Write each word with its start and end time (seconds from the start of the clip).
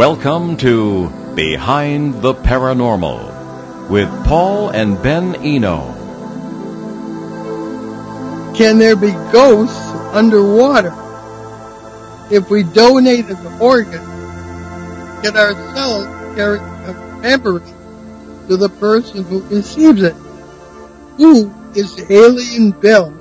Welcome 0.00 0.56
to 0.56 1.10
Behind 1.34 2.22
the 2.22 2.32
Paranormal 2.32 3.90
with 3.90 4.08
Paul 4.24 4.70
and 4.70 5.02
Ben 5.02 5.34
Eno. 5.44 5.92
Can 8.56 8.78
there 8.78 8.96
be 8.96 9.10
ghosts 9.30 9.76
underwater? 10.14 10.94
If 12.30 12.48
we 12.48 12.62
donate 12.62 13.26
an 13.26 13.60
organ, 13.60 14.00
can 15.22 15.36
our 15.36 15.52
cells 15.74 16.06
carry 16.34 16.60
a 16.60 17.20
memory 17.20 17.60
to 18.48 18.56
the 18.56 18.70
person 18.70 19.24
who 19.24 19.42
receives 19.54 20.02
it? 20.02 20.14
Who 21.18 21.52
is 21.74 22.10
Alien 22.10 22.70
Bill? 22.70 23.19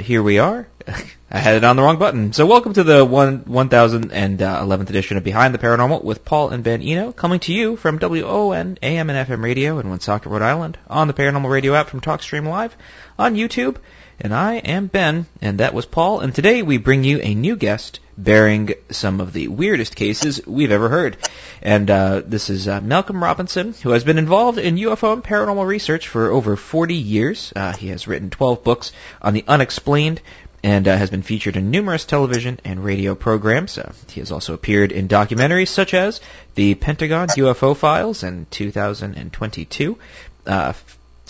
Here 0.00 0.22
we 0.22 0.38
are. 0.38 0.66
I 1.30 1.38
had 1.38 1.56
it 1.56 1.64
on 1.64 1.76
the 1.76 1.82
wrong 1.82 1.98
button. 1.98 2.32
So 2.32 2.46
welcome 2.46 2.72
to 2.72 2.82
the 2.82 3.04
one, 3.04 3.44
1011th 3.44 4.40
uh, 4.42 4.82
edition 4.82 5.16
of 5.16 5.24
Behind 5.24 5.54
the 5.54 5.58
Paranormal 5.58 6.02
with 6.02 6.24
Paul 6.24 6.48
and 6.48 6.64
Ben 6.64 6.82
Eno, 6.82 7.12
coming 7.12 7.38
to 7.40 7.52
you 7.52 7.76
from 7.76 7.98
WOON 7.98 8.78
AM 8.82 9.10
and 9.10 9.28
FM 9.28 9.44
radio 9.44 9.78
in 9.78 9.88
Woonsocket, 9.88 10.32
Rhode 10.32 10.42
Island, 10.42 10.78
on 10.88 11.06
the 11.06 11.14
Paranormal 11.14 11.50
Radio 11.50 11.74
app 11.74 11.88
from 11.88 12.00
TalkStream 12.00 12.48
Live, 12.48 12.76
on 13.18 13.36
YouTube, 13.36 13.76
and 14.20 14.34
I 14.34 14.54
am 14.56 14.86
Ben, 14.86 15.26
and 15.40 15.58
that 15.58 15.74
was 15.74 15.86
Paul, 15.86 16.20
and 16.20 16.34
today 16.34 16.62
we 16.62 16.76
bring 16.76 17.04
you 17.04 17.20
a 17.22 17.34
new 17.34 17.56
guest 17.56 18.00
bearing 18.18 18.74
some 18.90 19.20
of 19.20 19.32
the 19.32 19.48
weirdest 19.48 19.96
cases 19.96 20.46
we've 20.46 20.72
ever 20.72 20.88
heard. 20.88 21.16
And 21.62 21.90
uh, 21.90 22.22
this 22.24 22.50
is 22.50 22.68
uh, 22.68 22.80
Malcolm 22.80 23.22
Robinson, 23.22 23.72
who 23.82 23.90
has 23.90 24.04
been 24.04 24.18
involved 24.18 24.58
in 24.58 24.76
UFO 24.76 25.14
and 25.14 25.24
paranormal 25.24 25.66
research 25.66 26.08
for 26.08 26.30
over 26.30 26.56
40 26.56 26.94
years. 26.94 27.52
Uh, 27.56 27.72
he 27.72 27.88
has 27.88 28.06
written 28.06 28.30
12 28.30 28.62
books 28.62 28.92
on 29.22 29.32
the 29.32 29.44
unexplained 29.48 30.20
and 30.62 30.86
uh, 30.86 30.96
has 30.96 31.08
been 31.08 31.22
featured 31.22 31.56
in 31.56 31.70
numerous 31.70 32.04
television 32.04 32.60
and 32.64 32.84
radio 32.84 33.14
programs. 33.14 33.78
Uh, 33.78 33.92
he 34.10 34.20
has 34.20 34.30
also 34.30 34.52
appeared 34.52 34.92
in 34.92 35.08
documentaries 35.08 35.68
such 35.68 35.94
as 35.94 36.20
The 36.54 36.74
Pentagon 36.74 37.28
UFO 37.28 37.74
Files 37.74 38.22
in 38.22 38.46
2022, 38.50 39.98
uh, 40.46 40.72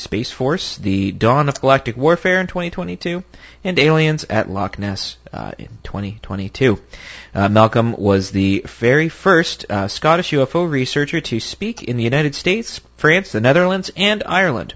Space 0.00 0.30
Force, 0.30 0.76
The 0.78 1.12
Dawn 1.12 1.48
of 1.48 1.60
Galactic 1.60 1.96
Warfare 1.96 2.40
in 2.40 2.46
2022, 2.46 3.22
and 3.62 3.78
Aliens 3.78 4.24
at 4.28 4.50
Loch 4.50 4.78
Ness 4.78 5.16
uh, 5.32 5.52
in 5.58 5.68
2022. 5.84 6.80
Uh, 7.34 7.48
Malcolm 7.48 7.92
was 7.92 8.30
the 8.30 8.64
very 8.66 9.08
first 9.08 9.66
uh, 9.70 9.88
Scottish 9.88 10.30
UFO 10.32 10.68
researcher 10.68 11.20
to 11.20 11.38
speak 11.38 11.82
in 11.82 11.96
the 11.96 12.04
United 12.04 12.34
States, 12.34 12.80
France, 12.96 13.32
the 13.32 13.40
Netherlands, 13.40 13.90
and 13.96 14.22
Ireland. 14.24 14.74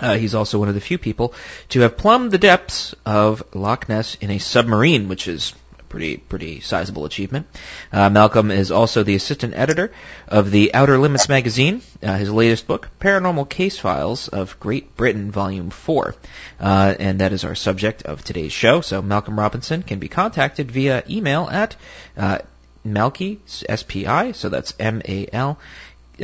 Uh, 0.00 0.16
he's 0.16 0.34
also 0.34 0.58
one 0.58 0.68
of 0.68 0.74
the 0.74 0.80
few 0.80 0.98
people 0.98 1.34
to 1.68 1.80
have 1.80 1.96
plumbed 1.96 2.30
the 2.30 2.38
depths 2.38 2.94
of 3.04 3.42
Loch 3.54 3.88
Ness 3.88 4.16
in 4.20 4.30
a 4.30 4.38
submarine, 4.38 5.08
which 5.08 5.28
is 5.28 5.54
pretty 5.92 6.16
pretty 6.16 6.60
sizable 6.60 7.04
achievement. 7.04 7.46
Uh, 7.92 8.08
Malcolm 8.08 8.50
is 8.50 8.72
also 8.72 9.02
the 9.02 9.14
assistant 9.14 9.54
editor 9.54 9.92
of 10.26 10.50
the 10.50 10.74
Outer 10.74 10.98
Limits 10.98 11.28
magazine. 11.28 11.82
Uh, 12.02 12.16
his 12.16 12.30
latest 12.30 12.66
book, 12.66 12.88
Paranormal 12.98 13.48
Case 13.48 13.78
Files 13.78 14.28
of 14.28 14.58
Great 14.58 14.96
Britain, 14.96 15.30
Volume 15.30 15.68
Four, 15.68 16.14
uh, 16.58 16.94
and 16.98 17.20
that 17.20 17.32
is 17.32 17.44
our 17.44 17.54
subject 17.54 18.02
of 18.04 18.24
today's 18.24 18.52
show. 18.52 18.80
So 18.80 19.02
Malcolm 19.02 19.38
Robinson 19.38 19.82
can 19.82 19.98
be 19.98 20.08
contacted 20.08 20.70
via 20.70 21.04
email 21.08 21.46
at 21.52 21.76
uh, 22.16 22.38
Malky 22.84 23.38
S 23.68 23.82
P 23.82 24.06
I. 24.06 24.32
So 24.32 24.48
that's 24.48 24.74
M 24.80 25.02
A 25.06 25.28
L 25.30 25.58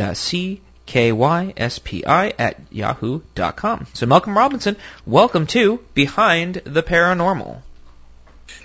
uh, 0.00 0.14
C 0.14 0.62
K-Y-S-P-I 0.86 2.32
at 2.38 2.56
yahoo.com. 2.70 3.86
So 3.92 4.06
Malcolm 4.06 4.34
Robinson, 4.34 4.76
welcome 5.04 5.46
to 5.48 5.80
Behind 5.92 6.62
the 6.64 6.82
Paranormal. 6.82 7.60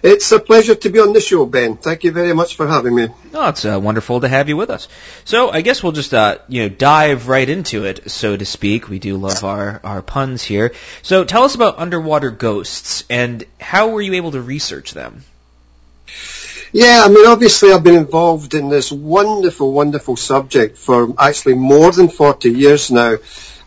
It's 0.03 0.33
a 0.33 0.39
pleasure 0.39 0.75
to 0.75 0.89
be 0.89 0.99
on 0.99 1.13
the 1.13 1.21
show, 1.21 1.45
Ben. 1.45 1.77
Thank 1.77 2.03
you 2.03 2.11
very 2.11 2.33
much 2.33 2.57
for 2.57 2.67
having 2.67 2.93
me. 2.93 3.07
Oh, 3.33 3.47
it's 3.47 3.63
uh, 3.63 3.79
wonderful 3.81 4.19
to 4.19 4.27
have 4.27 4.49
you 4.49 4.57
with 4.57 4.69
us. 4.69 4.89
So 5.23 5.49
I 5.49 5.61
guess 5.61 5.81
we'll 5.81 5.93
just 5.93 6.13
uh, 6.13 6.39
you 6.49 6.63
know 6.63 6.69
dive 6.69 7.29
right 7.29 7.47
into 7.47 7.85
it, 7.85 8.11
so 8.11 8.35
to 8.35 8.45
speak. 8.45 8.89
We 8.89 8.99
do 8.99 9.15
love 9.15 9.45
our 9.45 9.79
our 9.81 10.01
puns 10.01 10.43
here. 10.43 10.73
So 11.03 11.23
tell 11.23 11.43
us 11.43 11.55
about 11.55 11.79
underwater 11.79 12.31
ghosts 12.31 13.05
and 13.09 13.45
how 13.61 13.91
were 13.91 14.01
you 14.01 14.15
able 14.15 14.31
to 14.31 14.41
research 14.41 14.91
them? 14.91 15.23
Yeah, 16.73 17.03
I 17.05 17.07
mean, 17.07 17.25
obviously 17.25 17.71
I've 17.71 17.83
been 17.83 17.95
involved 17.95 18.55
in 18.55 18.67
this 18.67 18.91
wonderful, 18.91 19.71
wonderful 19.71 20.17
subject 20.17 20.77
for 20.77 21.13
actually 21.17 21.53
more 21.53 21.91
than 21.91 22.09
40 22.09 22.51
years 22.51 22.91
now. 22.91 23.17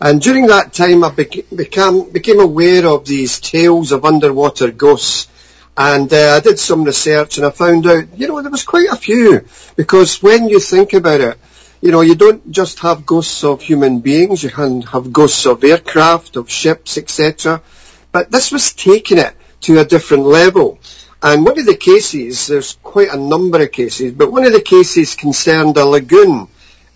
And 0.01 0.21
during 0.21 0.49
that 0.49 0.75
time 0.75 1.03
I 1.03 1.11
became, 1.13 2.11
became 2.11 2.41
aware 2.41 2.87
of 2.87 3.07
these 3.07 3.41
tales 3.41 3.93
of 3.93 4.05
underwater 4.05 4.71
ghosts. 4.71 5.29
And 5.77 6.11
uh, 6.13 6.37
I 6.37 6.41
did 6.41 6.59
some 6.59 6.85
research 6.85 7.37
and 7.37 7.47
I 7.47 7.51
found 7.51 7.87
out, 7.87 8.17
you 8.17 8.29
know, 8.29 8.41
there 8.41 8.51
was 8.51 8.65
quite 8.65 8.89
a 8.89 8.97
few. 8.97 9.45
Because 9.77 10.23
when 10.23 10.49
you 10.49 10.59
think 10.59 10.95
about 10.95 11.21
it, 11.21 11.39
you 11.83 11.91
know, 11.91 12.01
you 12.01 12.15
don't 12.15 12.51
just 12.51 12.79
have 12.81 13.05
ghosts 13.05 13.45
of 13.45 13.61
human 13.61 14.01
beings, 14.01 14.43
you 14.43 14.51
can 14.51 14.83
have 14.83 15.13
ghosts 15.13 15.45
of 15.45 15.63
aircraft, 15.63 16.37
of 16.37 16.51
ships, 16.51 16.97
etc. 16.97 17.63
But 18.11 18.31
this 18.31 18.51
was 18.51 18.73
taking 18.73 19.19
it 19.19 19.37
to 19.63 19.79
a 19.79 19.85
different 19.85 20.25
level. 20.25 20.79
And 21.23 21.45
one 21.45 21.59
of 21.59 21.67
the 21.67 21.77
cases, 21.77 22.47
there's 22.47 22.79
quite 22.83 23.13
a 23.13 23.17
number 23.17 23.63
of 23.63 23.73
cases, 23.73 24.13
but 24.13 24.33
one 24.33 24.45
of 24.45 24.53
the 24.53 24.61
cases 24.61 25.15
concerned 25.15 25.77
a 25.77 25.85
lagoon 25.85 26.49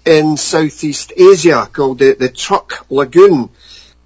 in 0.05 0.37
Southeast 0.37 1.13
Asia 1.17 1.69
called 1.71 1.99
the, 1.99 2.15
the 2.15 2.29
Truk 2.29 2.87
Lagoon. 2.91 3.51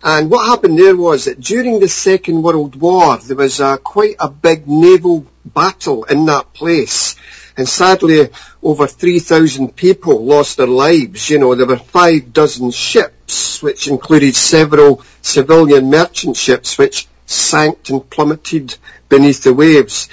And 0.06 0.30
what 0.30 0.46
happened 0.46 0.78
there 0.78 0.94
was 0.94 1.24
that 1.24 1.40
during 1.40 1.80
the 1.80 1.88
Second 1.88 2.42
World 2.42 2.76
War, 2.76 3.16
there 3.16 3.38
was 3.38 3.58
a, 3.60 3.78
quite 3.78 4.16
a 4.20 4.28
big 4.28 4.68
naval 4.68 5.26
battle 5.46 6.04
in 6.04 6.26
that 6.26 6.52
place. 6.52 7.16
And 7.56 7.66
sadly, 7.66 8.28
over 8.62 8.86
3,000 8.86 9.74
people 9.74 10.22
lost 10.22 10.58
their 10.58 10.66
lives. 10.66 11.30
You 11.30 11.38
know, 11.38 11.54
there 11.54 11.66
were 11.66 11.78
five 11.78 12.34
dozen 12.34 12.70
ships, 12.70 13.62
which 13.62 13.88
included 13.88 14.36
several 14.36 15.02
civilian 15.22 15.88
merchant 15.88 16.36
ships, 16.36 16.76
which 16.76 17.08
sank 17.24 17.88
and 17.88 18.10
plummeted 18.10 18.76
beneath 19.08 19.42
the 19.42 19.54
waves. 19.54 20.10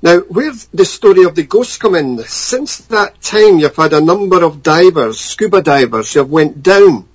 Now, 0.00 0.20
where 0.20 0.52
the 0.72 0.86
story 0.86 1.24
of 1.24 1.34
the 1.34 1.42
ghosts 1.42 1.76
come 1.76 1.94
in, 1.94 2.20
since 2.20 2.78
that 2.86 3.20
time 3.20 3.58
you've 3.58 3.76
had 3.76 3.92
a 3.92 4.00
number 4.00 4.42
of 4.42 4.62
divers, 4.62 5.20
scuba 5.20 5.60
divers, 5.60 6.14
who 6.14 6.20
have 6.20 6.30
went 6.30 6.62
down 6.62 7.06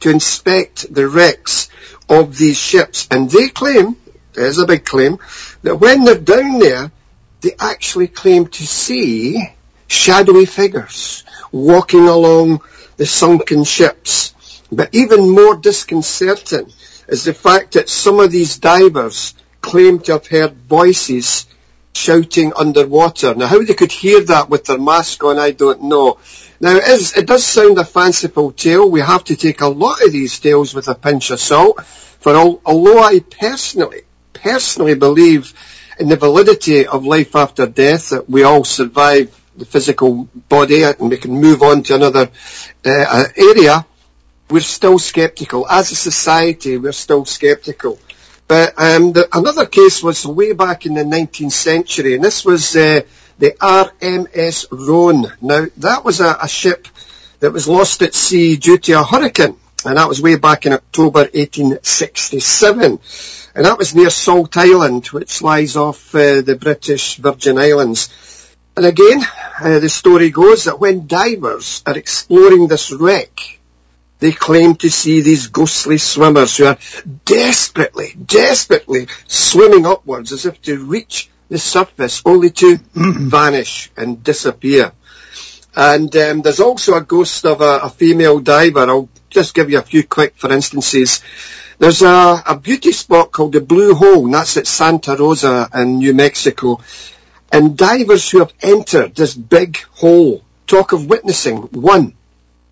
to 0.00 0.10
inspect 0.10 0.92
the 0.92 1.08
wrecks 1.08 1.68
of 2.08 2.36
these 2.36 2.58
ships, 2.58 3.08
and 3.10 3.30
they 3.30 3.48
claim, 3.48 3.96
there's 4.32 4.58
a 4.58 4.66
big 4.66 4.84
claim, 4.84 5.18
that 5.62 5.76
when 5.76 6.04
they're 6.04 6.18
down 6.18 6.58
there, 6.58 6.90
they 7.40 7.52
actually 7.58 8.08
claim 8.08 8.46
to 8.46 8.66
see 8.66 9.42
shadowy 9.86 10.46
figures 10.46 11.24
walking 11.52 12.06
along 12.06 12.60
the 12.96 13.06
sunken 13.06 13.64
ships. 13.64 14.34
But 14.70 14.94
even 14.94 15.30
more 15.30 15.56
disconcerting 15.56 16.70
is 17.08 17.24
the 17.24 17.34
fact 17.34 17.72
that 17.72 17.88
some 17.88 18.20
of 18.20 18.30
these 18.30 18.58
divers 18.58 19.34
claim 19.60 19.98
to 20.00 20.12
have 20.12 20.26
heard 20.26 20.54
voices 20.68 21.46
shouting 21.98 22.52
underwater. 22.56 23.34
Now, 23.34 23.46
how 23.46 23.62
they 23.62 23.74
could 23.74 23.92
hear 23.92 24.22
that 24.24 24.48
with 24.48 24.64
their 24.66 24.78
mask 24.78 25.24
on, 25.24 25.38
I 25.38 25.50
don't 25.50 25.82
know. 25.82 26.18
Now, 26.60 26.76
it, 26.76 26.88
is, 26.88 27.16
it 27.16 27.26
does 27.26 27.44
sound 27.44 27.78
a 27.78 27.84
fanciful 27.84 28.52
tale. 28.52 28.88
We 28.90 29.00
have 29.00 29.24
to 29.24 29.36
take 29.36 29.60
a 29.60 29.68
lot 29.68 30.02
of 30.02 30.12
these 30.12 30.38
tales 30.38 30.74
with 30.74 30.88
a 30.88 30.94
pinch 30.94 31.30
of 31.30 31.40
salt. 31.40 31.84
For 31.84 32.34
all, 32.34 32.60
although 32.64 33.00
I 33.00 33.20
personally, 33.20 34.02
personally 34.32 34.94
believe 34.94 35.52
in 35.98 36.08
the 36.08 36.16
validity 36.16 36.86
of 36.86 37.04
life 37.04 37.34
after 37.34 37.66
death, 37.66 38.10
that 38.10 38.30
we 38.30 38.44
all 38.44 38.64
survive 38.64 39.34
the 39.56 39.64
physical 39.64 40.28
body 40.48 40.84
and 40.84 41.10
we 41.10 41.16
can 41.16 41.32
move 41.32 41.62
on 41.62 41.82
to 41.82 41.94
another 41.94 42.30
uh, 42.84 43.24
area, 43.36 43.84
we're 44.50 44.60
still 44.60 44.98
sceptical. 44.98 45.68
As 45.68 45.90
a 45.90 45.96
society, 45.96 46.78
we're 46.78 46.92
still 46.92 47.24
sceptical. 47.24 47.98
But 48.48 48.72
um, 48.78 49.12
the, 49.12 49.28
another 49.30 49.66
case 49.66 50.02
was 50.02 50.26
way 50.26 50.54
back 50.54 50.86
in 50.86 50.94
the 50.94 51.04
19th 51.04 51.52
century, 51.52 52.14
and 52.14 52.24
this 52.24 52.46
was 52.46 52.74
uh, 52.74 53.02
the 53.38 53.50
RMS 53.60 54.66
Rhone. 54.70 55.30
Now, 55.42 55.66
that 55.76 56.02
was 56.02 56.20
a, 56.20 56.38
a 56.42 56.48
ship 56.48 56.88
that 57.40 57.52
was 57.52 57.68
lost 57.68 58.00
at 58.00 58.14
sea 58.14 58.56
due 58.56 58.78
to 58.78 58.92
a 58.94 59.04
hurricane, 59.04 59.58
and 59.84 59.98
that 59.98 60.08
was 60.08 60.22
way 60.22 60.36
back 60.36 60.64
in 60.64 60.72
October 60.72 61.20
1867. 61.20 62.98
And 63.54 63.64
that 63.66 63.76
was 63.76 63.94
near 63.94 64.08
Salt 64.08 64.56
Island, 64.56 65.08
which 65.08 65.42
lies 65.42 65.76
off 65.76 66.14
uh, 66.14 66.40
the 66.40 66.56
British 66.58 67.16
Virgin 67.16 67.58
Islands. 67.58 68.08
And 68.78 68.86
again, 68.86 69.20
uh, 69.60 69.78
the 69.80 69.90
story 69.90 70.30
goes 70.30 70.64
that 70.64 70.80
when 70.80 71.06
divers 71.06 71.82
are 71.84 71.98
exploring 71.98 72.68
this 72.68 72.92
wreck, 72.92 73.57
they 74.18 74.32
claim 74.32 74.74
to 74.76 74.90
see 74.90 75.20
these 75.20 75.48
ghostly 75.48 75.98
swimmers 75.98 76.56
who 76.56 76.66
are 76.66 76.78
desperately, 77.24 78.14
desperately 78.24 79.08
swimming 79.26 79.86
upwards 79.86 80.32
as 80.32 80.46
if 80.46 80.60
to 80.62 80.84
reach 80.84 81.30
the 81.48 81.58
surface 81.58 82.22
only 82.24 82.50
to 82.50 82.78
vanish 82.94 83.90
and 83.96 84.22
disappear. 84.22 84.92
And 85.76 86.14
um, 86.16 86.42
there's 86.42 86.60
also 86.60 86.94
a 86.94 87.02
ghost 87.02 87.46
of 87.46 87.60
a, 87.60 87.80
a 87.84 87.90
female 87.90 88.40
diver. 88.40 88.80
I'll 88.80 89.08
just 89.30 89.54
give 89.54 89.70
you 89.70 89.78
a 89.78 89.82
few 89.82 90.02
quick 90.02 90.34
for 90.36 90.52
instances. 90.52 91.22
There's 91.78 92.02
a, 92.02 92.42
a 92.44 92.58
beauty 92.58 92.90
spot 92.90 93.30
called 93.30 93.52
the 93.52 93.60
Blue 93.60 93.94
Hole, 93.94 94.24
and 94.24 94.34
that's 94.34 94.56
at 94.56 94.66
Santa 94.66 95.14
Rosa 95.14 95.68
in 95.72 95.98
New 95.98 96.14
Mexico. 96.14 96.80
And 97.52 97.78
divers 97.78 98.28
who 98.28 98.40
have 98.40 98.52
entered 98.60 99.14
this 99.14 99.34
big 99.34 99.78
hole 99.92 100.42
talk 100.66 100.92
of 100.92 101.06
witnessing 101.06 101.58
one 101.58 102.14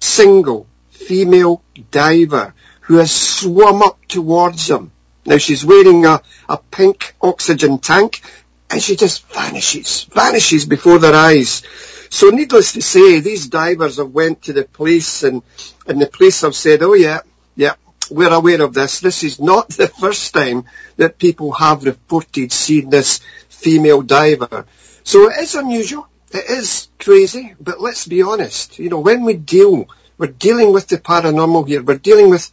single 0.00 0.66
female 0.96 1.62
diver 1.90 2.54
who 2.82 2.96
has 2.96 3.12
swum 3.12 3.82
up 3.82 3.98
towards 4.06 4.68
them. 4.68 4.92
Now 5.24 5.38
she's 5.38 5.64
wearing 5.64 6.06
a, 6.06 6.22
a 6.48 6.56
pink 6.58 7.14
oxygen 7.20 7.78
tank 7.78 8.22
and 8.70 8.82
she 8.82 8.96
just 8.96 9.26
vanishes, 9.32 10.04
vanishes 10.04 10.66
before 10.66 10.98
their 10.98 11.14
eyes. 11.14 11.62
So 12.10 12.30
needless 12.30 12.72
to 12.72 12.82
say, 12.82 13.20
these 13.20 13.48
divers 13.48 13.98
have 13.98 14.10
went 14.10 14.42
to 14.42 14.52
the 14.52 14.64
police 14.64 15.22
and, 15.22 15.42
and 15.86 16.00
the 16.00 16.06
police 16.06 16.42
have 16.42 16.54
said, 16.54 16.82
oh 16.82 16.94
yeah, 16.94 17.20
yeah, 17.56 17.74
we're 18.10 18.32
aware 18.32 18.62
of 18.62 18.74
this. 18.74 19.00
This 19.00 19.24
is 19.24 19.40
not 19.40 19.68
the 19.70 19.88
first 19.88 20.32
time 20.32 20.64
that 20.96 21.18
people 21.18 21.52
have 21.52 21.84
reported 21.84 22.52
seeing 22.52 22.90
this 22.90 23.20
female 23.48 24.02
diver. 24.02 24.66
So 25.02 25.30
it 25.30 25.38
is 25.40 25.54
unusual. 25.54 26.08
It 26.32 26.50
is 26.50 26.88
crazy, 26.98 27.54
but 27.60 27.80
let's 27.80 28.06
be 28.06 28.22
honest. 28.22 28.78
You 28.78 28.90
know, 28.90 29.00
when 29.00 29.22
we 29.24 29.34
deal, 29.34 29.88
we're 30.18 30.28
dealing 30.28 30.72
with 30.72 30.88
the 30.88 30.98
paranormal 30.98 31.66
here. 31.66 31.82
We're 31.82 31.98
dealing 31.98 32.30
with 32.30 32.50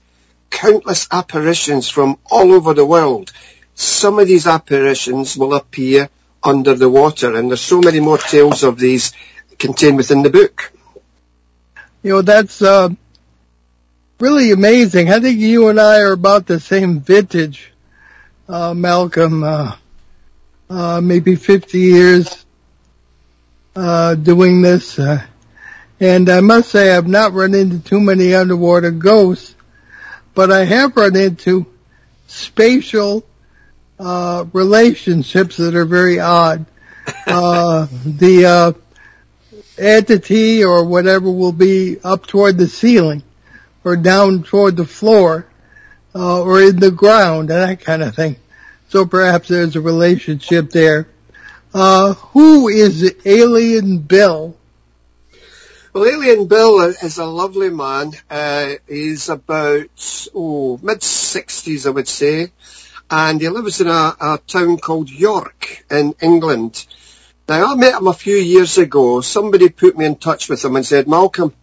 countless 0.49 1.07
apparitions 1.11 1.89
from 1.89 2.17
all 2.29 2.51
over 2.53 2.73
the 2.73 2.85
world. 2.85 3.31
Some 3.75 4.19
of 4.19 4.27
these 4.27 4.45
apparitions 4.47 5.35
will 5.35 5.53
appear 5.53 6.09
under 6.43 6.75
the 6.75 6.89
water, 6.89 7.35
and 7.35 7.49
there's 7.49 7.61
so 7.61 7.79
many 7.79 7.99
more 7.99 8.17
tales 8.17 8.63
of 8.63 8.77
these 8.77 9.13
contained 9.57 9.97
within 9.97 10.21
the 10.21 10.29
book. 10.29 10.71
You 12.03 12.13
know, 12.13 12.21
that's 12.21 12.61
uh, 12.61 12.89
really 14.19 14.51
amazing. 14.51 15.09
I 15.09 15.19
think 15.19 15.39
you 15.39 15.69
and 15.69 15.79
I 15.79 16.01
are 16.01 16.11
about 16.11 16.45
the 16.45 16.59
same 16.59 16.99
vintage, 16.99 17.71
uh, 18.47 18.73
Malcolm. 18.73 19.43
Uh, 19.43 19.75
uh, 20.69 21.01
maybe 21.01 21.35
50 21.35 21.77
years 21.77 22.45
uh, 23.75 24.15
doing 24.15 24.61
this. 24.61 24.99
And 25.99 26.29
I 26.29 26.41
must 26.41 26.69
say 26.69 26.95
I've 26.95 27.07
not 27.07 27.33
run 27.33 27.53
into 27.53 27.79
too 27.79 27.99
many 27.99 28.33
underwater 28.33 28.91
ghosts, 28.91 29.55
but 30.33 30.51
I 30.51 30.65
have 30.65 30.95
run 30.95 31.15
into 31.15 31.65
spatial 32.27 33.25
uh, 33.99 34.45
relationships 34.53 35.57
that 35.57 35.75
are 35.75 35.85
very 35.85 36.19
odd. 36.19 36.65
Uh, 37.27 37.87
the 38.05 38.45
uh, 38.45 38.71
entity 39.77 40.63
or 40.63 40.85
whatever 40.85 41.29
will 41.29 41.51
be 41.51 41.97
up 42.01 42.25
toward 42.25 42.57
the 42.57 42.67
ceiling 42.67 43.23
or 43.83 43.97
down 43.97 44.43
toward 44.43 44.77
the 44.77 44.85
floor 44.85 45.45
uh, 46.15 46.41
or 46.41 46.61
in 46.61 46.79
the 46.79 46.91
ground 46.91 47.49
and 47.49 47.59
that 47.59 47.81
kind 47.81 48.01
of 48.03 48.15
thing. 48.15 48.35
So 48.89 49.05
perhaps 49.05 49.47
there's 49.47 49.75
a 49.75 49.81
relationship 49.81 50.69
there. 50.69 51.07
Uh, 51.73 52.13
who 52.13 52.67
is 52.67 53.01
the 53.01 53.15
Alien 53.25 53.99
Bill? 53.99 54.55
Well, 55.93 56.07
Alien 56.07 56.47
Bill 56.47 56.79
is 56.79 57.19
a 57.19 57.25
lovely 57.25 57.69
man. 57.69 58.13
Uh, 58.27 58.77
he's 58.87 59.29
about 59.29 60.29
oh 60.33 60.79
mid 60.81 61.03
sixties, 61.03 61.85
I 61.85 61.91
would 61.91 62.07
say, 62.07 62.51
and 63.11 63.39
he 63.39 63.47
lives 63.47 63.79
in 63.79 63.87
a, 63.87 64.15
a 64.19 64.39
town 64.47 64.79
called 64.79 65.11
York 65.11 65.85
in 65.91 66.15
England. 66.19 66.87
Now, 67.47 67.71
I 67.71 67.75
met 67.75 67.93
him 67.93 68.07
a 68.07 68.13
few 68.13 68.37
years 68.37 68.79
ago. 68.79 69.21
Somebody 69.21 69.69
put 69.69 69.95
me 69.95 70.05
in 70.05 70.15
touch 70.15 70.49
with 70.49 70.65
him 70.65 70.75
and 70.77 70.83
said, 70.83 71.07
Malcolm, 71.07 71.53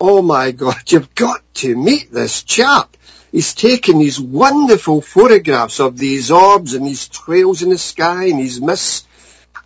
oh 0.00 0.22
my 0.22 0.52
God, 0.52 0.80
you've 0.90 1.14
got 1.14 1.42
to 1.56 1.76
meet 1.76 2.10
this 2.10 2.42
chap. 2.42 2.96
He's 3.32 3.52
taken 3.52 3.98
these 3.98 4.18
wonderful 4.18 5.02
photographs 5.02 5.78
of 5.78 5.98
these 5.98 6.30
orbs 6.30 6.72
and 6.72 6.86
these 6.86 7.06
trails 7.08 7.62
in 7.62 7.68
the 7.68 7.76
sky 7.76 8.28
and 8.28 8.38
these 8.38 8.62
mists. 8.62 9.06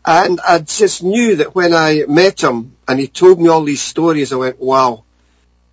And 0.08 0.40
I 0.40 0.60
just 0.60 1.02
knew 1.02 1.36
that 1.36 1.54
when 1.54 1.74
I 1.74 2.04
met 2.08 2.42
him 2.42 2.74
and 2.88 2.98
he 2.98 3.08
told 3.08 3.38
me 3.38 3.50
all 3.50 3.62
these 3.62 3.82
stories, 3.82 4.32
I 4.32 4.36
went, 4.36 4.58
wow, 4.58 5.04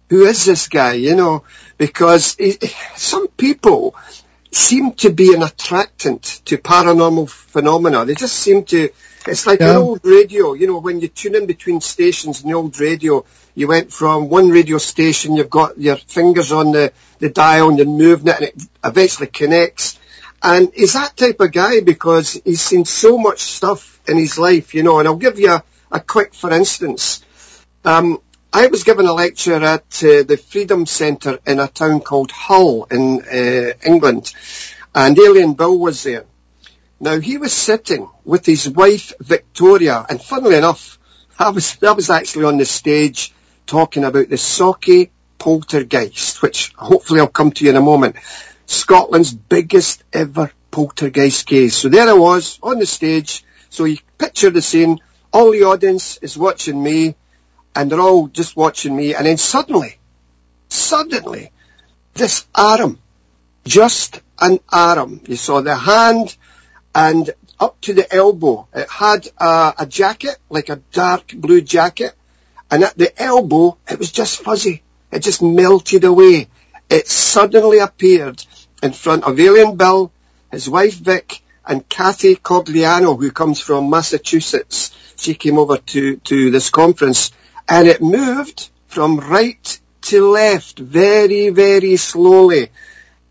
who 0.10 0.26
is 0.26 0.44
this 0.44 0.68
guy? 0.68 0.96
You 0.96 1.16
know, 1.16 1.44
because 1.78 2.36
he, 2.36 2.58
some 2.98 3.30
people 3.30 3.96
seem 4.52 4.92
to 4.96 5.10
be 5.10 5.34
an 5.34 5.42
attractant 5.42 6.42
to 6.46 6.58
paranormal 6.58 7.30
phenomena. 7.30 8.04
They 8.04 8.14
just 8.14 8.36
seem 8.36 8.66
to, 8.66 8.90
it's 9.26 9.48
like 9.48 9.62
yeah. 9.62 9.72
an 9.72 9.78
old 9.78 10.02
radio, 10.04 10.52
you 10.52 10.68
know, 10.68 10.80
when 10.80 11.00
you 11.00 11.08
tune 11.08 11.36
in 11.36 11.46
between 11.46 11.80
stations 11.80 12.44
in 12.44 12.50
the 12.50 12.58
old 12.58 12.78
radio, 12.78 13.24
you 13.56 13.70
went 13.70 13.94
from 13.94 14.28
one 14.28 14.50
radio 14.50 14.80
station, 14.80 15.38
you've 15.38 15.50
got 15.50 15.80
your 15.80 15.96
fingers 15.96 16.52
on 16.52 16.74
the, 16.74 16.92
the 17.20 17.30
dial 17.30 17.70
and 17.70 17.78
you're 17.78 17.88
moving 17.88 18.28
it 18.28 18.36
and 18.36 18.46
it 18.48 18.62
eventually 18.84 19.28
connects. 19.28 19.98
And 20.48 20.72
he's 20.76 20.94
that 20.94 21.18
type 21.18 21.40
of 21.40 21.52
guy 21.52 21.80
because 21.80 22.40
he's 22.46 22.62
seen 22.62 22.86
so 22.86 23.18
much 23.18 23.40
stuff 23.40 24.00
in 24.08 24.16
his 24.16 24.38
life, 24.38 24.76
you 24.76 24.84
know, 24.84 25.00
and 25.00 25.08
I'll 25.08 25.16
give 25.16 25.40
you 25.40 25.52
a, 25.52 25.64
a 25.92 26.00
quick 26.00 26.36
for 26.36 26.54
instance. 26.54 27.26
Um, 27.84 28.22
I 28.54 28.68
was 28.68 28.84
given 28.84 29.08
a 29.08 29.14
lecture 29.14 29.56
at 29.56 30.04
uh, 30.04 30.22
the 30.22 30.38
Freedom 30.38 30.86
Centre 30.86 31.40
in 31.48 31.60
a 31.60 31.68
town 31.68 32.02
called 32.02 32.30
Hull 32.30 32.84
in 32.92 33.24
uh, 33.24 33.74
England, 33.84 34.36
and 34.94 35.18
Alien 35.18 35.56
Bill 35.56 35.80
was 35.80 36.04
there. 36.04 36.26
Now 37.00 37.20
he 37.20 37.40
was 37.40 37.52
sitting 37.52 38.08
with 38.24 38.46
his 38.46 38.70
wife 38.70 39.14
Victoria, 39.20 40.06
and 40.08 40.22
funnily 40.22 40.58
enough, 40.58 41.00
I 41.40 41.50
was 41.50 41.76
I 41.82 41.94
was 41.94 42.12
actually 42.12 42.46
on 42.46 42.58
the 42.60 42.66
stage 42.66 43.34
talking 43.66 44.04
about 44.04 44.30
the 44.30 44.36
Sauchie 44.36 45.10
poltergeist, 45.40 46.44
which 46.44 46.72
hopefully 46.76 47.20
I'll 47.20 47.30
come 47.30 47.52
to 47.52 47.64
you 47.64 47.72
in 47.72 47.78
a 47.78 47.82
moment. 47.82 48.18
Scotland's 48.66 49.34
biggest 49.34 50.04
ever 50.12 50.52
poltergeist 50.72 51.46
case. 51.46 51.76
So 51.76 51.90
there 51.90 52.08
I 52.08 52.14
was 52.14 52.60
on 52.62 52.80
the 52.80 52.86
stage. 52.86 53.44
So 53.70 53.86
you 53.86 53.98
picture 54.18 54.50
the 54.50 54.62
scene. 54.62 55.00
All 55.32 55.52
the 55.52 55.64
audience 55.64 56.18
is 56.22 56.38
watching 56.38 56.82
me 56.82 57.16
and 57.76 57.92
they're 57.92 58.00
all 58.00 58.28
just 58.28 58.56
watching 58.56 58.96
me, 58.96 59.14
and 59.14 59.26
then 59.26 59.38
suddenly, 59.38 59.98
suddenly, 60.70 61.52
this 62.14 62.48
arm, 62.56 63.00
just 63.66 64.22
an 64.40 64.60
arm, 64.70 65.22
you 65.28 65.36
saw 65.36 65.62
the 65.62 65.76
hand, 65.76 66.36
and 66.94 67.30
up 67.60 67.80
to 67.82 67.94
the 67.94 68.14
elbow, 68.14 68.68
it 68.74 68.90
had 68.90 69.28
a, 69.38 69.74
a 69.80 69.86
jacket, 69.86 70.38
like 70.50 70.70
a 70.70 70.78
dark 70.94 71.34
blue 71.36 71.62
jacket, 71.62 72.14
and 72.72 72.84
at 72.84 72.98
the 72.98 73.22
elbow, 73.22 73.78
it 73.90 74.00
was 74.00 74.12
just 74.12 74.42
fuzzy. 74.42 74.82
It 75.12 75.20
just 75.20 75.42
melted 75.42 76.04
away. 76.04 76.48
It 76.90 77.08
suddenly 77.08 77.80
appeared 77.80 78.44
in 78.82 78.94
front 78.94 79.24
of 79.24 79.40
Alien 79.40 79.76
Bill, 79.76 80.12
his 80.52 80.70
wife 80.70 80.96
Vic, 80.96 81.42
and 81.66 81.88
Kathy 81.88 82.36
Cogliano, 82.36 83.20
who 83.20 83.32
comes 83.32 83.60
from 83.60 83.90
Massachusetts. 83.90 84.96
She 85.18 85.34
came 85.34 85.58
over 85.58 85.78
to, 85.78 86.18
to 86.18 86.52
this 86.52 86.70
conference 86.70 87.32
and 87.68 87.88
it 87.88 88.02
moved 88.02 88.70
from 88.88 89.20
right 89.20 89.80
to 90.02 90.30
left 90.30 90.78
very, 90.78 91.50
very 91.50 91.96
slowly. 91.98 92.70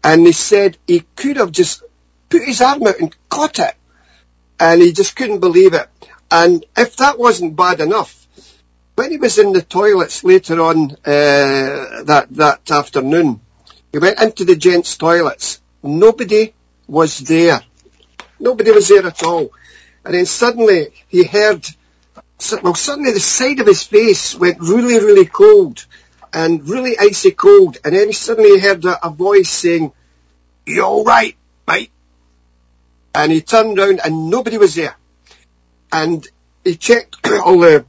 And 0.03 0.27
he 0.27 0.33
said 0.33 0.77
he 0.87 1.05
could 1.15 1.37
have 1.37 1.53
just 1.53 1.83
put 2.29 2.43
his 2.43 2.61
arm 2.61 2.87
out 2.87 2.99
and 2.99 3.15
caught 3.29 3.59
it. 3.59 3.75
And 4.59 4.83
he 4.83 4.93
just 4.93 5.15
couldn't 5.17 5.41
believe 5.41 5.75
it. 5.75 5.89
And 6.31 6.65
if 6.77 6.97
that 6.97 7.19
wasn't 7.19 7.57
bad 7.57 7.81
enough, 7.81 8.27
when 8.97 9.11
he 9.11 9.17
was 9.17 9.39
in 9.39 9.53
the 9.53 9.63
toilets 9.63 10.25
later 10.25 10.61
on 10.61 10.93
uh, 10.93 12.03
that 12.05 12.27
that 12.31 12.71
afternoon, 12.71 13.41
he 13.95 14.01
went 14.01 14.21
into 14.21 14.45
the 14.45 14.57
gents' 14.57 14.97
toilets. 14.97 15.61
Nobody 15.81 16.53
was 16.89 17.21
there. 17.21 17.61
Nobody 18.41 18.73
was 18.73 18.89
there 18.89 19.07
at 19.07 19.23
all. 19.23 19.53
And 20.05 20.15
then 20.15 20.27
suddenly 20.27 20.89
he 21.07 21.23
heard 21.23 21.65
well, 22.61 22.75
suddenly 22.75 23.13
the 23.13 23.21
side 23.21 23.61
of 23.61 23.69
his 23.69 23.85
face 23.85 24.35
went 24.35 24.59
really, 24.59 24.99
really 24.99 25.27
cold 25.27 25.87
and 26.33 26.69
really 26.69 26.99
icy 26.99 27.31
cold. 27.31 27.79
And 27.85 27.95
then 27.95 28.09
he 28.09 28.13
suddenly 28.13 28.59
heard 28.59 28.85
a, 28.85 29.07
a 29.07 29.11
voice 29.11 29.51
saying, 29.51 29.93
you 30.67 30.83
all 30.83 31.05
right, 31.05 31.37
mate? 31.69 31.93
And 33.15 33.31
he 33.31 33.43
turned 33.43 33.79
around 33.79 34.01
and 34.05 34.29
nobody 34.29 34.59
was 34.59 34.75
there. 34.75 34.97
And 35.93 36.27
he 36.65 36.75
checked 36.75 37.25
all 37.45 37.61
the, 37.61 37.87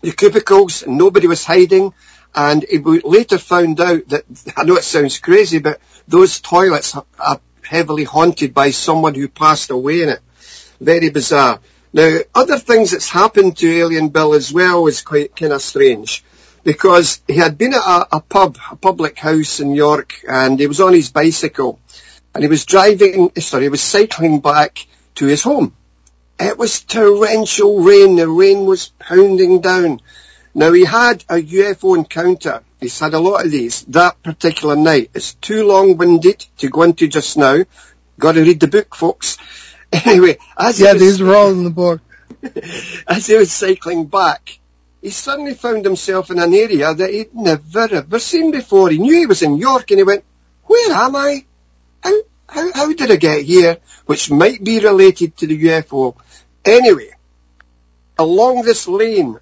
the 0.00 0.12
cubicles 0.12 0.82
and 0.82 0.96
nobody 0.96 1.26
was 1.26 1.44
hiding. 1.44 1.92
And 2.36 2.64
he 2.68 2.78
later 2.78 3.38
found 3.38 3.80
out 3.80 4.08
that, 4.08 4.24
I 4.56 4.64
know 4.64 4.76
it 4.76 4.84
sounds 4.84 5.18
crazy, 5.18 5.58
but 5.58 5.80
those 6.06 6.40
toilets 6.40 6.94
are 7.18 7.40
heavily 7.62 8.04
haunted 8.04 8.52
by 8.52 8.70
someone 8.70 9.14
who 9.14 9.26
passed 9.26 9.70
away 9.70 10.02
in 10.02 10.10
it. 10.10 10.20
Very 10.78 11.08
bizarre. 11.08 11.60
Now, 11.94 12.18
other 12.34 12.58
things 12.58 12.90
that's 12.90 13.08
happened 13.08 13.56
to 13.56 13.78
Alien 13.78 14.10
Bill 14.10 14.34
as 14.34 14.52
well 14.52 14.86
is 14.86 15.00
quite 15.00 15.34
kind 15.34 15.54
of 15.54 15.62
strange 15.62 16.22
because 16.62 17.22
he 17.26 17.36
had 17.36 17.56
been 17.56 17.72
at 17.72 17.80
a, 17.80 18.16
a, 18.16 18.20
pub, 18.20 18.58
a 18.70 18.76
public 18.76 19.18
house 19.18 19.60
in 19.60 19.74
York, 19.74 20.20
and 20.28 20.60
he 20.60 20.66
was 20.66 20.80
on 20.80 20.92
his 20.92 21.10
bicycle, 21.10 21.78
and 22.34 22.44
he 22.44 22.48
was 22.48 22.66
driving, 22.66 23.30
sorry, 23.38 23.62
he 23.62 23.68
was 23.70 23.80
cycling 23.80 24.40
back 24.40 24.86
to 25.14 25.26
his 25.26 25.42
home. 25.42 25.74
It 26.38 26.58
was 26.58 26.82
torrential 26.82 27.80
rain. 27.82 28.16
The 28.16 28.28
rain 28.28 28.66
was 28.66 28.90
pounding 28.98 29.60
down. 29.62 30.02
Now 30.56 30.72
he 30.72 30.86
had 30.86 31.22
a 31.28 31.34
UFO 31.34 31.98
encounter. 31.98 32.62
He's 32.80 32.98
had 32.98 33.12
a 33.12 33.18
lot 33.18 33.44
of 33.44 33.50
these 33.50 33.82
that 33.88 34.22
particular 34.22 34.74
night. 34.74 35.10
It's 35.12 35.34
too 35.34 35.66
long-winded 35.66 36.46
to 36.56 36.70
go 36.70 36.82
into 36.84 37.08
just 37.08 37.36
now. 37.36 37.64
Got 38.18 38.32
to 38.32 38.40
read 38.40 38.60
the 38.60 38.66
book, 38.66 38.94
folks. 38.94 39.36
Anyway, 39.92 40.36
as 40.58 40.80
Yeah, 40.80 40.94
he 40.94 41.04
was, 41.04 41.18
these 41.18 41.28
all 41.28 41.50
in 41.50 41.62
the 41.62 41.70
book. 41.70 42.00
as 43.06 43.26
he 43.26 43.36
was 43.36 43.52
cycling 43.52 44.06
back, 44.06 44.58
he 45.00 45.10
suddenly 45.10 45.54
found 45.54 45.84
himself 45.84 46.30
in 46.30 46.38
an 46.40 46.52
area 46.52 46.92
that 46.92 47.12
he'd 47.12 47.34
never 47.34 47.94
ever 47.94 48.18
seen 48.18 48.50
before. 48.50 48.90
He 48.90 48.98
knew 48.98 49.14
he 49.14 49.26
was 49.26 49.42
in 49.42 49.58
York 49.58 49.90
and 49.90 50.00
he 50.00 50.04
went, 50.04 50.24
where 50.64 50.92
am 50.92 51.14
I? 51.14 51.44
How, 52.02 52.14
how, 52.48 52.72
how 52.72 52.92
did 52.92 53.12
I 53.12 53.16
get 53.16 53.42
here? 53.42 53.76
Which 54.06 54.30
might 54.30 54.64
be 54.64 54.80
related 54.80 55.36
to 55.36 55.46
the 55.46 55.64
UFO. 55.66 56.16
Anyway, 56.64 57.10
along 58.18 58.62
this 58.62 58.88
lane, 58.88 59.38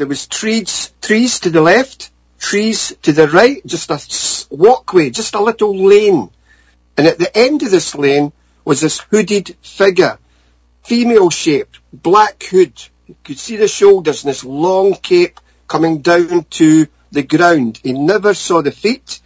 there 0.00 0.06
was 0.06 0.26
trees, 0.26 0.94
trees 1.02 1.40
to 1.40 1.50
the 1.50 1.60
left, 1.60 2.10
trees 2.38 2.96
to 3.02 3.12
the 3.12 3.28
right, 3.28 3.60
just 3.66 3.90
a 3.90 4.46
walkway, 4.48 5.10
just 5.10 5.34
a 5.34 5.42
little 5.42 5.76
lane. 5.76 6.30
And 6.96 7.06
at 7.06 7.18
the 7.18 7.30
end 7.36 7.62
of 7.62 7.70
this 7.70 7.94
lane 7.94 8.32
was 8.64 8.80
this 8.80 8.98
hooded 9.10 9.54
figure, 9.60 10.18
female 10.84 11.28
shaped, 11.28 11.80
black 11.92 12.42
hood. 12.44 12.72
You 13.08 13.16
could 13.22 13.38
see 13.38 13.56
the 13.56 13.68
shoulders 13.68 14.24
and 14.24 14.30
this 14.30 14.42
long 14.42 14.94
cape 14.94 15.38
coming 15.68 16.00
down 16.00 16.44
to 16.44 16.86
the 17.12 17.22
ground. 17.22 17.78
He 17.82 17.92
never 17.92 18.32
saw 18.32 18.62
the 18.62 18.72
feet. 18.72 19.20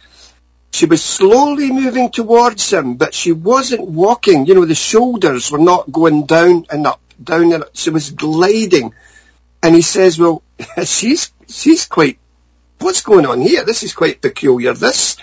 She 0.71 0.87
was 0.87 1.01
slowly 1.01 1.71
moving 1.71 2.11
towards 2.11 2.73
him, 2.73 2.95
but 2.95 3.13
she 3.13 3.31
wasn't 3.31 3.87
walking. 3.87 4.45
You 4.45 4.55
know, 4.55 4.65
the 4.65 4.75
shoulders 4.75 5.49
were 5.49 5.57
not 5.71 5.89
going 5.89 6.25
down 6.25 6.65
and 6.69 6.85
up, 6.85 6.99
down 7.23 7.53
and 7.53 7.63
up. 7.63 7.69
She 7.75 7.91
was 7.91 8.11
gliding. 8.11 8.93
And 9.65 9.73
he 9.73 9.81
says, 9.81 10.19
well, 10.19 10.43
she's, 10.85 11.31
she's 11.47 11.87
quite, 11.87 12.19
what's 12.77 13.01
going 13.01 13.25
on 13.25 13.41
here? 13.41 13.65
This 13.65 13.81
is 13.81 13.95
quite 13.95 14.21
peculiar, 14.21 14.75
this. 14.75 15.17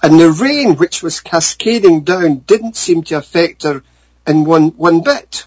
And 0.00 0.18
the 0.18 0.30
rain, 0.30 0.76
which 0.76 1.02
was 1.02 1.18
cascading 1.18 2.02
down, 2.02 2.38
didn't 2.38 2.76
seem 2.76 3.02
to 3.02 3.16
affect 3.16 3.64
her 3.64 3.82
in 4.28 4.44
one, 4.44 4.68
one 4.76 5.02
bit. 5.02 5.44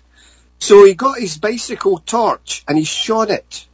So 0.59 0.83
he 0.83 0.93
got 0.93 1.19
his 1.19 1.37
bicycle 1.37 1.99
torch 1.99 2.65
and 2.67 2.77
he 2.77 2.83
shone 2.83 3.31
it 3.31 3.65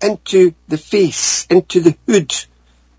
into 0.00 0.54
the 0.68 0.78
face, 0.78 1.46
into 1.50 1.80
the 1.80 1.94
hood, 2.06 2.34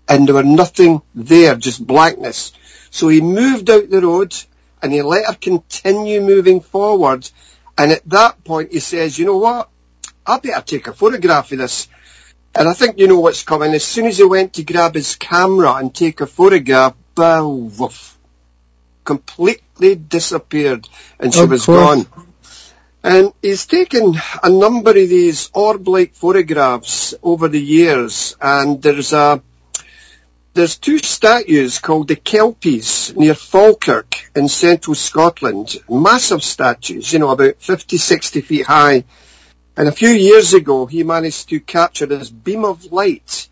and 0.08 0.28
there 0.28 0.36
were 0.36 0.44
nothing 0.44 1.02
there, 1.12 1.56
just 1.56 1.84
blackness. 1.84 2.52
So 2.90 3.08
he 3.08 3.20
moved 3.20 3.68
out 3.68 3.90
the 3.90 4.00
road 4.00 4.32
and 4.80 4.92
he 4.92 5.02
let 5.02 5.26
her 5.26 5.34
continue 5.34 6.20
moving 6.20 6.60
forward. 6.60 7.28
And 7.76 7.90
at 7.90 8.08
that 8.10 8.44
point 8.44 8.70
he 8.70 8.78
says, 8.78 9.18
you 9.18 9.26
know 9.26 9.38
what? 9.38 9.70
I 10.26 10.38
better 10.38 10.62
take 10.62 10.86
a 10.86 10.92
photograph 10.92 11.52
of 11.52 11.58
this. 11.58 11.88
And 12.54 12.68
I 12.68 12.74
think 12.74 12.98
you 12.98 13.06
know 13.06 13.20
what's 13.20 13.44
coming. 13.44 13.72
As 13.74 13.84
soon 13.84 14.06
as 14.06 14.18
he 14.18 14.24
went 14.24 14.54
to 14.54 14.64
grab 14.64 14.94
his 14.94 15.14
camera 15.16 15.74
and 15.74 15.94
take 15.94 16.20
a 16.20 16.26
photograph, 16.26 16.94
bow, 17.14 17.48
woof, 17.48 18.18
completely 19.04 19.94
disappeared 19.94 20.88
and 21.18 21.32
she 21.32 21.40
Of 21.40 21.50
was 21.50 21.66
course. 21.66 22.04
gone. 22.04 22.26
And 23.02 23.32
he's 23.40 23.66
taken 23.66 24.14
a 24.42 24.50
number 24.50 24.90
of 24.90 24.96
these 24.96 25.50
orb-like 25.54 26.14
photographs 26.14 27.14
over 27.22 27.48
the 27.48 27.60
years, 27.60 28.36
and 28.40 28.82
there's 28.82 29.14
a 29.14 29.42
there's 30.52 30.76
two 30.76 30.98
statues 30.98 31.78
called 31.78 32.08
the 32.08 32.16
Kelpies 32.16 33.16
near 33.16 33.34
Falkirk 33.34 34.16
in 34.34 34.48
central 34.48 34.94
Scotland. 34.96 35.76
Massive 35.88 36.42
statues, 36.42 37.12
you 37.12 37.20
know, 37.20 37.30
about 37.30 37.54
50, 37.60 37.96
60 37.96 38.40
feet 38.40 38.66
high. 38.66 39.04
And 39.76 39.88
a 39.88 39.92
few 39.92 40.10
years 40.10 40.52
ago, 40.54 40.86
he 40.86 41.02
managed 41.04 41.48
to 41.50 41.60
capture 41.60 42.06
this 42.06 42.30
beam 42.30 42.64
of 42.64 42.92
light, 42.92 43.48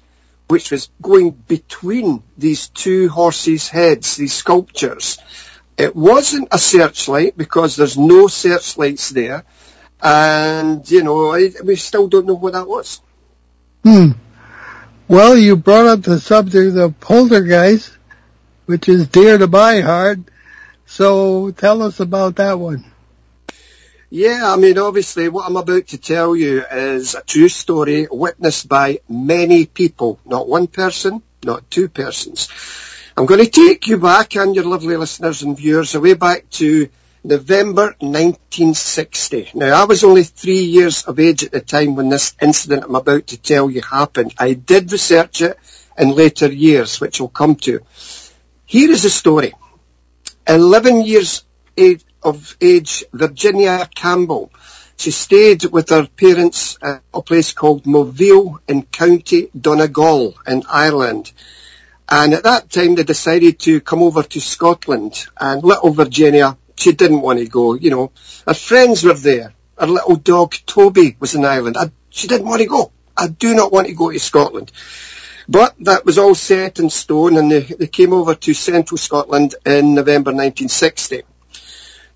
which 0.48 0.70
was 0.70 0.90
going 1.00 1.30
between 1.30 2.22
these 2.36 2.68
two 2.68 3.08
horses' 3.08 3.68
heads, 3.68 4.16
these 4.16 4.34
sculptures. 4.34 5.18
It 5.76 5.94
wasn't 5.94 6.48
a 6.50 6.58
searchlight 6.58 7.36
because 7.36 7.76
there's 7.76 7.96
no 7.96 8.26
searchlights 8.26 9.10
there. 9.10 9.44
And, 10.02 10.88
you 10.90 11.02
know, 11.02 11.32
I, 11.32 11.50
we 11.64 11.76
still 11.76 12.08
don't 12.08 12.26
know 12.26 12.34
what 12.34 12.52
that 12.54 12.68
was. 12.68 13.00
Hmm. 13.84 14.12
Well, 15.06 15.36
you 15.38 15.56
brought 15.56 15.86
up 15.86 16.02
the 16.02 16.20
subject 16.20 16.76
of 16.76 17.00
poltergeist, 17.00 17.96
which 18.66 18.88
is 18.88 19.08
dear 19.08 19.38
to 19.38 19.46
my 19.46 19.80
heart. 19.80 20.18
So 20.84 21.50
tell 21.52 21.82
us 21.82 22.00
about 22.00 22.36
that 22.36 22.58
one. 22.58 22.84
Yeah, 24.10 24.50
I 24.50 24.56
mean, 24.56 24.78
obviously, 24.78 25.28
what 25.28 25.46
I'm 25.46 25.58
about 25.58 25.88
to 25.88 25.98
tell 25.98 26.34
you 26.34 26.64
is 26.64 27.14
a 27.14 27.20
true 27.20 27.50
story 27.50 28.08
witnessed 28.10 28.66
by 28.66 29.00
many 29.06 29.66
people, 29.66 30.18
not 30.24 30.48
one 30.48 30.66
person, 30.66 31.22
not 31.44 31.70
two 31.70 31.90
persons. 31.90 32.48
I'm 33.18 33.26
going 33.26 33.44
to 33.44 33.50
take 33.50 33.86
you 33.86 33.98
back 33.98 34.34
and 34.34 34.54
your 34.54 34.64
lovely 34.64 34.96
listeners 34.96 35.42
and 35.42 35.58
viewers 35.58 35.94
away 35.94 36.14
back 36.14 36.48
to 36.52 36.88
November 37.22 37.96
1960. 38.00 39.50
Now, 39.52 39.82
I 39.82 39.84
was 39.84 40.02
only 40.04 40.22
three 40.22 40.62
years 40.62 41.04
of 41.04 41.20
age 41.20 41.44
at 41.44 41.52
the 41.52 41.60
time 41.60 41.94
when 41.94 42.08
this 42.08 42.34
incident 42.40 42.84
I'm 42.84 42.94
about 42.94 43.26
to 43.26 43.36
tell 43.36 43.70
you 43.70 43.82
happened. 43.82 44.32
I 44.38 44.54
did 44.54 44.90
research 44.90 45.42
it 45.42 45.58
in 45.98 46.14
later 46.14 46.50
years, 46.50 46.98
which 46.98 47.20
we'll 47.20 47.28
come 47.28 47.56
to. 47.56 47.80
Here 48.64 48.90
is 48.90 49.02
the 49.02 49.10
story. 49.10 49.52
11 50.46 51.02
years 51.02 51.44
of 52.22 52.56
age, 52.60 53.04
Virginia 53.12 53.88
Campbell. 53.94 54.50
She 54.96 55.12
stayed 55.12 55.64
with 55.64 55.90
her 55.90 56.06
parents 56.06 56.76
at 56.82 57.02
a 57.14 57.22
place 57.22 57.52
called 57.52 57.84
Moville 57.84 58.58
in 58.66 58.82
County 58.82 59.48
Donegal 59.58 60.34
in 60.46 60.64
Ireland. 60.68 61.32
And 62.08 62.34
at 62.34 62.42
that 62.44 62.70
time 62.70 62.94
they 62.94 63.04
decided 63.04 63.60
to 63.60 63.80
come 63.80 64.02
over 64.02 64.22
to 64.22 64.40
Scotland 64.40 65.26
and 65.40 65.62
little 65.62 65.90
Virginia, 65.90 66.56
she 66.74 66.92
didn't 66.92 67.20
want 67.20 67.38
to 67.38 67.46
go, 67.46 67.74
you 67.74 67.90
know. 67.90 68.10
Her 68.46 68.54
friends 68.54 69.04
were 69.04 69.14
there. 69.14 69.54
Her 69.78 69.86
little 69.86 70.16
dog 70.16 70.54
Toby 70.66 71.16
was 71.20 71.34
in 71.34 71.44
Ireland. 71.44 71.76
I, 71.76 71.92
she 72.10 72.26
didn't 72.26 72.48
want 72.48 72.62
to 72.62 72.68
go. 72.68 72.90
I 73.16 73.28
do 73.28 73.54
not 73.54 73.70
want 73.70 73.86
to 73.88 73.94
go 73.94 74.10
to 74.10 74.18
Scotland. 74.18 74.72
But 75.48 75.76
that 75.80 76.04
was 76.04 76.18
all 76.18 76.34
set 76.34 76.78
in 76.78 76.90
stone 76.90 77.36
and 77.36 77.50
they, 77.50 77.60
they 77.60 77.86
came 77.86 78.12
over 78.12 78.34
to 78.34 78.52
central 78.52 78.98
Scotland 78.98 79.54
in 79.64 79.94
November 79.94 80.30
1960. 80.30 81.22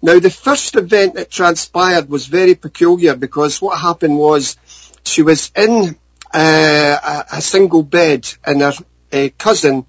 Now 0.04 0.18
the 0.18 0.30
first 0.30 0.74
event 0.74 1.14
that 1.14 1.30
transpired 1.30 2.08
was 2.08 2.26
very 2.26 2.56
peculiar 2.56 3.14
because 3.14 3.62
what 3.62 3.78
happened 3.78 4.18
was 4.18 4.56
she 5.04 5.22
was 5.22 5.52
in 5.54 5.96
uh, 6.34 7.24
a, 7.30 7.36
a 7.36 7.40
single 7.40 7.84
bed 7.84 8.28
and 8.44 8.62
her 8.62 8.72
uh, 9.12 9.28
cousin 9.38 9.86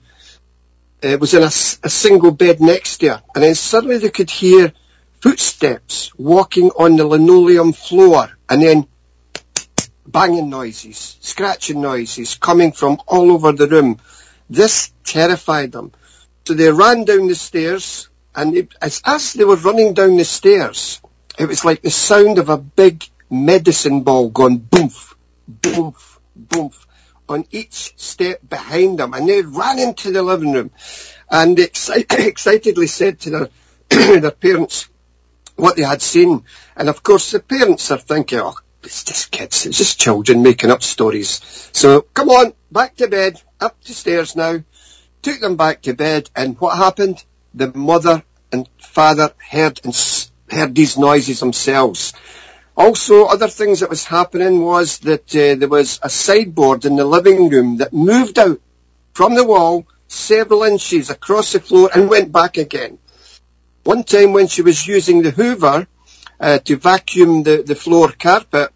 uh, 1.03 1.17
was 1.19 1.33
in 1.33 1.41
a 1.41 1.49
single 1.49 2.31
bed 2.31 2.61
next 2.61 2.99
to 2.99 3.09
her 3.09 3.23
and 3.33 3.43
then 3.43 3.55
suddenly 3.55 3.97
they 3.97 4.11
could 4.11 4.29
hear 4.29 4.71
footsteps 5.19 6.11
walking 6.15 6.69
on 6.69 6.95
the 6.95 7.05
linoleum 7.05 7.73
floor 7.73 8.29
and 8.47 8.61
then 8.61 8.87
banging 10.05 10.49
noises, 10.49 11.17
scratching 11.21 11.81
noises 11.81 12.35
coming 12.35 12.71
from 12.71 12.99
all 13.07 13.31
over 13.31 13.51
the 13.51 13.67
room. 13.67 13.99
This 14.47 14.91
terrified 15.03 15.71
them. 15.71 15.91
So 16.45 16.53
they 16.53 16.71
ran 16.71 17.05
down 17.05 17.27
the 17.27 17.35
stairs 17.35 18.09
and 18.35 18.55
it, 18.55 18.73
as, 18.81 19.01
as 19.05 19.33
they 19.33 19.43
were 19.43 19.55
running 19.55 19.93
down 19.93 20.17
the 20.17 20.25
stairs, 20.25 21.01
it 21.37 21.47
was 21.47 21.65
like 21.65 21.81
the 21.81 21.91
sound 21.91 22.37
of 22.39 22.49
a 22.49 22.57
big 22.57 23.03
medicine 23.29 24.01
ball 24.01 24.29
going 24.29 24.57
boof, 24.57 25.15
boof, 25.47 26.19
boof 26.35 26.87
on 27.27 27.45
each 27.51 27.93
step 27.97 28.39
behind 28.47 28.99
them. 28.99 29.13
And 29.13 29.27
they 29.27 29.41
ran 29.41 29.79
into 29.79 30.11
the 30.11 30.23
living 30.23 30.53
room 30.53 30.71
and 31.29 31.57
excitedly 31.59 32.87
said 32.87 33.19
to 33.21 33.29
their, 33.29 33.49
their 34.19 34.31
parents 34.31 34.89
what 35.55 35.75
they 35.75 35.83
had 35.83 36.01
seen. 36.01 36.43
And 36.75 36.89
of 36.89 37.03
course 37.03 37.31
the 37.31 37.39
parents 37.39 37.91
are 37.91 37.97
thinking, 37.97 38.39
oh, 38.39 38.55
it's 38.83 39.03
just 39.03 39.31
kids, 39.31 39.65
it's 39.65 39.77
just 39.77 39.99
children 39.99 40.43
making 40.43 40.71
up 40.71 40.83
stories. 40.83 41.69
So 41.71 42.01
come 42.01 42.29
on, 42.29 42.53
back 42.71 42.95
to 42.97 43.07
bed, 43.07 43.41
up 43.59 43.81
the 43.83 43.93
stairs 43.93 44.35
now. 44.35 44.63
Took 45.21 45.39
them 45.39 45.55
back 45.55 45.83
to 45.83 45.93
bed 45.93 46.29
and 46.35 46.59
what 46.59 46.77
happened? 46.77 47.23
The 47.53 47.71
mother 47.73 48.23
and 48.51 48.67
father 48.79 49.33
heard 49.37 49.79
and 49.83 49.95
heard 50.49 50.75
these 50.75 50.97
noises 50.97 51.39
themselves. 51.39 52.13
Also, 52.75 53.25
other 53.25 53.47
things 53.47 53.81
that 53.81 53.89
was 53.89 54.05
happening 54.05 54.63
was 54.63 54.99
that 54.99 55.35
uh, 55.35 55.55
there 55.55 55.67
was 55.67 55.99
a 56.01 56.09
sideboard 56.09 56.85
in 56.85 56.95
the 56.95 57.05
living 57.05 57.49
room 57.49 57.77
that 57.77 57.93
moved 57.93 58.39
out 58.39 58.59
from 59.13 59.35
the 59.35 59.45
wall 59.45 59.85
several 60.07 60.63
inches 60.63 61.09
across 61.09 61.53
the 61.53 61.59
floor 61.59 61.89
and 61.93 62.09
went 62.09 62.31
back 62.31 62.57
again. 62.57 62.97
One 63.83 64.03
time 64.03 64.33
when 64.33 64.47
she 64.47 64.61
was 64.61 64.87
using 64.87 65.21
the 65.21 65.31
hoover 65.31 65.87
uh, 66.39 66.59
to 66.59 66.77
vacuum 66.77 67.43
the, 67.43 67.63
the 67.63 67.75
floor 67.75 68.11
carpet, 68.11 68.71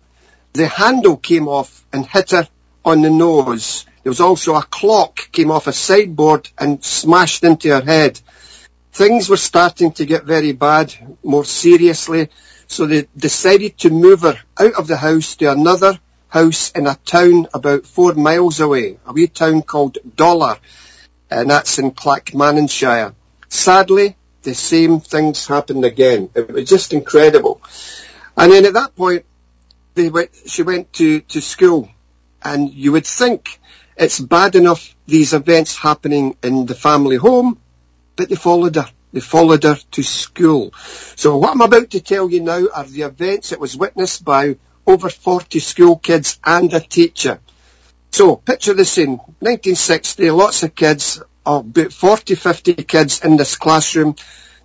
the 0.53 0.67
handle 0.67 1.17
came 1.17 1.47
off 1.47 1.85
and 1.91 2.05
hit 2.05 2.31
her 2.31 2.47
on 2.83 3.01
the 3.01 3.09
nose. 3.09 3.85
There 4.03 4.11
was 4.11 4.21
also 4.21 4.55
a 4.55 4.63
clock 4.63 5.31
came 5.31 5.51
off 5.51 5.67
a 5.67 5.73
sideboard 5.73 6.49
and 6.57 6.83
smashed 6.83 7.43
into 7.43 7.69
her 7.69 7.81
head. 7.81 8.19
Things 8.91 9.29
were 9.29 9.37
starting 9.37 9.91
to 9.93 10.05
get 10.05 10.23
very 10.23 10.53
bad, 10.53 10.93
more 11.23 11.45
seriously, 11.45 12.29
so 12.67 12.85
they 12.85 13.07
decided 13.15 13.77
to 13.79 13.89
move 13.89 14.21
her 14.21 14.37
out 14.59 14.73
of 14.73 14.87
the 14.87 14.97
house 14.97 15.35
to 15.37 15.51
another 15.51 15.99
house 16.29 16.71
in 16.71 16.87
a 16.87 16.95
town 17.05 17.47
about 17.53 17.85
four 17.85 18.13
miles 18.13 18.59
away, 18.59 18.99
a 19.05 19.13
wee 19.13 19.27
town 19.27 19.61
called 19.61 19.97
Dollar, 20.15 20.57
and 21.29 21.49
that's 21.49 21.79
in 21.79 21.91
Clackmannanshire. 21.91 23.13
Sadly, 23.49 24.15
the 24.43 24.53
same 24.53 24.99
things 24.99 25.47
happened 25.47 25.85
again. 25.85 26.29
It 26.35 26.51
was 26.51 26.69
just 26.69 26.93
incredible. 26.93 27.61
And 28.35 28.51
then 28.51 28.65
at 28.65 28.73
that 28.73 28.95
point, 28.95 29.25
went, 29.95 30.31
she 30.45 30.63
went 30.63 30.93
to, 30.93 31.21
to 31.21 31.41
school, 31.41 31.89
and 32.43 32.71
you 32.71 32.91
would 32.91 33.05
think 33.05 33.59
it's 33.95 34.19
bad 34.19 34.55
enough 34.55 34.95
these 35.07 35.33
events 35.33 35.75
happening 35.75 36.37
in 36.43 36.65
the 36.65 36.75
family 36.75 37.15
home, 37.15 37.59
but 38.17 38.27
they 38.27 38.35
followed 38.35 38.75
her. 38.75 38.89
They 39.13 39.21
followed 39.21 39.63
her 39.63 39.77
to 39.91 40.03
school. 40.03 40.73
So 41.15 41.37
what 41.37 41.51
I'm 41.51 41.61
about 41.61 41.91
to 41.91 42.01
tell 42.01 42.29
you 42.29 42.41
now 42.41 42.67
are 42.73 42.83
the 42.83 43.03
events 43.03 43.51
that 43.51 43.61
was 43.61 43.77
witnessed 43.77 44.25
by 44.25 44.57
over 44.85 45.09
40 45.09 45.59
school 45.59 45.97
kids 45.97 46.37
and 46.43 46.73
a 46.73 46.81
teacher. 46.81 47.39
So 48.11 48.35
picture 48.35 48.73
this 48.73 48.97
in 48.97 49.11
1960, 49.11 50.31
lots 50.31 50.63
of 50.63 50.75
kids, 50.75 51.21
about 51.45 51.93
40, 51.93 52.35
50 52.35 52.73
kids 52.83 53.23
in 53.23 53.37
this 53.37 53.55
classroom. 53.55 54.15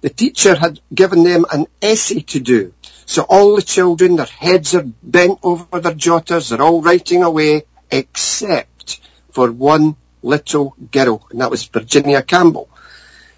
The 0.00 0.10
teacher 0.10 0.56
had 0.56 0.80
given 0.92 1.22
them 1.22 1.44
an 1.52 1.66
essay 1.80 2.20
to 2.20 2.40
do. 2.40 2.74
So 3.06 3.22
all 3.22 3.56
the 3.56 3.62
children, 3.62 4.16
their 4.16 4.26
heads 4.26 4.74
are 4.74 4.86
bent 5.02 5.38
over 5.42 5.80
their 5.80 5.94
jotters, 5.94 6.48
they're 6.48 6.62
all 6.62 6.82
writing 6.82 7.22
away, 7.22 7.64
except 7.90 9.00
for 9.30 9.52
one 9.52 9.96
little 10.22 10.74
girl, 10.90 11.26
and 11.30 11.40
that 11.40 11.50
was 11.50 11.64
Virginia 11.66 12.22
Campbell. 12.22 12.68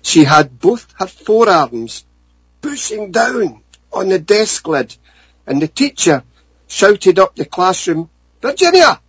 She 0.04 0.24
had 0.24 0.60
both 0.60 0.86
her 0.98 1.06
forearms 1.06 2.04
pushing 2.60 3.10
down 3.10 3.62
on 3.90 4.08
the 4.10 4.18
desk 4.18 4.68
lid, 4.68 4.94
and 5.46 5.60
the 5.60 5.66
teacher 5.66 6.22
shouted 6.68 7.18
up 7.18 7.34
the 7.34 7.46
classroom, 7.46 8.10
Virginia, 8.42 9.00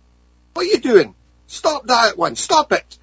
what 0.54 0.64
are 0.64 0.68
you 0.68 0.78
doing? 0.78 1.14
Stop 1.48 1.86
that 1.86 2.08
at 2.08 2.18
once, 2.18 2.40
stop 2.40 2.72
it. 2.72 2.98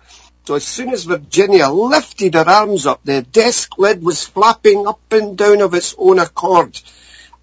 So 0.46 0.56
as 0.56 0.66
soon 0.66 0.90
as 0.90 1.04
Virginia 1.04 1.70
lifted 1.70 2.34
her 2.34 2.50
arms 2.50 2.88
up, 2.88 3.02
the 3.04 3.22
desk 3.22 3.78
lid 3.78 4.04
was 4.04 4.26
flapping 4.26 4.88
up 4.88 5.00
and 5.12 5.38
down 5.38 5.62
of 5.62 5.76
its 5.76 5.94
own 5.98 6.18
accord. 6.18 6.82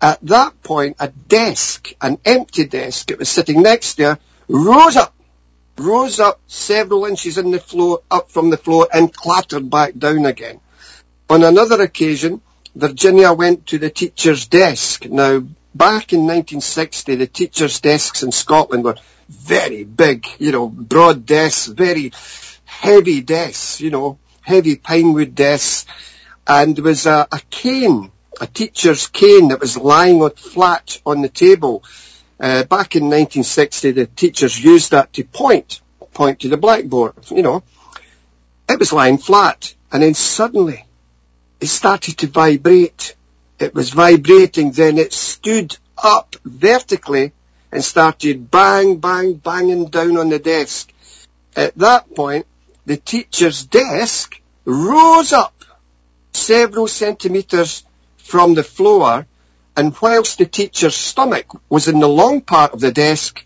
At 0.02 0.18
that 0.22 0.62
point, 0.64 0.96
a 0.98 1.08
desk, 1.08 1.94
an 2.00 2.18
empty 2.24 2.64
desk, 2.64 3.10
it 3.12 3.20
was 3.20 3.28
sitting 3.28 3.62
next 3.62 3.94
to 3.94 4.02
her, 4.04 4.18
rose 4.48 4.96
up 4.96 5.14
rose 5.80 6.20
up 6.20 6.40
several 6.46 7.06
inches 7.06 7.38
in 7.38 7.50
the 7.50 7.58
floor, 7.58 8.02
up 8.10 8.30
from 8.30 8.50
the 8.50 8.56
floor 8.56 8.88
and 8.92 9.12
clattered 9.12 9.70
back 9.70 9.96
down 9.96 10.26
again. 10.26 10.60
On 11.28 11.42
another 11.42 11.80
occasion, 11.82 12.40
Virginia 12.74 13.32
went 13.32 13.66
to 13.68 13.78
the 13.78 13.90
teacher's 13.90 14.46
desk. 14.46 15.06
Now, 15.06 15.40
back 15.74 16.12
in 16.12 16.20
1960, 16.20 17.14
the 17.16 17.26
teacher's 17.26 17.80
desks 17.80 18.22
in 18.22 18.32
Scotland 18.32 18.84
were 18.84 18.96
very 19.28 19.84
big, 19.84 20.26
you 20.38 20.52
know, 20.52 20.68
broad 20.68 21.24
desks, 21.24 21.66
very 21.66 22.12
heavy 22.64 23.20
desks, 23.22 23.80
you 23.80 23.90
know, 23.90 24.18
heavy 24.42 24.76
pinewood 24.76 25.34
desks. 25.34 25.86
And 26.46 26.76
there 26.76 26.84
was 26.84 27.06
a, 27.06 27.26
a 27.30 27.40
cane, 27.50 28.10
a 28.40 28.46
teacher's 28.46 29.06
cane 29.06 29.48
that 29.48 29.60
was 29.60 29.76
lying 29.76 30.28
flat 30.30 31.00
on 31.06 31.22
the 31.22 31.28
table. 31.28 31.84
Uh, 32.40 32.64
back 32.64 32.96
in 32.96 33.04
1960, 33.04 33.90
the 33.90 34.06
teachers 34.06 34.58
used 34.58 34.92
that 34.92 35.12
to 35.12 35.24
point, 35.24 35.82
point 36.14 36.40
to 36.40 36.48
the 36.48 36.56
blackboard, 36.56 37.12
you 37.30 37.42
know. 37.42 37.62
It 38.66 38.78
was 38.78 38.94
lying 38.94 39.18
flat, 39.18 39.74
and 39.92 40.02
then 40.02 40.14
suddenly 40.14 40.86
it 41.60 41.66
started 41.66 42.16
to 42.18 42.28
vibrate. 42.28 43.14
It 43.58 43.74
was 43.74 43.90
vibrating, 43.90 44.70
then 44.70 44.96
it 44.96 45.12
stood 45.12 45.76
up 46.02 46.34
vertically 46.42 47.32
and 47.70 47.84
started 47.84 48.50
bang, 48.50 48.96
bang, 48.96 49.34
banging 49.34 49.86
down 49.88 50.16
on 50.16 50.30
the 50.30 50.38
desk. 50.38 50.90
At 51.54 51.76
that 51.76 52.14
point, 52.14 52.46
the 52.86 52.96
teacher's 52.96 53.66
desk 53.66 54.40
rose 54.64 55.34
up 55.34 55.54
several 56.32 56.88
centimetres 56.88 57.84
from 58.16 58.54
the 58.54 58.62
floor 58.62 59.26
and 59.80 59.96
whilst 60.02 60.36
the 60.36 60.44
teacher's 60.44 60.94
stomach 60.94 61.46
was 61.70 61.88
in 61.88 62.00
the 62.00 62.06
long 62.06 62.42
part 62.42 62.74
of 62.74 62.80
the 62.80 62.92
desk, 62.92 63.42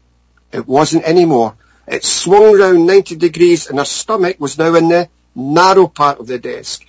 it 0.51 0.67
wasn't 0.67 1.05
anymore. 1.05 1.55
It 1.87 2.03
swung 2.03 2.59
round 2.59 2.89
90 2.89 3.15
degrees 3.15 3.69
and 3.69 3.79
her 3.79 3.85
stomach 3.85 4.41
was 4.41 4.59
now 4.59 4.75
in 4.75 4.89
the 4.89 5.09
narrow 5.37 5.87
part 5.87 6.19
of 6.19 6.27
the 6.27 6.41
desk. 6.41 6.85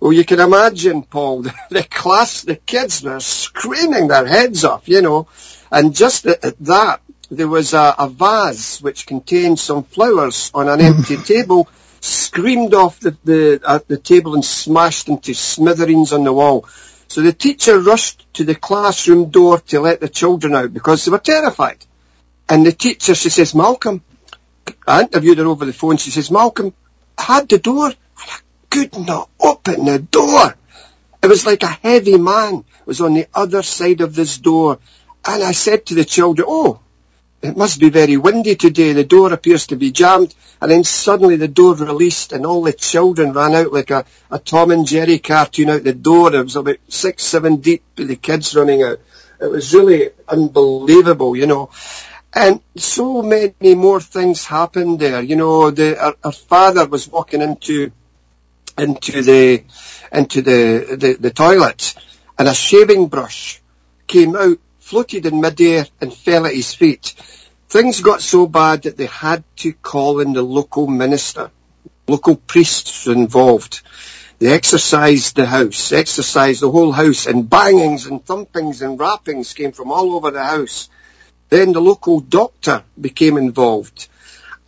Well, 0.00 0.14
you 0.14 0.24
can 0.24 0.40
imagine, 0.40 1.02
Paul, 1.02 1.42
the, 1.42 1.54
the 1.68 1.82
class, 1.82 2.40
the 2.40 2.56
kids 2.56 3.02
were 3.02 3.20
screaming 3.20 4.08
their 4.08 4.24
heads 4.24 4.64
off, 4.64 4.88
you 4.88 5.02
know. 5.02 5.28
And 5.70 5.94
just 5.94 6.24
at, 6.24 6.42
at 6.42 6.58
that, 6.60 7.02
there 7.30 7.48
was 7.48 7.74
a, 7.74 7.96
a, 7.98 8.08
vase 8.08 8.80
which 8.80 9.06
contained 9.06 9.58
some 9.58 9.84
flowers 9.84 10.50
on 10.54 10.70
an 10.70 10.80
empty 10.80 11.16
table, 11.34 11.68
screamed 12.00 12.72
off 12.72 12.98
the, 13.00 13.14
the, 13.24 13.60
at 13.68 13.88
the 13.88 13.98
table 13.98 14.32
and 14.34 14.44
smashed 14.44 15.10
into 15.10 15.34
smithereens 15.34 16.14
on 16.14 16.24
the 16.24 16.32
wall. 16.32 16.66
So 17.08 17.22
the 17.22 17.32
teacher 17.32 17.78
rushed 17.78 18.32
to 18.34 18.44
the 18.44 18.54
classroom 18.54 19.30
door 19.30 19.60
to 19.60 19.80
let 19.80 20.00
the 20.00 20.08
children 20.08 20.54
out 20.54 20.72
because 20.72 21.04
they 21.04 21.10
were 21.10 21.18
terrified. 21.18 21.84
And 22.48 22.64
the 22.64 22.72
teacher, 22.72 23.14
she 23.14 23.30
says, 23.30 23.54
Malcolm, 23.54 24.02
I 24.86 25.02
interviewed 25.02 25.38
her 25.38 25.46
over 25.46 25.64
the 25.64 25.72
phone, 25.72 25.96
she 25.96 26.10
says, 26.10 26.30
Malcolm, 26.30 26.74
I 27.18 27.22
had 27.22 27.48
the 27.48 27.58
door 27.58 27.86
and 27.86 27.96
I 28.18 28.38
could 28.70 28.98
not 28.98 29.30
open 29.40 29.84
the 29.84 29.98
door. 29.98 30.56
It 31.22 31.28
was 31.28 31.46
like 31.46 31.62
a 31.62 31.66
heavy 31.66 32.18
man 32.18 32.64
was 32.84 33.00
on 33.00 33.14
the 33.14 33.26
other 33.34 33.62
side 33.62 34.00
of 34.00 34.14
this 34.14 34.38
door. 34.38 34.78
And 35.24 35.42
I 35.42 35.52
said 35.52 35.86
to 35.86 35.94
the 35.94 36.04
children, 36.04 36.46
oh, 36.48 36.80
it 37.48 37.56
must 37.56 37.80
be 37.80 37.90
very 37.90 38.16
windy 38.16 38.56
today. 38.56 38.92
The 38.92 39.04
door 39.04 39.32
appears 39.32 39.68
to 39.68 39.76
be 39.76 39.92
jammed. 39.92 40.34
And 40.60 40.70
then 40.70 40.84
suddenly 40.84 41.36
the 41.36 41.48
door 41.48 41.74
released 41.74 42.32
and 42.32 42.46
all 42.46 42.62
the 42.62 42.72
children 42.72 43.32
ran 43.32 43.54
out 43.54 43.72
like 43.72 43.90
a, 43.90 44.04
a 44.30 44.38
Tom 44.38 44.70
and 44.70 44.86
Jerry 44.86 45.18
cartoon 45.18 45.70
out 45.70 45.84
the 45.84 45.92
door. 45.92 46.34
It 46.34 46.42
was 46.42 46.56
about 46.56 46.78
six, 46.88 47.24
seven 47.24 47.56
deep, 47.56 47.82
with 47.96 48.08
the 48.08 48.16
kids 48.16 48.54
running 48.54 48.82
out. 48.82 49.00
It 49.40 49.50
was 49.50 49.74
really 49.74 50.10
unbelievable, 50.28 51.36
you 51.36 51.46
know. 51.46 51.70
And 52.32 52.60
so 52.76 53.22
many 53.22 53.74
more 53.74 54.00
things 54.00 54.44
happened 54.44 54.98
there. 54.98 55.22
You 55.22 55.36
know, 55.36 55.70
the, 55.70 56.02
our, 56.02 56.16
our 56.24 56.32
father 56.32 56.86
was 56.86 57.08
walking 57.08 57.42
into, 57.42 57.92
into 58.78 59.22
the, 59.22 59.64
into 60.12 60.42
the, 60.42 60.96
the, 60.98 61.16
the 61.20 61.30
toilet 61.30 61.94
and 62.38 62.48
a 62.48 62.54
shaving 62.54 63.08
brush 63.08 63.60
came 64.06 64.36
out 64.36 64.58
floated 64.86 65.26
in 65.26 65.40
midair 65.40 65.84
and 66.00 66.14
fell 66.14 66.46
at 66.46 66.54
his 66.54 66.72
feet. 66.72 67.12
Things 67.68 68.00
got 68.02 68.22
so 68.22 68.46
bad 68.46 68.82
that 68.82 68.96
they 68.96 69.06
had 69.06 69.42
to 69.56 69.72
call 69.72 70.20
in 70.20 70.32
the 70.32 70.42
local 70.42 70.86
minister. 70.86 71.50
Local 72.06 72.36
priests 72.36 73.08
involved. 73.08 73.82
They 74.38 74.52
exorcised 74.52 75.34
the 75.34 75.44
house, 75.44 75.90
exorcised 75.90 76.62
the 76.62 76.70
whole 76.70 76.92
house, 76.92 77.26
and 77.26 77.50
bangings 77.50 78.06
and 78.06 78.24
thumpings 78.24 78.80
and 78.80 78.96
rappings 78.96 79.54
came 79.54 79.72
from 79.72 79.90
all 79.90 80.14
over 80.14 80.30
the 80.30 80.44
house. 80.44 80.88
Then 81.48 81.72
the 81.72 81.80
local 81.80 82.20
doctor 82.20 82.84
became 83.00 83.38
involved. 83.38 84.06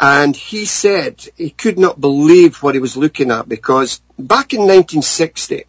And 0.01 0.35
he 0.35 0.65
said 0.65 1.25
he 1.37 1.51
could 1.51 1.79
not 1.79 2.01
believe 2.01 2.61
what 2.61 2.75
he 2.75 2.81
was 2.81 2.97
looking 2.97 3.31
at 3.31 3.49
because 3.49 4.01
back 4.19 4.53
in 4.53 4.63
1960, 4.63 5.65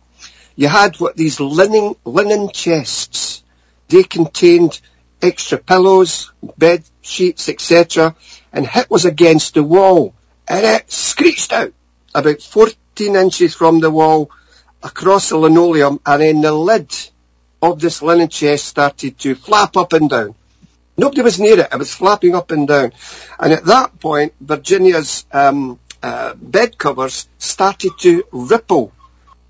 you 0.56 0.68
had 0.68 0.96
what 0.96 1.16
these 1.16 1.40
linen, 1.40 1.94
linen 2.04 2.50
chests 2.50 3.44
they 3.89 4.04
contained 4.04 4.80
extra 5.21 5.58
pillows, 5.58 6.32
bed 6.58 6.84
sheets, 7.02 7.49
etc. 7.49 8.15
And 8.54 8.65
hit 8.65 8.89
was 8.89 9.06
against 9.06 9.56
the 9.56 9.63
wall 9.63 10.13
and 10.47 10.65
it 10.65 10.91
screeched 10.91 11.52
out 11.52 11.73
about 12.15 12.41
14 12.41 13.15
inches 13.15 13.54
from 13.54 13.80
the 13.80 13.91
wall 13.91 14.32
across 14.82 15.30
the 15.30 15.38
linoleum 15.38 15.99
and 16.06 16.21
then 16.21 16.41
the 16.41 16.54
lid 16.54 16.95
of 17.62 17.80
this 17.80 18.02
linen 18.02 18.30
chest 18.30 18.65
started 18.65 19.17
to 19.19 19.36
flap 19.36 19.75
up 19.75 19.93
and 19.93 20.10
down. 20.10 20.36
Nobody 20.97 21.21
was 21.21 21.39
near 21.39 21.60
it. 21.60 21.67
It 21.71 21.78
was 21.78 21.93
flapping 21.93 22.36
up 22.36 22.52
and 22.52 22.67
down. 22.67 22.93
And 23.39 23.54
at 23.54 23.65
that 23.65 23.99
point, 23.99 24.34
Virginia's 24.41 25.25
um, 25.32 25.80
uh, 26.02 26.34
bed 26.36 26.78
covers 26.78 27.28
started 27.38 27.91
to 27.99 28.23
ripple 28.32 28.91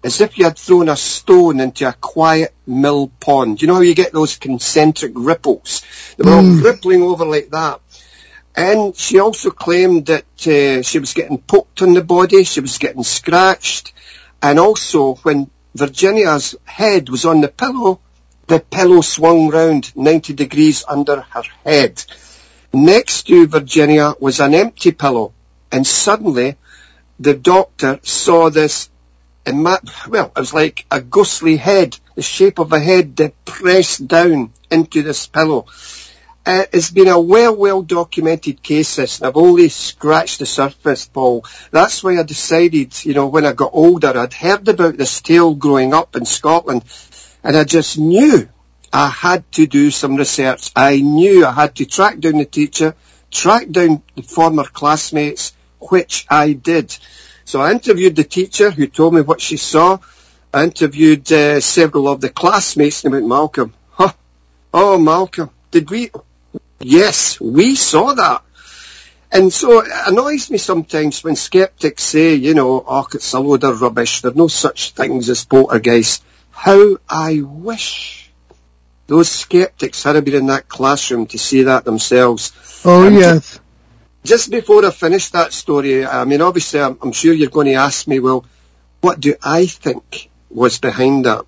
as 0.03 0.21
if 0.21 0.37
you 0.37 0.45
had 0.45 0.57
thrown 0.57 0.89
a 0.89 0.95
stone 0.95 1.59
into 1.59 1.87
a 1.87 1.93
quiet 1.93 2.53
mill 2.65 3.11
pond. 3.19 3.61
You 3.61 3.67
know 3.67 3.75
how 3.75 3.81
you 3.81 3.95
get 3.95 4.13
those 4.13 4.37
concentric 4.37 5.11
ripples? 5.15 5.83
They 6.17 6.23
were 6.23 6.37
mm. 6.37 6.57
all 6.57 6.63
rippling 6.63 7.01
over 7.01 7.25
like 7.25 7.49
that. 7.49 7.81
And 8.55 8.95
she 8.95 9.19
also 9.19 9.51
claimed 9.51 10.07
that 10.07 10.25
uh, 10.47 10.81
she 10.81 10.99
was 10.99 11.13
getting 11.13 11.37
poked 11.37 11.81
on 11.81 11.93
the 11.93 12.03
body, 12.03 12.43
she 12.43 12.61
was 12.61 12.77
getting 12.77 13.03
scratched, 13.03 13.93
and 14.41 14.59
also 14.59 15.15
when 15.15 15.49
Virginia's 15.75 16.55
head 16.65 17.09
was 17.09 17.25
on 17.25 17.41
the 17.41 17.47
pillow, 17.47 17.99
the 18.47 18.59
pillow 18.59 19.01
swung 19.01 19.49
round 19.49 19.95
90 19.95 20.33
degrees 20.33 20.83
under 20.87 21.21
her 21.21 21.43
head. 21.63 22.03
Next 22.73 23.27
to 23.27 23.47
Virginia 23.47 24.15
was 24.19 24.39
an 24.39 24.53
empty 24.55 24.91
pillow, 24.91 25.33
and 25.71 25.85
suddenly 25.85 26.57
the 27.19 27.33
doctor 27.33 27.99
saw 28.03 28.49
this 28.49 28.88
and 29.45 29.63
my, 29.63 29.79
well, 30.07 30.31
it 30.35 30.39
was 30.39 30.53
like 30.53 30.85
a 30.91 31.01
ghostly 31.01 31.57
head, 31.57 31.97
the 32.15 32.21
shape 32.21 32.59
of 32.59 32.71
a 32.73 32.79
head 32.79 33.33
pressed 33.45 34.07
down 34.07 34.51
into 34.69 35.01
this 35.01 35.27
pillow. 35.27 35.65
uh, 36.45 36.65
it's 36.71 36.91
been 36.91 37.07
a 37.07 37.19
well, 37.19 37.55
well 37.55 37.81
documented 37.81 38.63
case 38.63 38.95
this, 38.95 39.19
and 39.19 39.27
I've 39.27 39.37
only 39.37 39.69
scratched 39.69 40.39
the 40.39 40.45
surface, 40.45 41.05
Paul. 41.05 41.45
That's 41.71 42.03
why 42.03 42.17
I 42.17 42.23
decided, 42.23 43.05
you 43.05 43.13
know, 43.13 43.27
when 43.27 43.45
I 43.45 43.53
got 43.53 43.71
older, 43.73 44.17
I'd 44.17 44.33
heard 44.33 44.67
about 44.67 44.97
this 44.97 45.21
tale 45.21 45.53
growing 45.55 45.93
up 45.93 46.15
in 46.15 46.25
Scotland, 46.25 46.83
and 47.43 47.55
I 47.55 47.63
just 47.63 47.97
knew 47.97 48.49
I 48.91 49.09
had 49.09 49.49
to 49.53 49.67
do 49.67 49.91
some 49.91 50.15
research. 50.15 50.71
I 50.75 51.01
knew 51.01 51.45
I 51.45 51.51
had 51.51 51.75
to 51.75 51.85
track 51.85 52.19
down 52.19 52.37
the 52.37 52.45
teacher, 52.45 52.95
track 53.29 53.69
down 53.69 54.01
the 54.15 54.23
former 54.23 54.63
classmates, 54.63 55.53
which 55.79 56.25
I 56.29 56.53
did. 56.53 56.97
So 57.49 57.59
I 57.59 57.71
interviewed 57.71 58.15
the 58.15 58.23
teacher 58.23 58.69
who 58.69 58.85
told 58.85 59.15
me 59.15 59.21
what 59.21 59.41
she 59.41 59.57
saw. 59.57 59.97
I 60.53 60.65
interviewed 60.65 61.31
uh, 61.31 61.59
several 61.61 62.07
of 62.07 62.21
the 62.21 62.29
classmates 62.29 63.03
went, 63.03 63.27
Malcolm, 63.27 63.73
huh? 63.89 64.13
Oh, 64.71 64.99
Malcolm, 64.99 65.49
did 65.71 65.89
we? 65.89 66.11
Yes, 66.79 67.41
we 67.41 67.73
saw 67.73 68.13
that. 68.13 68.43
And 69.31 69.51
so 69.51 69.79
it 69.79 69.91
annoys 70.05 70.51
me 70.51 70.59
sometimes 70.59 71.23
when 71.23 71.35
skeptics 71.35 72.03
say, 72.03 72.35
you 72.35 72.53
know, 72.53 72.85
oh, 72.87 73.07
it's 73.15 73.33
a 73.33 73.39
load 73.39 73.63
of 73.63 73.81
rubbish. 73.81 74.21
There 74.21 74.29
are 74.31 74.35
no 74.35 74.47
such 74.47 74.91
things 74.91 75.27
as 75.27 75.43
poltergeists. 75.43 76.23
How 76.51 76.97
I 77.09 77.41
wish 77.41 78.29
those 79.07 79.27
skeptics 79.27 80.03
had 80.03 80.23
been 80.23 80.35
in 80.35 80.45
that 80.53 80.69
classroom 80.69 81.25
to 81.25 81.39
see 81.39 81.63
that 81.63 81.83
themselves. 81.83 82.53
Oh, 82.85 83.09
yes. 83.09 83.59
Just 84.29 84.51
before 84.51 84.85
I 84.85 84.91
finish 84.91 85.31
that 85.31 85.51
story, 85.53 86.05
I 86.05 86.23
mean, 86.23 86.39
obviously, 86.41 86.79
I'm, 86.79 86.99
I'm 87.01 87.13
sure 87.13 87.33
you're 87.33 87.49
going 87.49 87.65
to 87.65 87.73
ask 87.73 88.07
me, 88.07 88.19
well, 88.19 88.45
what 89.01 89.19
do 89.19 89.33
I 89.41 89.65
think 89.65 90.29
was 90.51 90.77
behind 90.77 91.25
that? 91.25 91.45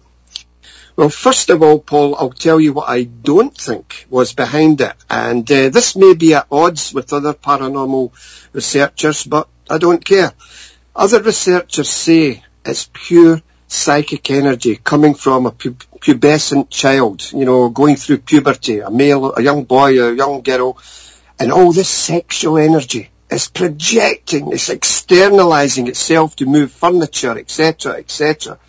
Well, 0.96 1.10
first 1.10 1.52
of 1.52 1.62
all, 1.62 1.78
Paul, 1.78 2.16
I'll 2.16 2.32
tell 2.32 2.60
you 2.60 2.74
what 2.74 2.90
I 2.90 3.04
don't 3.04 3.56
think 3.56 4.08
was 4.10 4.34
behind 4.34 4.82
it. 4.82 4.96
And 5.12 5.44
uh, 5.52 5.70
this 5.70 5.96
may 5.96 6.16
be 6.16 6.34
at 6.34 6.48
odds 6.52 6.92
with 6.92 7.14
other 7.14 7.36
paranormal 7.36 8.14
researchers, 8.52 9.26
but 9.26 9.48
I 9.70 9.78
don't 9.78 10.04
care. 10.04 10.32
Other 10.96 11.22
researchers 11.22 11.88
say 11.88 12.44
it's 12.66 12.90
pure 12.92 13.44
psychic 13.68 14.32
energy 14.32 14.76
coming 14.76 15.14
from 15.14 15.46
a 15.46 15.52
pu- 15.52 15.76
pubescent 16.00 16.72
child, 16.72 17.32
you 17.32 17.46
know, 17.46 17.70
going 17.70 17.96
through 17.96 18.18
puberty, 18.18 18.80
a 18.80 18.90
male, 18.90 19.36
a 19.36 19.42
young 19.44 19.66
boy, 19.66 20.02
a 20.02 20.16
young 20.16 20.42
girl, 20.42 20.80
and 21.42 21.52
all 21.52 21.72
this 21.72 21.90
sexual 21.90 22.60
energy 22.60 23.10
is 23.32 23.50
projecting, 23.50 24.52
it's 24.52 24.70
externalizing 24.70 25.88
itself 25.88 26.36
to 26.36 26.46
move 26.46 26.72
furniture, 26.72 27.36
etc., 27.38 27.94
etc. 27.94 28.60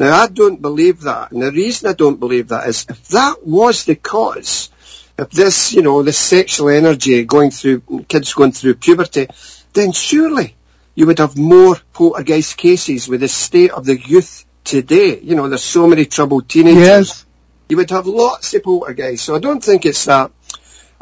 Now, 0.00 0.16
I 0.22 0.28
don't 0.28 0.62
believe 0.62 1.02
that, 1.02 1.32
and 1.32 1.42
the 1.42 1.52
reason 1.52 1.90
I 1.90 1.92
don't 1.92 2.18
believe 2.18 2.48
that 2.48 2.66
is 2.66 2.86
if 2.88 3.08
that 3.08 3.46
was 3.46 3.84
the 3.84 3.94
cause, 3.94 4.70
if 5.18 5.30
this, 5.30 5.74
you 5.74 5.82
know, 5.82 6.02
this 6.02 6.18
sexual 6.18 6.70
energy 6.70 7.24
going 7.24 7.50
through, 7.50 7.82
kids 8.08 8.32
going 8.32 8.52
through 8.52 8.74
puberty, 8.76 9.28
then 9.74 9.92
surely 9.92 10.56
you 10.94 11.06
would 11.06 11.18
have 11.18 11.36
more 11.36 11.76
poltergeist 11.92 12.56
cases 12.56 13.06
with 13.06 13.20
the 13.20 13.28
state 13.28 13.70
of 13.70 13.84
the 13.84 13.98
youth 13.98 14.46
today. 14.64 15.20
You 15.20 15.34
know, 15.34 15.48
there's 15.48 15.62
so 15.62 15.86
many 15.86 16.06
troubled 16.06 16.48
teenagers 16.48 16.78
Yes. 16.78 17.26
you 17.68 17.76
would 17.76 17.90
have 17.90 18.06
lots 18.06 18.54
of 18.54 18.62
poltergeists. 18.62 19.26
So 19.26 19.36
I 19.36 19.40
don't 19.40 19.62
think 19.62 19.84
it's 19.84 20.06
that. 20.06 20.30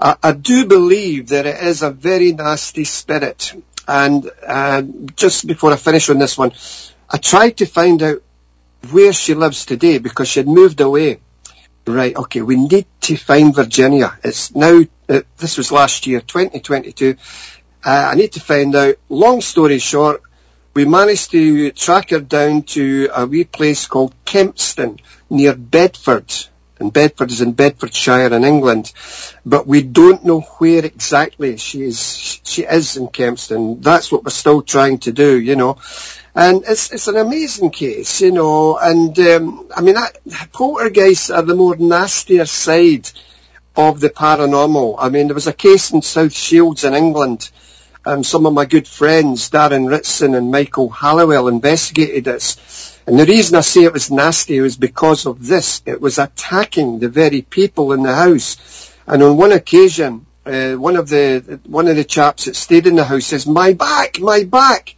I, 0.02 0.16
I 0.20 0.32
do 0.32 0.66
believe 0.66 1.28
that 1.28 1.46
it 1.46 1.62
is 1.62 1.82
a 1.82 1.90
very 1.90 2.32
nasty 2.32 2.84
spirit. 2.84 3.54
And 3.86 4.28
uh, 4.46 4.82
just 5.14 5.46
before 5.46 5.72
I 5.72 5.76
finish 5.76 6.10
on 6.10 6.18
this 6.18 6.36
one, 6.36 6.52
I 7.08 7.18
tried 7.18 7.58
to 7.58 7.66
find 7.66 8.02
out 8.02 8.22
where 8.90 9.12
she 9.12 9.34
lives 9.34 9.64
today 9.64 9.98
because 9.98 10.28
she 10.28 10.40
had 10.40 10.48
moved 10.48 10.80
away. 10.80 11.20
Right, 11.86 12.16
okay, 12.16 12.42
we 12.42 12.56
need 12.56 12.86
to 13.02 13.16
find 13.16 13.54
Virginia. 13.54 14.16
It's 14.22 14.54
now, 14.54 14.82
uh, 15.08 15.22
this 15.36 15.56
was 15.56 15.72
last 15.72 16.06
year, 16.06 16.20
2022. 16.20 17.16
Uh, 17.84 18.10
I 18.12 18.14
need 18.14 18.32
to 18.32 18.40
find 18.40 18.74
out. 18.74 18.96
Long 19.08 19.40
story 19.40 19.78
short, 19.78 20.22
we 20.74 20.84
managed 20.84 21.32
to 21.32 21.72
track 21.72 22.10
her 22.10 22.20
down 22.20 22.62
to 22.74 23.08
a 23.14 23.26
wee 23.26 23.44
place 23.44 23.86
called 23.86 24.14
Kempston 24.24 25.00
near 25.28 25.54
Bedford. 25.56 26.32
And 26.82 26.92
Bedford 26.92 27.30
is 27.30 27.40
in 27.40 27.52
Bedfordshire 27.52 28.34
in 28.34 28.44
England. 28.44 28.92
But 29.46 29.66
we 29.66 29.82
don't 29.82 30.24
know 30.24 30.40
where 30.58 30.84
exactly 30.84 31.56
she 31.56 31.82
is, 31.82 32.40
she 32.44 32.62
is 32.64 32.96
in 32.96 33.06
Kempston. 33.08 33.80
That's 33.80 34.10
what 34.10 34.24
we're 34.24 34.30
still 34.30 34.62
trying 34.62 34.98
to 34.98 35.12
do, 35.12 35.40
you 35.40 35.54
know. 35.56 35.78
And 36.34 36.64
it's, 36.66 36.92
it's 36.92 37.08
an 37.08 37.16
amazing 37.16 37.70
case, 37.70 38.20
you 38.20 38.32
know, 38.32 38.78
and, 38.78 39.16
um, 39.20 39.68
I 39.76 39.80
mean, 39.80 39.94
that, 39.94 40.18
poltergeists 40.52 41.30
are 41.30 41.42
the 41.42 41.54
more 41.54 41.76
nastier 41.76 42.46
side 42.46 43.08
of 43.76 44.00
the 44.00 44.10
paranormal. 44.10 44.96
I 44.98 45.08
mean, 45.08 45.28
there 45.28 45.34
was 45.34 45.46
a 45.46 45.52
case 45.52 45.92
in 45.92 46.02
South 46.02 46.32
Shields 46.32 46.84
in 46.84 46.94
England 46.94 47.50
um, 48.04 48.24
some 48.24 48.46
of 48.46 48.52
my 48.52 48.64
good 48.64 48.88
friends, 48.88 49.50
Darren 49.50 49.88
Ritson 49.88 50.34
and 50.34 50.50
Michael 50.50 50.88
Hallowell, 50.88 51.48
investigated 51.48 52.24
this. 52.24 53.00
And 53.06 53.18
the 53.18 53.26
reason 53.26 53.56
I 53.56 53.60
say 53.60 53.84
it 53.84 53.92
was 53.92 54.10
nasty 54.10 54.60
was 54.60 54.76
because 54.76 55.26
of 55.26 55.46
this. 55.46 55.82
It 55.86 56.00
was 56.00 56.18
attacking 56.18 56.98
the 56.98 57.08
very 57.08 57.42
people 57.42 57.92
in 57.92 58.02
the 58.02 58.14
house. 58.14 58.92
And 59.06 59.22
on 59.22 59.36
one 59.36 59.52
occasion, 59.52 60.26
uh, 60.44 60.74
one 60.74 60.96
of 60.96 61.08
the 61.08 61.60
one 61.66 61.88
of 61.88 61.96
the 61.96 62.04
chaps 62.04 62.46
that 62.46 62.56
stayed 62.56 62.86
in 62.86 62.96
the 62.96 63.04
house 63.04 63.26
says, 63.26 63.46
"My 63.46 63.72
back, 63.72 64.18
my 64.20 64.44
back," 64.44 64.96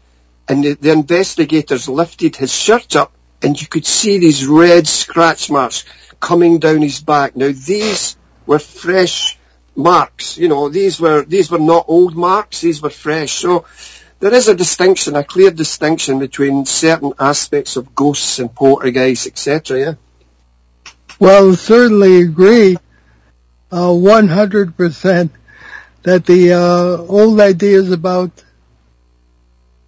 and 0.48 0.64
the, 0.64 0.74
the 0.74 0.92
investigators 0.92 1.88
lifted 1.88 2.36
his 2.36 2.54
shirt 2.54 2.96
up, 2.96 3.12
and 3.42 3.60
you 3.60 3.66
could 3.66 3.86
see 3.86 4.18
these 4.18 4.46
red 4.46 4.86
scratch 4.86 5.50
marks 5.50 5.84
coming 6.20 6.58
down 6.58 6.80
his 6.80 7.00
back. 7.00 7.36
Now 7.36 7.52
these 7.52 8.16
were 8.46 8.58
fresh 8.58 9.38
marks. 9.76 10.37
You 10.38 10.48
know, 10.48 10.68
these 10.68 11.00
were 11.00 11.24
these 11.24 11.50
were 11.50 11.58
not 11.58 11.87
old 11.88 12.16
marks; 12.16 12.60
these 12.60 12.80
were 12.82 12.90
fresh. 12.90 13.32
So 13.32 13.64
there 14.20 14.32
is 14.32 14.48
a 14.48 14.54
distinction, 14.54 15.16
a 15.16 15.24
clear 15.24 15.50
distinction 15.50 16.18
between 16.18 16.64
certain 16.64 17.12
aspects 17.18 17.76
of 17.76 17.94
ghosts 17.94 18.38
and 18.38 18.54
poltergeists, 18.54 19.26
etc. 19.26 19.80
Yeah. 19.80 19.94
Well, 21.18 21.54
certainly 21.54 22.22
agree, 22.22 22.76
uh, 23.70 23.88
100% 23.88 25.30
that 26.02 26.26
the, 26.26 26.52
uh, 26.52 26.96
old 27.06 27.40
ideas 27.40 27.90
about, 27.90 28.30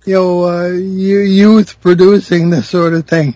you 0.05 0.15
know, 0.15 0.45
uh, 0.45 0.69
youth 0.69 1.81
producing 1.81 2.51
this 2.51 2.69
sort 2.69 2.95
of 2.95 3.07
thing, 3.07 3.35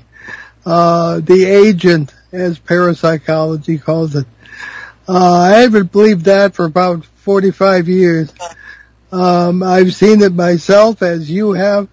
uh, 0.65 1.21
the 1.21 1.45
agent, 1.45 2.15
as 2.31 2.59
parapsychology 2.59 3.79
calls 3.79 4.15
it, 4.15 4.27
uh, 5.11 5.39
I 5.41 5.57
haven't 5.63 5.91
believed 5.91 6.27
that 6.27 6.55
for 6.55 6.65
about 6.65 7.05
45 7.05 7.89
years. 7.89 8.33
Um, 9.11 9.63
I've 9.63 9.93
seen 9.93 10.23
it 10.23 10.33
myself 10.33 11.03
as 11.03 11.29
you 11.29 11.53
have, 11.53 11.89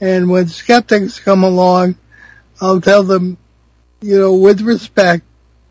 and 0.00 0.30
when 0.30 0.48
skeptics 0.48 1.20
come 1.20 1.44
along, 1.44 1.96
I'll 2.58 2.80
tell 2.80 3.02
them, 3.02 3.36
you 4.00 4.18
know, 4.18 4.34
with 4.34 4.62
respect, 4.62 5.22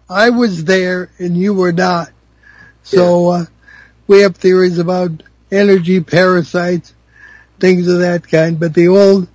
I 0.08 0.30
was 0.30 0.64
there 0.64 1.10
and 1.18 1.36
you 1.36 1.56
were 1.56 1.72
not. 1.72 2.12
So, 2.84 3.30
uh, 3.32 3.46
we 4.06 4.22
have 4.22 4.36
theories 4.36 4.78
about 4.78 5.24
energy 5.52 6.02
parasites, 6.02 6.94
things 7.60 7.88
of 7.88 8.00
that 8.00 8.28
kind, 8.28 8.60
but 8.60 8.76
the 8.76 8.90
old 8.90 9.28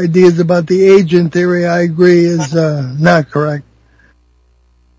ideas 0.00 0.40
about 0.40 0.66
the 0.66 0.82
agent 0.82 1.32
theory, 1.32 1.64
I 1.64 1.82
agree, 1.82 2.24
is, 2.24 2.56
uh, 2.56 2.92
not 2.98 3.30
correct. 3.30 3.64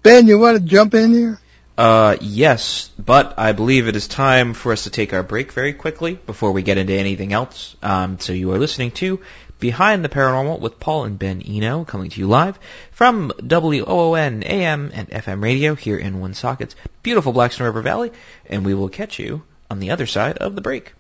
Ben, 0.02 0.28
you 0.28 0.40
want 0.40 0.58
to 0.58 0.64
jump 0.64 0.94
in 0.94 1.12
here? 1.12 1.40
Uh, 1.80 2.18
yes, 2.20 2.92
but 3.00 3.36
I 3.40 3.54
believe 3.54 3.88
it 3.88 3.96
is 3.96 4.10
time 4.10 4.54
for 4.54 4.74
us 4.74 4.84
to 4.84 4.90
take 4.90 5.14
our 5.14 5.24
break 5.24 5.54
very 5.54 5.72
quickly 5.72 6.16
before 6.16 6.52
we 6.52 6.62
get 6.62 6.78
into 6.78 6.92
anything 6.92 7.32
else. 7.32 7.78
Um, 7.82 8.20
so 8.20 8.34
you 8.34 8.52
are 8.52 8.60
listening 8.60 8.92
to 9.00 9.22
Behind 9.62 10.04
the 10.04 10.10
Paranormal 10.10 10.60
with 10.60 10.82
Paul 10.82 11.06
and 11.06 11.18
Ben 11.18 11.42
Eno, 11.42 11.86
coming 11.86 12.10
to 12.10 12.20
you 12.20 12.28
live 12.28 12.60
from 12.92 13.32
WOON 13.42 14.44
AM 14.44 14.92
and 14.94 15.10
FM 15.10 15.42
radio 15.42 15.74
here 15.74 15.98
in 15.98 16.16
Woonsocket's 16.16 16.76
beautiful 17.02 17.32
Blackstone 17.32 17.68
River 17.68 17.82
Valley, 17.82 18.12
and 18.48 18.66
we 18.66 18.74
will 18.74 18.90
catch 18.90 19.18
you 19.18 19.44
on 19.72 19.80
the 19.80 19.92
other 19.92 20.06
side 20.06 20.38
of 20.38 20.56
the 20.56 20.62
break. 20.62 20.92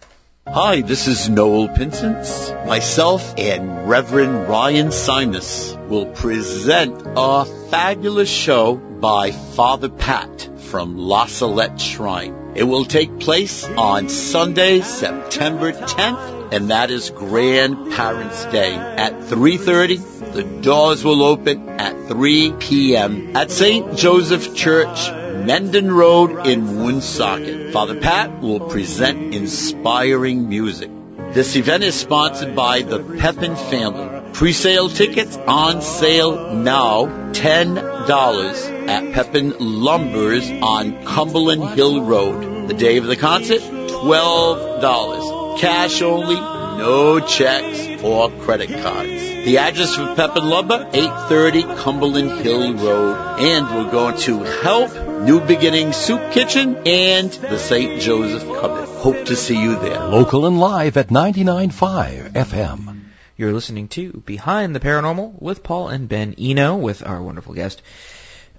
Hi, 0.47 0.79
this 0.79 1.09
is 1.09 1.29
Noel 1.29 1.67
Pinsent. 1.67 2.65
Myself 2.65 3.33
and 3.37 3.89
Reverend 3.89 4.47
Ryan 4.47 4.87
Simus 4.87 5.75
will 5.89 6.05
present 6.05 7.03
a 7.05 7.43
fabulous 7.69 8.29
show 8.29 8.75
by 8.75 9.31
Father 9.31 9.89
Pat 9.89 10.48
from 10.69 10.97
La 10.97 11.25
Salette 11.25 11.81
Shrine. 11.81 12.53
It 12.55 12.63
will 12.63 12.85
take 12.85 13.19
place 13.19 13.63
on 13.65 14.07
Sunday, 14.09 14.81
September 14.81 15.71
10th, 15.71 16.53
and 16.53 16.69
that 16.69 16.91
is 16.91 17.09
Grandparents' 17.09 18.45
Day 18.45 18.73
at 18.73 19.13
3.30. 19.13 20.33
The 20.33 20.43
doors 20.43 21.03
will 21.03 21.23
open 21.23 21.69
at 21.69 22.07
3 22.07 22.53
p.m. 22.59 23.35
at 23.35 23.49
St. 23.49 23.97
Joseph 23.97 24.55
Church, 24.55 25.09
Mendon 25.09 25.91
Road 25.91 26.45
in 26.45 26.77
Woonsocket. 26.77 27.73
Father 27.73 27.99
Pat 27.99 28.41
will 28.41 28.59
present 28.59 29.33
inspiring 29.33 30.49
music. 30.49 30.91
This 31.33 31.55
event 31.55 31.83
is 31.83 31.95
sponsored 31.95 32.55
by 32.55 32.81
the 32.81 32.99
Pepin 32.99 33.55
family. 33.55 34.18
Pre-sale 34.33 34.89
tickets 34.89 35.35
on 35.35 35.81
sale 35.81 36.53
now, 36.53 37.05
$10 37.33 38.87
at 38.87 39.13
Pepin 39.13 39.51
Lumbers 39.51 40.61
on 40.61 41.03
Cumberland 41.03 41.75
Hill 41.75 42.03
Road. 42.03 42.67
The 42.69 42.73
day 42.73 42.97
of 42.97 43.05
the 43.05 43.15
concert, 43.15 43.61
$12. 43.61 45.59
Cash 45.59 46.01
only, 46.01 46.35
no 46.35 47.19
checks 47.19 48.01
or 48.01 48.29
credit 48.29 48.69
cards. 48.81 49.09
The 49.09 49.57
address 49.57 49.95
for 49.95 50.15
Pepin 50.15 50.47
Lumber, 50.47 50.89
830 50.93 51.63
Cumberland 51.81 52.31
Hill 52.41 52.75
Road. 52.75 53.39
And 53.39 53.65
we're 53.75 53.91
going 53.91 54.17
to 54.19 54.43
help 54.43 54.93
New 55.23 55.41
Beginning 55.41 55.91
Soup 55.91 56.31
Kitchen 56.31 56.77
and 56.85 57.29
the 57.31 57.59
St. 57.59 58.01
Joseph 58.01 58.43
Cupboard. 58.43 58.87
Hope 58.87 59.25
to 59.25 59.35
see 59.35 59.61
you 59.61 59.77
there. 59.79 59.99
Local 60.05 60.45
and 60.45 60.59
live 60.59 60.95
at 60.95 61.07
99.5 61.07 62.31
FM. 62.31 62.98
You're 63.39 63.53
listening 63.53 63.87
to 63.89 64.11
Behind 64.25 64.75
the 64.75 64.81
Paranormal 64.81 65.41
with 65.41 65.63
Paul 65.63 65.87
and 65.87 66.09
Ben 66.09 66.35
Eno 66.37 66.75
with 66.75 67.07
our 67.07 67.21
wonderful 67.21 67.53
guest, 67.53 67.81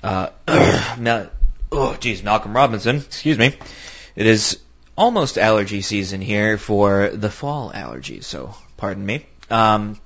uh, 0.02 0.30
Mal- 0.98 1.28
oh, 1.70 1.98
geez, 2.00 2.22
Malcolm 2.22 2.56
Robinson. 2.56 2.96
Excuse 2.96 3.36
me. 3.36 3.54
It 4.16 4.24
is 4.24 4.58
almost 4.96 5.36
allergy 5.36 5.82
season 5.82 6.22
here 6.22 6.56
for 6.56 7.10
the 7.10 7.28
fall 7.28 7.70
allergies, 7.70 8.24
so 8.24 8.54
pardon 8.78 9.04
me. 9.04 9.26
Um, 9.50 10.00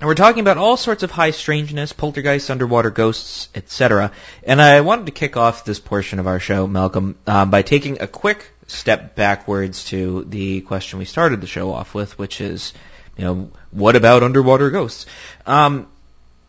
and 0.00 0.08
we're 0.08 0.16
talking 0.16 0.40
about 0.40 0.58
all 0.58 0.76
sorts 0.76 1.04
of 1.04 1.12
high 1.12 1.30
strangeness, 1.30 1.92
poltergeists, 1.92 2.50
underwater 2.50 2.90
ghosts, 2.90 3.48
etc. 3.54 4.10
And 4.42 4.60
I 4.60 4.80
wanted 4.80 5.06
to 5.06 5.12
kick 5.12 5.36
off 5.36 5.64
this 5.64 5.78
portion 5.78 6.18
of 6.18 6.26
our 6.26 6.40
show, 6.40 6.66
Malcolm, 6.66 7.14
um, 7.28 7.52
by 7.52 7.62
taking 7.62 8.02
a 8.02 8.08
quick 8.08 8.44
step 8.66 9.14
backwards 9.14 9.84
to 9.84 10.24
the 10.24 10.62
question 10.62 10.98
we 10.98 11.04
started 11.04 11.40
the 11.40 11.46
show 11.46 11.72
off 11.72 11.94
with, 11.94 12.18
which 12.18 12.40
is 12.40 12.72
you 13.16 13.24
know, 13.24 13.50
what 13.70 13.96
about 13.96 14.22
underwater 14.22 14.70
ghosts? 14.70 15.06
Um, 15.46 15.88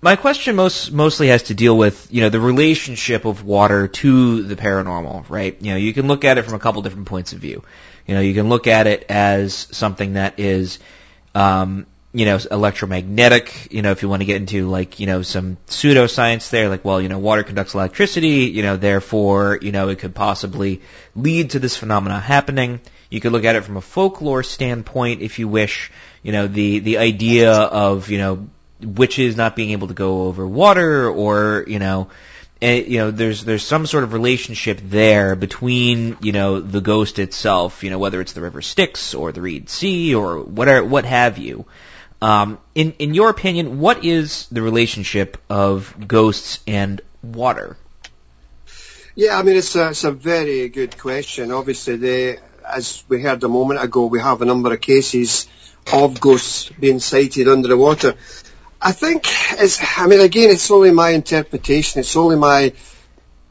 my 0.01 0.15
question 0.15 0.55
most 0.55 0.91
mostly 0.91 1.29
has 1.29 1.43
to 1.43 1.53
deal 1.53 1.75
with 1.77 2.07
you 2.11 2.21
know 2.21 2.29
the 2.29 2.39
relationship 2.39 3.25
of 3.25 3.43
water 3.43 3.87
to 3.87 4.43
the 4.43 4.55
paranormal, 4.55 5.29
right? 5.29 5.59
You 5.61 5.71
know, 5.71 5.77
you 5.77 5.93
can 5.93 6.07
look 6.07 6.23
at 6.23 6.37
it 6.37 6.43
from 6.43 6.53
a 6.53 6.59
couple 6.59 6.81
different 6.81 7.07
points 7.07 7.33
of 7.33 7.39
view. 7.39 7.63
You 8.05 8.15
know, 8.15 8.21
you 8.21 8.33
can 8.33 8.47
look 8.47 8.67
at 8.67 8.87
it 8.87 9.05
as 9.09 9.53
something 9.53 10.13
that 10.13 10.39
is, 10.39 10.79
um, 11.35 11.87
you 12.13 12.25
know, 12.25 12.39
electromagnetic. 12.49 13.71
You 13.71 13.81
know, 13.81 13.91
if 13.91 14.01
you 14.01 14.09
want 14.09 14.21
to 14.21 14.25
get 14.25 14.37
into 14.37 14.69
like 14.69 14.99
you 14.99 15.07
know 15.07 15.23
some 15.23 15.57
pseudoscience 15.67 16.51
there, 16.51 16.69
like 16.69 16.85
well, 16.85 17.01
you 17.01 17.09
know, 17.09 17.19
water 17.19 17.43
conducts 17.43 17.73
electricity. 17.73 18.45
You 18.45 18.61
know, 18.61 18.77
therefore, 18.77 19.57
you 19.61 19.71
know, 19.71 19.89
it 19.89 19.99
could 19.99 20.13
possibly 20.13 20.81
lead 21.15 21.51
to 21.51 21.59
this 21.59 21.75
phenomena 21.75 22.19
happening. 22.19 22.81
You 23.09 23.19
could 23.21 23.31
look 23.31 23.45
at 23.45 23.55
it 23.55 23.63
from 23.63 23.77
a 23.77 23.81
folklore 23.81 24.43
standpoint, 24.43 25.21
if 25.21 25.39
you 25.39 25.47
wish 25.47 25.91
you 26.27 26.33
know, 26.33 26.47
the, 26.47 26.79
the 26.79 26.97
idea 26.97 27.53
of, 27.53 28.09
you 28.09 28.17
know, 28.17 28.49
witches 28.81 29.37
not 29.37 29.55
being 29.55 29.71
able 29.71 29.87
to 29.87 29.93
go 29.93 30.23
over 30.23 30.45
water 30.45 31.09
or, 31.09 31.63
you 31.67 31.79
know, 31.79 32.09
and, 32.61 32.85
you 32.85 32.97
know, 32.97 33.11
there's, 33.11 33.45
there's 33.45 33.65
some 33.65 33.85
sort 33.85 34.03
of 34.03 34.11
relationship 34.11 34.81
there 34.83 35.37
between, 35.37 36.17
you 36.19 36.33
know, 36.33 36.59
the 36.59 36.81
ghost 36.81 37.17
itself, 37.17 37.81
you 37.81 37.91
know, 37.91 37.97
whether 37.97 38.19
it's 38.19 38.33
the 38.33 38.41
river 38.41 38.61
Styx 38.61 39.13
or 39.13 39.31
the 39.31 39.41
Reed 39.41 39.69
Sea 39.69 40.15
or 40.15 40.41
whatever, 40.41 40.85
what 40.85 41.05
have 41.05 41.37
you. 41.37 41.65
Um, 42.21 42.57
in, 42.75 42.91
in 42.99 43.13
your 43.13 43.29
opinion, 43.29 43.79
what 43.79 44.03
is 44.03 44.47
the 44.47 44.61
relationship 44.61 45.37
of 45.49 45.95
ghosts 46.07 46.59
and 46.67 46.99
water? 47.23 47.77
Yeah, 49.15 49.39
I 49.39 49.43
mean, 49.43 49.55
it's 49.55 49.75
a, 49.77 49.91
it's 49.91 50.03
a 50.03 50.11
very 50.11 50.67
good 50.67 50.97
question. 50.97 51.51
Obviously, 51.51 51.95
they, 51.95 52.39
as 52.73 53.03
we 53.07 53.21
heard 53.21 53.43
a 53.43 53.47
moment 53.47 53.81
ago, 53.81 54.05
we 54.05 54.19
have 54.19 54.41
a 54.41 54.45
number 54.45 54.73
of 54.73 54.81
cases 54.81 55.47
of 55.91 56.19
ghosts 56.19 56.69
being 56.69 56.99
sighted 56.99 57.47
under 57.47 57.69
the 57.69 57.77
water. 57.77 58.15
I 58.81 58.91
think 58.91 59.25
it's, 59.53 59.79
I 59.97 60.07
mean, 60.07 60.19
again, 60.19 60.49
it's 60.49 60.69
only 60.69 60.91
my 60.91 61.09
interpretation, 61.11 61.99
it's 61.99 62.15
only 62.15 62.35
my 62.35 62.73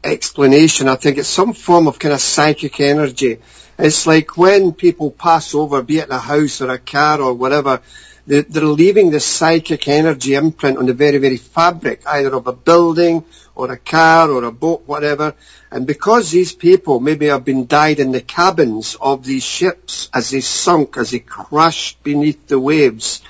explanation. 0.05 0.89
I 0.89 0.97
think 0.97 1.19
it's 1.19 1.29
some 1.29 1.53
form 1.53 1.89
of 1.89 1.99
kind 1.99 2.15
of 2.15 2.21
psychic 2.21 2.79
energy. 2.81 3.39
It's 3.79 4.07
like 4.07 4.37
when 4.37 4.73
people 4.73 5.11
pass 5.11 5.55
over, 5.55 5.83
be 5.83 5.99
it 5.99 6.07
in 6.07 6.13
a 6.13 6.19
house 6.19 6.61
or 6.61 6.71
a 6.71 6.79
car 6.79 7.21
or 7.21 7.35
whatever, 7.35 7.81
they're, 8.27 8.43
they're 8.43 8.65
leaving 8.65 9.11
this 9.11 9.25
psychic 9.25 9.89
energy 9.89 10.35
imprint 10.35 10.79
on 10.79 10.87
the 10.87 10.95
very, 10.95 11.19
very 11.19 11.37
fabric, 11.37 12.03
either 12.07 12.35
of 12.35 12.47
a 12.47 12.53
building 12.53 13.25
or 13.57 13.73
a 13.73 13.79
car 13.79 14.31
or 14.31 14.45
a 14.45 14.53
boat, 14.53 14.83
whatever. 14.87 15.35
And 15.71 15.87
because 15.87 16.31
these 16.31 16.53
people 16.53 17.01
maybe 17.01 17.27
have 17.27 17.45
been 17.45 17.67
died 17.67 17.99
in 17.99 18.13
the 18.13 18.21
cabins 18.21 18.97
of 19.01 19.25
these 19.25 19.43
ships 19.43 20.09
as 20.15 20.31
they 20.31 20.41
sunk, 20.41 20.97
as 20.99 21.11
they 21.11 21.19
crashed 21.19 22.03
beneath 22.05 22.47
the 22.47 22.61
waves, 22.61 23.23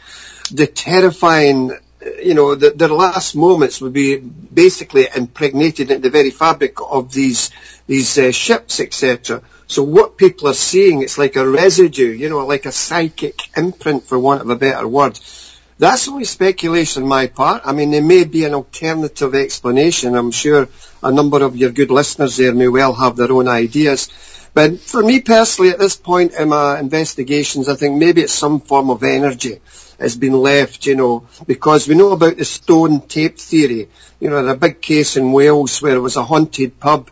the 0.53 0.67
terrifying, 0.67 1.73
you 2.23 2.35
know, 2.35 2.55
the, 2.57 2.71
their 2.71 2.89
last 2.89 3.37
moments 3.37 3.81
would 3.81 3.93
be 3.93 4.17
basically 4.17 5.07
impregnated 5.15 5.91
in 5.91 6.03
the 6.03 6.11
very 6.11 6.31
fabric 6.31 6.77
of 6.81 7.13
these 7.13 7.51
these 7.87 8.19
uh, 8.19 8.33
ships, 8.33 8.81
etc. 8.81 9.43
So 9.69 9.85
what 9.85 10.17
people 10.17 10.49
are 10.49 10.55
seeing, 10.55 11.03
it's 11.03 11.19
like 11.19 11.37
a 11.37 11.49
residue, 11.49 12.11
you 12.11 12.29
know, 12.29 12.45
like 12.45 12.67
a 12.67 12.73
psychic 12.73 13.57
imprint, 13.57 14.05
for 14.05 14.19
want 14.19 14.41
of 14.41 14.51
a 14.51 14.57
better 14.57 14.87
word. 14.89 15.19
That's 15.79 16.09
only 16.09 16.25
speculation 16.25 17.03
on 17.03 17.09
my 17.09 17.27
part. 17.27 17.63
I 17.67 17.73
mean, 17.73 17.91
there 17.91 18.03
may 18.03 18.25
be 18.25 18.45
an 18.45 18.55
alternative 18.55 19.35
explanation. 19.35 20.15
I'm 20.15 20.31
sure 20.31 20.69
a 21.03 21.13
number 21.13 21.43
of 21.43 21.57
your 21.57 21.71
good 21.71 21.91
listeners 21.91 22.37
there 22.39 22.55
may 22.55 22.69
well 22.69 22.95
have 22.95 23.17
their 23.17 23.31
own 23.31 23.47
ideas. 23.47 24.09
But 24.55 24.81
for 24.81 25.03
me 25.03 25.21
personally, 25.21 25.73
at 25.73 25.79
this 25.79 25.97
point 25.97 26.33
in 26.33 26.49
my 26.49 26.81
investigations, 26.81 27.69
I 27.69 27.75
think 27.75 27.97
maybe 27.97 28.23
it's 28.23 28.33
some 28.33 28.61
form 28.61 28.89
of 28.89 29.03
energy 29.03 29.61
has 30.01 30.17
been 30.17 30.33
left, 30.33 30.87
you 30.87 30.95
know, 30.95 31.27
because 31.47 31.87
we 31.87 31.95
know 31.95 32.13
about 32.13 32.39
the 32.39 32.45
stone 32.47 33.03
tape 33.03 33.39
theory. 33.39 33.89
You 34.19 34.31
know, 34.31 34.43
the 34.43 34.57
big 34.57 34.81
case 34.81 35.19
in 35.19 35.33
Wales 35.33 35.83
where 35.83 35.97
it 35.97 36.01
was 36.01 36.17
a 36.17 36.25
haunted 36.25 36.81
pub 36.81 37.11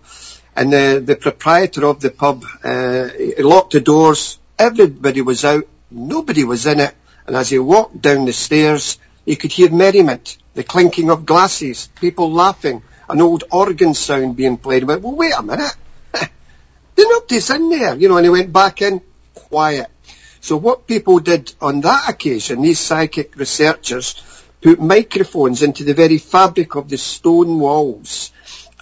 and 0.57 0.73
the, 0.73 1.03
the 1.05 1.17
proprietor 1.17 1.85
of 1.85 2.01
the 2.01 2.11
pub, 2.11 2.45
uh, 2.63 3.09
locked 3.39 3.73
the 3.73 3.81
doors, 3.81 4.39
everybody 4.59 5.21
was 5.21 5.45
out, 5.45 5.67
nobody 5.91 6.45
was 6.45 6.65
in 6.67 6.81
it, 6.81 6.95
and 7.27 7.37
as 7.37 7.51
he 7.51 7.59
walked 7.59 8.01
down 8.01 8.25
the 8.25 8.33
stairs, 8.33 8.99
he 9.25 9.37
could 9.37 9.53
hear 9.53 9.71
merriment, 9.71 10.37
the 10.55 10.65
clinking 10.65 11.11
of 11.11 11.27
glasses, 11.27 11.89
people 12.01 12.33
laughing, 12.33 12.83
an 13.09 13.21
old 13.21 13.45
organ 13.51 13.95
sound 13.95 14.37
being 14.37 14.57
played. 14.57 14.83
He 14.83 14.85
went, 14.85 15.03
well, 15.03 15.17
wait 15.17 15.35
a 15.37 15.43
minute. 15.43 15.75
they 16.13 17.03
Nobody's 17.03 17.51
in 17.51 17.71
there, 17.71 17.95
you 17.97 18.09
know, 18.09 18.17
and 18.17 18.27
he 18.27 18.31
went 18.31 18.53
back 18.53 18.83
in, 18.83 19.01
quiet. 19.35 19.89
So 20.41 20.59
what 20.59 20.87
people 20.87 21.21
did 21.21 21.55
on 21.61 21.81
that 21.83 22.11
occasion, 22.11 22.61
these 22.61 22.79
psychic 22.79 23.37
researchers, 23.37 24.23
put 24.61 24.81
microphones 24.81 25.63
into 25.63 25.85
the 25.85 25.95
very 25.95 26.19
fabric 26.19 26.75
of 26.75 26.89
the 26.89 26.99
stone 26.99 27.59
walls 27.59 28.31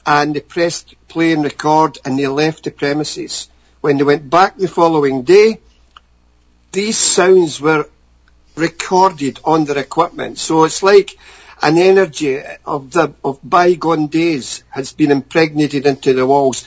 and 0.04 0.34
they 0.34 0.40
pressed 0.40 0.94
play 1.08 1.32
and 1.32 1.44
record 1.44 1.98
and 2.04 2.18
they 2.18 2.26
left 2.26 2.64
the 2.64 2.70
premises. 2.70 3.48
When 3.80 3.96
they 3.96 4.04
went 4.04 4.28
back 4.28 4.56
the 4.56 4.68
following 4.68 5.22
day, 5.22 5.60
these 6.72 6.98
sounds 6.98 7.60
were 7.60 7.88
recorded 8.56 9.40
on 9.44 9.64
their 9.64 9.78
equipment. 9.78 10.38
So 10.38 10.64
it's 10.64 10.82
like 10.82 11.16
an 11.62 11.78
energy 11.78 12.42
of 12.64 12.90
the 12.90 13.14
of 13.24 13.38
bygone 13.42 14.08
days 14.08 14.64
has 14.70 14.92
been 14.92 15.10
impregnated 15.10 15.86
into 15.86 16.12
the 16.12 16.26
walls. 16.26 16.64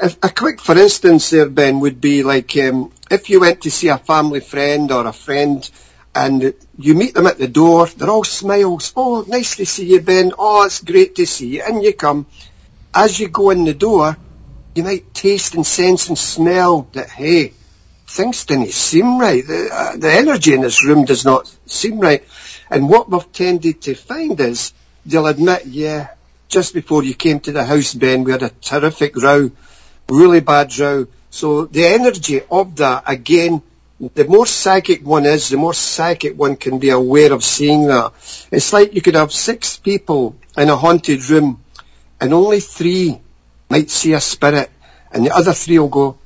If, 0.00 0.18
a 0.22 0.28
quick, 0.28 0.60
for 0.60 0.76
instance, 0.76 1.30
there, 1.30 1.48
Ben, 1.48 1.80
would 1.80 2.00
be 2.00 2.22
like 2.22 2.56
um, 2.58 2.92
if 3.10 3.30
you 3.30 3.40
went 3.40 3.62
to 3.62 3.70
see 3.70 3.88
a 3.88 3.98
family 3.98 4.40
friend 4.40 4.90
or 4.90 5.06
a 5.06 5.12
friend 5.12 5.68
and 6.14 6.54
you 6.78 6.94
meet 6.94 7.14
them 7.14 7.26
at 7.26 7.38
the 7.38 7.48
door, 7.48 7.86
they're 7.86 8.10
all 8.10 8.24
smiles. 8.24 8.92
Oh, 8.96 9.24
nice 9.26 9.56
to 9.56 9.66
see 9.66 9.86
you, 9.86 10.00
Ben. 10.00 10.32
Oh, 10.38 10.64
it's 10.64 10.82
great 10.82 11.16
to 11.16 11.26
see 11.26 11.56
you. 11.56 11.62
And 11.66 11.82
you 11.82 11.92
come. 11.92 12.26
As 12.92 13.18
you 13.18 13.28
go 13.28 13.50
in 13.50 13.64
the 13.64 13.74
door, 13.74 14.16
you 14.74 14.84
might 14.84 15.14
taste 15.14 15.54
and 15.54 15.66
sense 15.66 16.08
and 16.08 16.18
smell 16.18 16.88
that, 16.92 17.08
hey, 17.10 17.52
things 18.14 18.44
didn't 18.44 18.70
seem 18.70 19.18
right. 19.18 19.44
The, 19.44 19.68
uh, 19.72 19.96
the 19.96 20.12
energy 20.12 20.54
in 20.54 20.60
this 20.60 20.84
room 20.84 21.04
does 21.04 21.24
not 21.24 21.52
seem 21.66 21.98
right. 21.98 22.24
And 22.70 22.88
what 22.88 23.10
we've 23.10 23.32
tended 23.32 23.82
to 23.82 23.94
find 23.94 24.38
is 24.40 24.72
they'll 25.04 25.26
admit, 25.26 25.66
yeah, 25.66 26.08
just 26.48 26.74
before 26.74 27.02
you 27.02 27.14
came 27.14 27.40
to 27.40 27.52
the 27.52 27.64
house, 27.64 27.92
Ben, 27.92 28.22
we 28.22 28.30
had 28.30 28.44
a 28.44 28.50
terrific 28.50 29.16
row, 29.16 29.50
really 30.08 30.40
bad 30.40 30.78
row. 30.78 31.08
So 31.30 31.64
the 31.66 31.86
energy 31.86 32.40
of 32.48 32.76
that, 32.76 33.02
again, 33.06 33.62
the 33.98 34.24
more 34.24 34.46
psychic 34.46 35.04
one 35.04 35.26
is, 35.26 35.48
the 35.48 35.56
more 35.56 35.74
psychic 35.74 36.38
one 36.38 36.54
can 36.56 36.78
be 36.78 36.90
aware 36.90 37.32
of 37.32 37.42
seeing 37.42 37.88
that. 37.88 38.12
It's 38.52 38.72
like 38.72 38.94
you 38.94 39.02
could 39.02 39.16
have 39.16 39.32
six 39.32 39.76
people 39.76 40.36
in 40.56 40.68
a 40.68 40.76
haunted 40.76 41.28
room 41.30 41.62
and 42.20 42.32
only 42.32 42.60
three 42.60 43.20
might 43.68 43.90
see 43.90 44.12
a 44.12 44.20
spirit 44.20 44.70
and 45.10 45.26
the 45.26 45.34
other 45.34 45.52
three 45.52 45.78
will 45.78 45.88
go, 45.88 46.18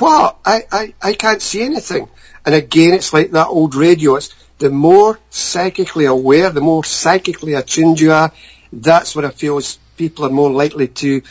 what? 0.00 0.38
I, 0.44 0.64
I, 0.70 0.94
I 1.02 1.12
can't 1.12 1.42
see 1.42 1.62
anything. 1.62 2.08
And 2.44 2.54
again, 2.54 2.94
it's 2.94 3.12
like 3.12 3.32
that 3.32 3.48
old 3.48 3.74
radio. 3.74 4.16
It's 4.16 4.34
the 4.58 4.70
more 4.70 5.18
psychically 5.30 6.06
aware, 6.06 6.50
the 6.50 6.60
more 6.60 6.84
psychically 6.84 7.54
attuned 7.54 8.00
you 8.00 8.12
are, 8.12 8.32
that's 8.72 9.16
what 9.16 9.24
I 9.24 9.30
feel 9.30 9.58
is 9.58 9.78
people 9.96 10.26
are 10.26 10.30
more 10.30 10.50
likely 10.50 10.88
to 10.88 11.22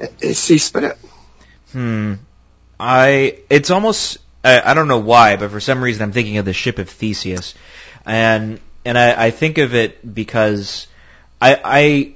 uh, 0.00 0.04
uh, 0.04 0.32
see 0.32 0.58
spirit. 0.58 0.98
Hmm. 1.72 2.14
I, 2.78 3.38
it's 3.48 3.70
almost, 3.70 4.18
I, 4.44 4.60
I 4.60 4.74
don't 4.74 4.88
know 4.88 4.98
why, 4.98 5.36
but 5.36 5.50
for 5.50 5.60
some 5.60 5.82
reason 5.82 6.02
I'm 6.02 6.12
thinking 6.12 6.38
of 6.38 6.44
the 6.44 6.52
ship 6.52 6.78
of 6.78 6.90
Theseus. 6.90 7.54
And 8.04 8.60
and 8.84 8.98
I, 8.98 9.26
I 9.26 9.30
think 9.30 9.58
of 9.58 9.74
it 9.74 10.14
because 10.14 10.88
I, 11.40 11.60
I 11.64 12.14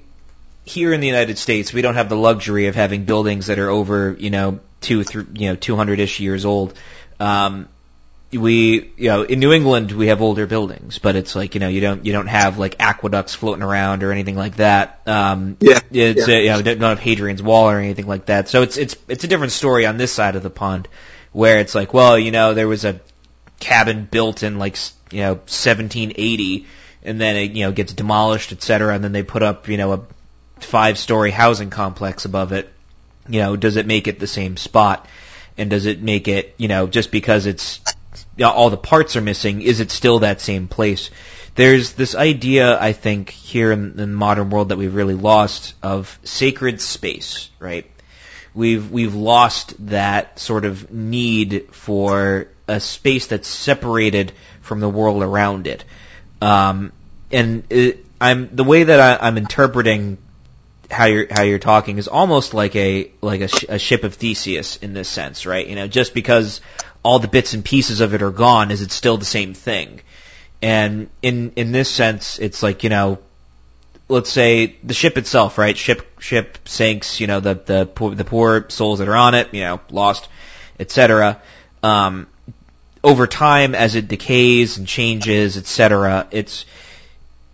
here 0.67 0.93
in 0.93 1.01
the 1.01 1.07
United 1.07 1.39
States 1.39 1.73
we 1.73 1.81
don't 1.81 1.95
have 1.95 2.09
the 2.11 2.17
luxury 2.17 2.67
of 2.67 2.75
having 2.75 3.05
buildings 3.05 3.47
that 3.47 3.59
are 3.59 3.71
over 3.71 4.15
you 4.19 4.31
know 4.31 4.61
two 4.81 5.05
through 5.05 5.27
you 5.33 5.49
know 5.49 5.57
two 5.57 5.77
hundred 5.77 6.01
ish 6.01 6.21
years 6.21 6.45
old. 6.45 6.75
Um, 7.19 7.69
we 8.33 8.93
you 8.97 9.09
know 9.09 9.23
in 9.23 9.39
New 9.39 9.53
England 9.53 9.93
we 9.93 10.09
have 10.09 10.21
older 10.21 10.47
buildings, 10.47 10.99
but 10.99 11.17
it's 11.17 11.37
like 11.37 11.55
you 11.55 11.61
know 11.61 11.69
you 11.69 11.81
don't 11.81 12.05
you 12.05 12.13
don't 12.13 12.27
have 12.27 12.59
like 12.59 12.77
aqueducts 12.81 13.35
floating 13.35 13.63
around 13.63 14.03
or 14.03 14.11
anything 14.13 14.37
like 14.37 14.57
that. 14.57 15.01
Um, 15.07 15.57
Yeah, 15.61 15.81
it's 15.91 16.29
yeah. 16.29 16.35
uh, 16.35 16.39
you 16.39 16.49
know 16.49 16.63
don't 16.63 16.81
have 16.81 17.01
Hadrian's 17.01 17.43
Wall 17.43 17.71
or 17.71 17.79
anything 17.79 18.07
like 18.07 18.27
that. 18.27 18.49
So 18.49 18.63
it's 18.63 18.77
it's 18.77 18.97
it's 19.09 19.25
a 19.25 19.29
different 19.29 19.53
story 19.53 19.87
on 19.87 19.97
this 19.97 20.13
side 20.13 20.37
of 20.37 20.43
the 20.43 20.51
pond, 20.51 20.89
where 21.33 21.59
it's 21.61 21.75
like 21.75 21.95
well 21.95 22.19
you 22.19 22.33
know 22.33 22.53
there 22.55 22.69
was 22.69 22.85
a 22.85 23.01
cabin 23.61 24.07
built 24.11 24.43
in 24.43 24.59
like 24.59 24.77
you 25.13 25.21
know 25.21 25.35
1780, 25.35 26.67
and 27.05 27.21
then 27.21 27.37
it 27.37 27.53
you 27.53 27.65
know 27.65 27.73
gets 27.73 27.93
demolished, 27.93 28.51
et 28.53 28.63
cetera, 28.63 28.95
and 28.95 29.05
then 29.05 29.13
they 29.13 29.23
put 29.23 29.43
up 29.45 29.69
you 29.69 29.77
know 29.77 29.93
a 29.93 30.01
five 30.61 30.99
story 30.99 31.31
housing 31.31 31.71
complex 31.71 32.25
above 32.25 32.53
it. 32.53 32.73
You 33.29 33.41
know, 33.41 33.57
does 33.57 33.77
it 33.77 33.87
make 33.87 34.09
it 34.09 34.19
the 34.19 34.27
same 34.27 34.57
spot? 34.57 35.07
And 35.59 35.71
does 35.71 35.87
it 35.87 36.03
make 36.03 36.29
it, 36.29 36.55
you 36.59 36.69
know, 36.69 36.87
just 36.87 37.11
because 37.11 37.47
it's 37.47 37.81
all 38.43 38.71
the 38.71 38.77
parts 38.77 39.17
are 39.17 39.21
missing, 39.23 39.63
is 39.63 39.81
it 39.81 39.91
still 39.91 40.21
that 40.21 40.41
same 40.41 40.69
place? 40.69 41.11
There's 41.55 41.95
this 41.95 42.15
idea, 42.15 42.79
I 42.79 42.93
think, 42.93 43.31
here 43.31 43.73
in 43.73 43.97
the 43.97 44.07
modern 44.07 44.51
world 44.51 44.69
that 44.69 44.77
we've 44.77 44.95
really 44.95 45.15
lost 45.15 45.75
of 45.83 46.19
sacred 46.23 46.83
space, 46.83 47.49
right? 47.59 47.91
We've 48.55 48.91
we've 48.91 49.15
lost 49.15 49.75
that 49.89 50.39
sort 50.39 50.67
of 50.67 50.91
need 50.93 51.69
for 51.73 52.49
a 52.69 52.81
space 52.81 53.27
that's 53.27 53.49
separated 53.49 54.33
from 54.61 54.81
the 54.81 54.89
world 54.89 55.23
around 55.23 55.67
it. 55.67 55.85
Um, 56.43 56.93
and 57.33 57.65
it, 57.71 58.05
I'm 58.21 58.55
the 58.55 58.65
way 58.65 58.85
that 58.85 59.01
I, 59.01 59.27
I'm 59.27 59.39
interpreting 59.39 60.19
how 60.91 61.07
you're 61.07 61.27
how 61.31 61.43
you're 61.43 61.59
talking 61.59 61.99
is 61.99 62.09
almost 62.09 62.55
like 62.55 62.77
a 62.77 63.11
like 63.21 63.41
a, 63.41 63.49
sh- 63.49 63.65
a 63.69 63.79
ship 63.79 64.05
of 64.05 64.15
Theseus 64.15 64.77
in 64.77 64.93
this 64.95 65.09
sense, 65.09 65.47
right? 65.47 65.67
You 65.67 65.75
know, 65.75 65.89
just 65.89 66.15
because 66.15 66.61
all 67.03 67.19
the 67.19 67.29
bits 67.29 67.55
and 67.55 67.65
pieces 67.65 68.01
of 68.01 68.15
it 68.15 68.23
are 68.23 68.31
gone, 68.31 68.71
is 68.71 68.83
it 68.83 68.93
still 68.93 69.17
the 69.17 69.25
same 69.25 69.55
thing? 69.55 70.01
And 70.63 71.09
in 71.23 71.53
in 71.57 71.73
this 71.73 71.91
sense, 71.91 72.39
it's 72.39 72.63
like 72.63 72.85
you 72.85 72.91
know, 72.91 73.19
let's 74.09 74.31
say 74.31 74.77
the 74.83 74.95
ship 74.95 75.19
itself, 75.19 75.59
right? 75.59 75.77
Ship 75.77 76.07
ship 76.21 76.59
sinks, 76.69 77.21
you 77.21 77.27
know, 77.27 77.41
the 77.41 77.55
the 77.55 77.87
poor, 77.87 78.15
the 78.15 78.25
poor 78.25 78.67
souls 78.69 79.01
that 79.01 79.09
are 79.09 79.17
on 79.17 79.35
it, 79.35 79.53
you 79.53 79.63
know, 79.63 79.81
lost, 79.91 80.29
etc. 80.79 81.41
Um, 81.83 82.27
over 83.05 83.27
time, 83.27 83.75
as 83.75 83.95
it 83.95 84.09
decays 84.09 84.79
and 84.79 84.87
changes, 84.87 85.57
etc., 85.57 86.27
it's 86.31 86.65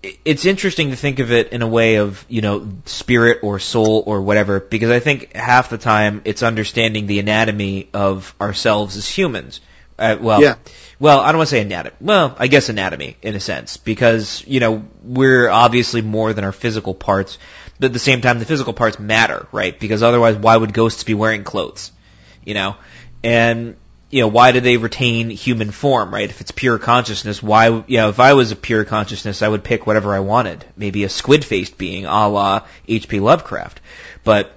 it's 0.02 0.44
interesting 0.46 0.90
to 0.90 0.96
think 0.96 1.20
of 1.20 1.30
it 1.30 1.52
in 1.52 1.62
a 1.62 1.66
way 1.66 1.96
of 1.96 2.24
you 2.28 2.40
know 2.40 2.68
spirit 2.86 3.40
or 3.42 3.58
soul 3.58 4.02
or 4.06 4.20
whatever 4.22 4.58
because 4.60 4.90
I 4.90 4.98
think 4.98 5.34
half 5.34 5.70
the 5.70 5.78
time 5.78 6.22
it's 6.24 6.42
understanding 6.42 7.06
the 7.06 7.20
anatomy 7.20 7.88
of 7.94 8.34
ourselves 8.40 8.96
as 8.96 9.08
humans. 9.08 9.60
Uh, 9.98 10.16
well, 10.20 10.42
Yeah. 10.42 10.54
well, 10.98 11.20
I 11.20 11.30
don't 11.30 11.38
want 11.38 11.50
to 11.50 11.54
say 11.54 11.60
anatomy. 11.60 11.94
Well, 12.00 12.34
I 12.38 12.48
guess 12.48 12.68
anatomy 12.68 13.16
in 13.22 13.36
a 13.36 13.40
sense 13.40 13.76
because 13.76 14.42
you 14.46 14.58
know 14.58 14.84
we're 15.04 15.48
obviously 15.48 16.02
more 16.02 16.32
than 16.32 16.44
our 16.44 16.52
physical 16.52 16.94
parts, 16.94 17.38
but 17.78 17.86
at 17.86 17.92
the 17.92 17.98
same 18.00 18.20
time 18.22 18.38
the 18.40 18.44
physical 18.44 18.72
parts 18.72 18.98
matter, 18.98 19.46
right? 19.52 19.78
Because 19.78 20.02
otherwise, 20.02 20.36
why 20.36 20.56
would 20.56 20.72
ghosts 20.72 21.04
be 21.04 21.14
wearing 21.14 21.44
clothes? 21.44 21.92
You 22.44 22.54
know, 22.54 22.76
and 23.22 23.76
you 24.12 24.20
know, 24.20 24.28
why 24.28 24.52
do 24.52 24.60
they 24.60 24.76
retain 24.76 25.30
human 25.30 25.70
form, 25.70 26.12
right? 26.12 26.28
If 26.28 26.42
it's 26.42 26.50
pure 26.50 26.78
consciousness, 26.78 27.42
why, 27.42 27.68
you 27.68 27.96
know, 27.96 28.10
if 28.10 28.20
I 28.20 28.34
was 28.34 28.52
a 28.52 28.56
pure 28.56 28.84
consciousness, 28.84 29.40
I 29.40 29.48
would 29.48 29.64
pick 29.64 29.86
whatever 29.86 30.14
I 30.14 30.20
wanted. 30.20 30.66
Maybe 30.76 31.04
a 31.04 31.08
squid-faced 31.08 31.78
being, 31.78 32.04
a 32.04 32.28
la 32.28 32.66
H.P. 32.86 33.20
Lovecraft. 33.20 33.80
But, 34.22 34.52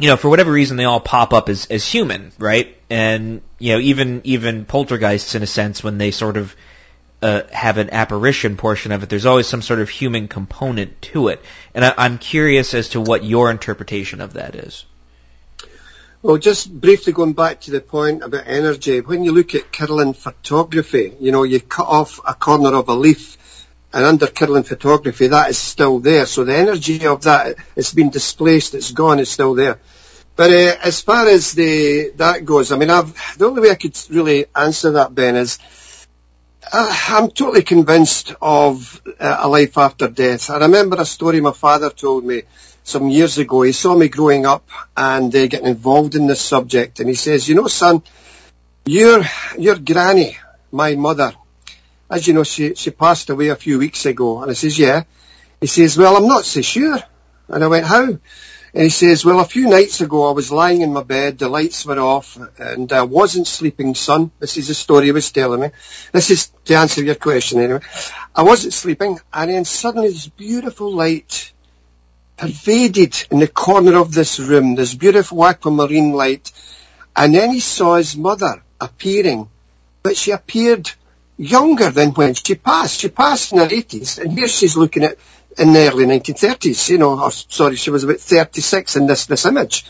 you 0.00 0.08
know, 0.08 0.16
for 0.16 0.28
whatever 0.28 0.50
reason, 0.50 0.76
they 0.76 0.84
all 0.84 0.98
pop 0.98 1.32
up 1.32 1.48
as, 1.48 1.66
as 1.66 1.86
human, 1.86 2.32
right? 2.40 2.76
And, 2.90 3.40
you 3.60 3.74
know, 3.74 3.78
even, 3.78 4.20
even 4.24 4.64
poltergeists, 4.64 5.36
in 5.36 5.44
a 5.44 5.46
sense, 5.46 5.84
when 5.84 5.98
they 5.98 6.10
sort 6.10 6.36
of, 6.36 6.56
uh, 7.22 7.42
have 7.52 7.78
an 7.78 7.90
apparition 7.90 8.56
portion 8.56 8.90
of 8.90 9.04
it, 9.04 9.08
there's 9.08 9.26
always 9.26 9.46
some 9.46 9.62
sort 9.62 9.78
of 9.78 9.88
human 9.88 10.26
component 10.26 11.00
to 11.02 11.28
it. 11.28 11.40
And 11.72 11.84
I, 11.84 11.94
I'm 11.96 12.18
curious 12.18 12.74
as 12.74 12.88
to 12.90 13.00
what 13.00 13.22
your 13.22 13.52
interpretation 13.52 14.20
of 14.20 14.32
that 14.32 14.56
is. 14.56 14.84
Well, 16.20 16.36
just 16.36 16.72
briefly 16.72 17.12
going 17.12 17.34
back 17.34 17.60
to 17.62 17.70
the 17.70 17.80
point 17.80 18.24
about 18.24 18.48
energy, 18.48 19.00
when 19.00 19.22
you 19.22 19.30
look 19.30 19.54
at 19.54 19.70
Kirlian 19.70 20.16
photography, 20.16 21.14
you 21.20 21.30
know, 21.30 21.44
you 21.44 21.60
cut 21.60 21.86
off 21.86 22.18
a 22.26 22.34
corner 22.34 22.74
of 22.74 22.88
a 22.88 22.94
leaf 22.94 23.36
and 23.92 24.04
under 24.04 24.26
Kirlian 24.26 24.66
photography 24.66 25.28
that 25.28 25.50
is 25.50 25.58
still 25.58 26.00
there. 26.00 26.26
So 26.26 26.42
the 26.42 26.56
energy 26.56 27.06
of 27.06 27.22
that, 27.22 27.54
it's 27.76 27.94
been 27.94 28.10
displaced, 28.10 28.74
it's 28.74 28.90
gone, 28.90 29.20
it's 29.20 29.30
still 29.30 29.54
there. 29.54 29.78
But 30.34 30.50
uh, 30.50 30.76
as 30.82 31.00
far 31.02 31.28
as 31.28 31.52
the 31.52 32.12
that 32.16 32.44
goes, 32.44 32.72
I 32.72 32.78
mean, 32.78 32.90
I've, 32.90 33.14
the 33.38 33.46
only 33.46 33.62
way 33.62 33.70
I 33.70 33.76
could 33.76 33.96
really 34.10 34.46
answer 34.56 34.90
that, 34.92 35.14
Ben, 35.14 35.36
is 35.36 35.60
uh, 36.72 36.96
I'm 37.10 37.30
totally 37.30 37.62
convinced 37.62 38.34
of 38.42 39.00
uh, 39.20 39.36
a 39.38 39.48
life 39.48 39.78
after 39.78 40.08
death. 40.08 40.50
I 40.50 40.58
remember 40.58 41.00
a 41.00 41.04
story 41.04 41.40
my 41.40 41.52
father 41.52 41.90
told 41.90 42.24
me 42.24 42.42
some 42.88 43.08
years 43.08 43.38
ago. 43.38 43.62
He 43.62 43.72
saw 43.72 43.94
me 43.94 44.08
growing 44.08 44.46
up 44.46 44.68
and 44.96 45.34
uh, 45.34 45.46
getting 45.46 45.68
involved 45.68 46.14
in 46.14 46.26
this 46.26 46.40
subject, 46.40 47.00
and 47.00 47.08
he 47.08 47.14
says, 47.14 47.48
"You 47.48 47.54
know, 47.54 47.68
son, 47.68 48.02
your 48.86 49.22
your 49.58 49.76
granny, 49.76 50.36
my 50.72 50.94
mother, 50.96 51.34
as 52.10 52.26
you 52.26 52.34
know, 52.34 52.44
she 52.44 52.74
she 52.74 52.90
passed 52.90 53.30
away 53.30 53.48
a 53.48 53.56
few 53.56 53.78
weeks 53.78 54.06
ago." 54.06 54.42
And 54.42 54.50
I 54.50 54.54
says, 54.54 54.78
"Yeah." 54.78 55.04
He 55.60 55.66
says, 55.66 55.98
"Well, 55.98 56.16
I'm 56.16 56.28
not 56.28 56.44
so 56.44 56.62
sure." 56.62 56.98
And 57.48 57.64
I 57.64 57.66
went, 57.66 57.86
"How?" 57.86 58.18
And 58.74 58.82
he 58.82 58.90
says, 58.90 59.24
well, 59.24 59.40
a 59.40 59.46
few 59.46 59.66
nights 59.68 60.02
ago 60.02 60.28
I 60.28 60.32
was 60.32 60.52
lying 60.52 60.82
in 60.82 60.92
my 60.92 61.02
bed, 61.02 61.38
the 61.38 61.48
lights 61.48 61.86
were 61.86 61.98
off, 61.98 62.38
and 62.58 62.92
I 62.92 63.02
wasn't 63.02 63.46
sleeping, 63.46 63.94
son. 63.94 64.30
This 64.38 64.58
is 64.58 64.68
the 64.68 64.74
story 64.74 65.06
he 65.06 65.12
was 65.12 65.32
telling 65.32 65.60
me. 65.60 65.70
This 66.12 66.30
is 66.30 66.48
to 66.66 66.74
answer 66.74 67.02
your 67.02 67.14
question 67.14 67.60
anyway. 67.60 67.80
I 68.34 68.42
wasn't 68.42 68.74
sleeping, 68.74 69.18
and 69.32 69.50
then 69.50 69.64
suddenly 69.64 70.08
this 70.08 70.28
beautiful 70.28 70.92
light 70.94 71.52
pervaded 72.38 73.26
in 73.30 73.40
the 73.40 73.48
corner 73.48 73.96
of 73.96 74.12
this 74.12 74.38
room, 74.38 74.76
this 74.76 74.94
beautiful 74.94 75.44
aquamarine 75.44 76.12
light, 76.12 76.52
and 77.14 77.34
then 77.34 77.50
he 77.50 77.60
saw 77.60 77.96
his 77.96 78.16
mother 78.16 78.62
appearing, 78.80 79.48
but 80.02 80.16
she 80.16 80.30
appeared 80.30 80.90
younger 81.36 81.90
than 81.90 82.10
when 82.12 82.34
she 82.34 82.54
passed. 82.54 83.00
She 83.00 83.08
passed 83.08 83.52
in 83.52 83.58
her 83.58 83.66
80s, 83.66 84.18
and 84.18 84.32
here 84.32 84.48
she's 84.48 84.76
looking 84.76 85.04
at 85.04 85.18
in 85.58 85.72
the 85.72 85.88
early 85.88 86.04
1930s, 86.06 86.88
you 86.88 86.98
know, 86.98 87.18
or, 87.20 87.32
sorry, 87.32 87.74
she 87.74 87.90
was 87.90 88.04
about 88.04 88.20
36 88.20 88.96
in 88.96 89.06
this, 89.06 89.26
this 89.26 89.44
image. 89.44 89.84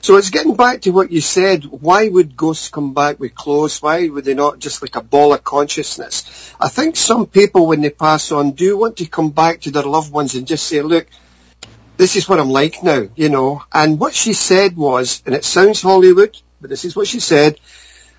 So 0.00 0.16
it's 0.16 0.30
getting 0.30 0.56
back 0.56 0.82
to 0.82 0.90
what 0.90 1.10
you 1.10 1.22
said, 1.22 1.64
why 1.64 2.06
would 2.06 2.36
ghosts 2.36 2.68
come 2.68 2.92
back 2.92 3.18
with 3.18 3.34
clothes? 3.34 3.80
Why 3.80 4.08
would 4.08 4.26
they 4.26 4.34
not 4.34 4.58
just 4.58 4.82
like 4.82 4.94
a 4.94 5.00
ball 5.00 5.32
of 5.32 5.42
consciousness? 5.42 6.52
I 6.60 6.68
think 6.68 6.96
some 6.96 7.26
people 7.26 7.66
when 7.66 7.80
they 7.80 7.90
pass 7.90 8.30
on 8.30 8.52
do 8.52 8.76
want 8.76 8.98
to 8.98 9.06
come 9.06 9.30
back 9.30 9.62
to 9.62 9.70
their 9.70 9.84
loved 9.84 10.12
ones 10.12 10.34
and 10.34 10.46
just 10.46 10.66
say, 10.66 10.82
look, 10.82 11.06
this 11.96 12.16
is 12.16 12.28
what 12.28 12.40
I'm 12.40 12.50
like 12.50 12.82
now, 12.82 13.08
you 13.16 13.28
know. 13.28 13.62
And 13.72 13.98
what 13.98 14.14
she 14.14 14.32
said 14.32 14.76
was, 14.76 15.22
and 15.26 15.34
it 15.34 15.44
sounds 15.44 15.82
Hollywood, 15.82 16.36
but 16.60 16.70
this 16.70 16.84
is 16.84 16.94
what 16.94 17.08
she 17.08 17.20
said. 17.20 17.58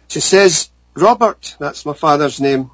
She 0.08 0.20
says, 0.20 0.70
Robert, 0.96 1.56
that's 1.60 1.86
my 1.86 1.94
father's 1.94 2.42
name, 2.42 2.72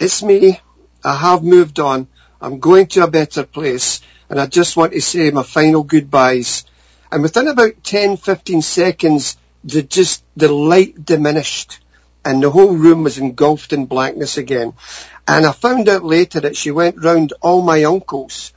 it's 0.00 0.22
me. 0.22 0.60
I 1.04 1.16
have 1.16 1.42
moved 1.42 1.80
on. 1.80 2.08
I'm 2.40 2.60
going 2.60 2.86
to 2.88 3.04
a 3.04 3.10
better 3.10 3.44
place 3.44 4.00
and 4.30 4.40
I 4.40 4.46
just 4.46 4.76
want 4.76 4.92
to 4.92 5.00
say 5.00 5.30
my 5.30 5.42
final 5.42 5.82
goodbyes. 5.82 6.64
And 7.10 7.22
within 7.22 7.48
about 7.48 7.82
10, 7.82 8.16
15 8.18 8.62
seconds, 8.62 9.36
the 9.64 9.82
just, 9.82 10.22
the 10.36 10.52
light 10.52 11.04
diminished 11.04 11.80
and 12.24 12.42
the 12.42 12.50
whole 12.50 12.74
room 12.74 13.04
was 13.04 13.18
engulfed 13.18 13.72
in 13.72 13.86
blackness 13.86 14.36
again. 14.36 14.74
And 15.26 15.46
I 15.46 15.52
found 15.52 15.88
out 15.88 16.04
later 16.04 16.40
that 16.40 16.56
she 16.56 16.70
went 16.70 17.02
round 17.02 17.32
all 17.40 17.62
my 17.62 17.84
uncles, 17.84 18.52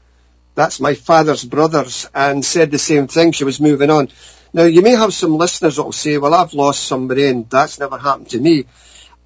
that's 0.54 0.80
my 0.80 0.94
father's 0.94 1.44
brothers, 1.44 2.08
and 2.14 2.44
said 2.44 2.70
the 2.70 2.78
same 2.78 3.06
thing. 3.06 3.32
She 3.32 3.44
was 3.44 3.60
moving 3.60 3.90
on. 3.90 4.08
Now 4.52 4.64
you 4.64 4.82
may 4.82 4.90
have 4.90 5.14
some 5.14 5.36
listeners 5.36 5.76
that 5.76 5.82
will 5.82 5.92
say, 5.92 6.18
well 6.18 6.34
I've 6.34 6.52
lost 6.52 6.84
somebody 6.84 7.26
and 7.26 7.48
that's 7.48 7.78
never 7.78 7.96
happened 7.96 8.30
to 8.30 8.40
me. 8.40 8.66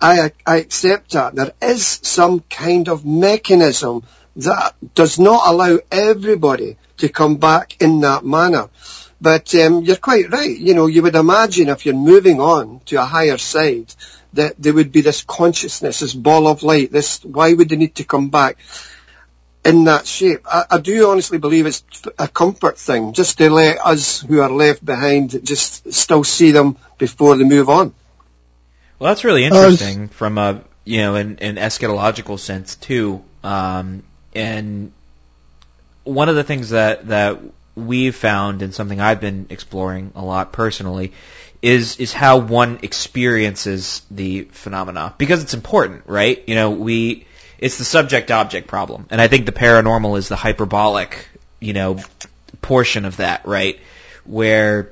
I, 0.00 0.30
I 0.46 0.56
accept 0.56 1.12
that. 1.12 1.34
There 1.34 1.52
is 1.62 2.00
some 2.02 2.40
kind 2.40 2.88
of 2.88 3.04
mechanism 3.06 4.04
that 4.36 4.74
does 4.94 5.18
not 5.18 5.48
allow 5.48 5.78
everybody 5.90 6.76
to 6.98 7.08
come 7.08 7.36
back 7.36 7.80
in 7.80 8.00
that 8.00 8.24
manner. 8.24 8.68
But 9.20 9.54
um, 9.54 9.82
you're 9.82 9.96
quite 9.96 10.30
right. 10.30 10.56
You 10.56 10.74
know, 10.74 10.86
you 10.86 11.02
would 11.02 11.14
imagine 11.14 11.70
if 11.70 11.86
you're 11.86 11.94
moving 11.94 12.40
on 12.40 12.80
to 12.86 12.96
a 12.96 13.06
higher 13.06 13.38
side 13.38 13.94
that 14.34 14.54
there 14.58 14.74
would 14.74 14.92
be 14.92 15.00
this 15.00 15.24
consciousness, 15.24 16.00
this 16.00 16.12
ball 16.12 16.46
of 16.46 16.62
light. 16.62 16.92
This 16.92 17.24
why 17.24 17.54
would 17.54 17.70
they 17.70 17.76
need 17.76 17.94
to 17.96 18.04
come 18.04 18.28
back 18.28 18.58
in 19.66 19.84
that 19.84 20.06
shape? 20.06 20.40
I, 20.46 20.64
I 20.70 20.78
do 20.78 21.10
honestly 21.10 21.38
believe 21.38 21.66
it's 21.66 21.82
a 22.18 22.28
comfort 22.28 22.78
thing, 22.78 23.12
just 23.12 23.38
to 23.38 23.50
let 23.50 23.84
us 23.84 24.20
who 24.20 24.40
are 24.40 24.50
left 24.50 24.84
behind 24.84 25.44
just 25.44 25.92
still 25.92 26.24
see 26.24 26.52
them 26.52 26.76
before 26.98 27.36
they 27.36 27.44
move 27.44 27.68
on. 27.68 27.94
Well, 28.98 29.10
that's 29.10 29.24
really 29.24 29.44
interesting 29.44 30.08
from 30.08 30.38
a 30.38 30.62
you 30.84 30.98
know 30.98 31.16
an, 31.16 31.38
an 31.40 31.56
eschatological 31.56 32.38
sense 32.38 32.76
too. 32.76 33.22
Um, 33.42 34.02
and 34.34 34.92
one 36.04 36.28
of 36.28 36.36
the 36.36 36.44
things 36.44 36.70
that 36.70 37.08
that 37.08 37.40
we've 37.74 38.16
found 38.16 38.62
and 38.62 38.74
something 38.74 39.00
I've 39.00 39.20
been 39.20 39.46
exploring 39.50 40.12
a 40.14 40.24
lot 40.24 40.52
personally 40.52 41.12
is 41.60 41.98
is 41.98 42.12
how 42.12 42.38
one 42.38 42.80
experiences 42.82 44.02
the 44.10 44.42
phenomena 44.44 45.14
because 45.18 45.42
it's 45.42 45.54
important, 45.54 46.02
right? 46.06 46.42
You 46.46 46.54
know, 46.54 46.70
we 46.70 47.25
it's 47.58 47.78
the 47.78 47.84
subject 47.84 48.30
object 48.30 48.68
problem, 48.68 49.06
and 49.10 49.20
I 49.20 49.28
think 49.28 49.46
the 49.46 49.52
paranormal 49.52 50.18
is 50.18 50.28
the 50.28 50.36
hyperbolic, 50.36 51.28
you 51.60 51.72
know, 51.72 51.98
portion 52.60 53.04
of 53.04 53.18
that, 53.18 53.46
right? 53.46 53.78
Where 54.24 54.90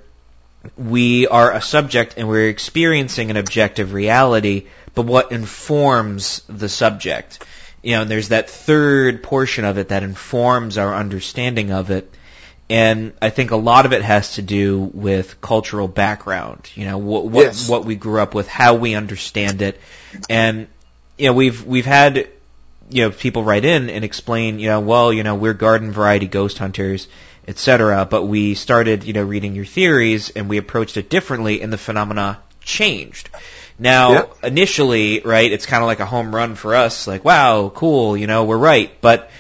we 0.77 1.27
are 1.27 1.53
a 1.53 1.61
subject 1.61 2.15
and 2.17 2.29
we're 2.29 2.49
experiencing 2.49 3.31
an 3.31 3.37
objective 3.37 3.93
reality, 3.93 4.67
but 4.95 5.03
what 5.03 5.33
informs 5.33 6.41
the 6.49 6.69
subject? 6.69 7.45
You 7.83 7.97
know, 7.97 8.03
and 8.03 8.11
there's 8.11 8.31
that 8.31 8.49
third 8.49 9.23
portion 9.23 9.65
of 9.65 9.77
it 9.79 9.89
that 9.89 10.03
informs 10.03 10.79
our 10.79 10.95
understanding 10.95 11.71
of 11.71 11.91
it. 11.91 12.11
And 12.71 13.13
I 13.21 13.29
think 13.29 13.51
a 13.51 13.57
lot 13.57 13.85
of 13.85 13.93
it 13.93 14.01
has 14.01 14.37
to 14.37 14.43
do 14.43 14.91
with 14.95 15.41
cultural 15.43 15.87
background. 15.87 16.71
You 16.75 16.87
know, 16.87 16.97
what 16.97 17.27
what, 17.27 17.45
yes. 17.45 17.69
what 17.69 17.85
we 17.85 17.95
grew 17.95 18.21
up 18.21 18.35
with, 18.35 18.49
how 18.49 18.75
we 18.77 18.95
understand 18.95 19.61
it, 19.61 19.79
and 20.31 20.67
you 21.19 21.27
know, 21.27 21.35
we've 21.35 21.63
we've 21.67 21.85
had 21.85 22.27
you 22.91 23.03
know 23.05 23.11
people 23.11 23.45
write 23.45 23.65
in 23.65 23.91
and 23.91 24.05
explain, 24.05 24.59
you 24.59 24.69
know, 24.69 24.81
well, 24.81 25.13
you 25.13 25.23
know, 25.23 25.35
we're 25.35 25.55
garden 25.55 25.93
variety 25.93 26.27
ghost 26.27 26.59
hunters, 26.59 27.09
etc. 27.47 28.07
But 28.09 28.25
we 28.25 28.55
started, 28.55 29.05
you 29.05 29.13
know, 29.13 29.25
reading 29.25 29.55
your 29.55 29.65
theories 29.65 30.31
and 30.31 30.49
we 30.49 30.59
approached 30.59 30.97
it 30.97 31.09
differently, 31.09 31.63
and 31.63 31.73
the 31.73 31.79
phenomena 31.79 32.41
changed. 32.61 33.31
Now, 33.79 34.13
yep. 34.13 34.37
initially, 34.45 35.21
right, 35.25 35.51
it's 35.51 35.67
kind 35.67 35.83
of 35.83 35.89
like 35.89 36.01
a 36.01 36.07
home 36.07 36.35
run 36.35 36.55
for 36.55 36.75
us, 36.75 37.07
like, 37.07 37.25
wow, 37.25 37.73
cool, 37.75 38.17
you 38.17 38.27
know, 38.27 38.45
we're 38.45 38.59
right. 38.59 38.91
But 39.01 39.31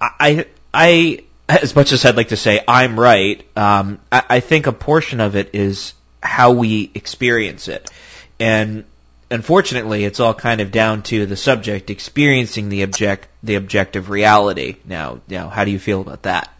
I, 0.00 0.46
I, 0.72 1.24
as 1.48 1.76
much 1.76 1.92
as 1.92 2.04
I'd 2.04 2.16
like 2.16 2.28
to 2.28 2.36
say 2.36 2.64
I'm 2.66 2.98
right, 2.98 3.44
um, 3.56 4.00
I, 4.10 4.22
I 4.28 4.40
think 4.40 4.66
a 4.66 4.72
portion 4.72 5.20
of 5.20 5.36
it 5.36 5.54
is 5.54 5.92
how 6.22 6.52
we 6.52 6.90
experience 6.94 7.68
it. 7.68 7.90
And 8.40 8.84
unfortunately, 9.32 10.04
it's 10.04 10.20
all 10.20 10.34
kind 10.34 10.60
of 10.60 10.70
down 10.70 11.02
to 11.04 11.26
the 11.26 11.36
subject 11.36 11.90
experiencing 11.90 12.68
the 12.68 12.82
object, 12.82 13.28
the 13.42 13.56
objective 13.56 14.10
reality. 14.10 14.76
Now, 14.84 15.20
now, 15.26 15.48
how 15.48 15.64
do 15.64 15.70
you 15.70 15.78
feel 15.78 16.00
about 16.02 16.22
that? 16.22 16.52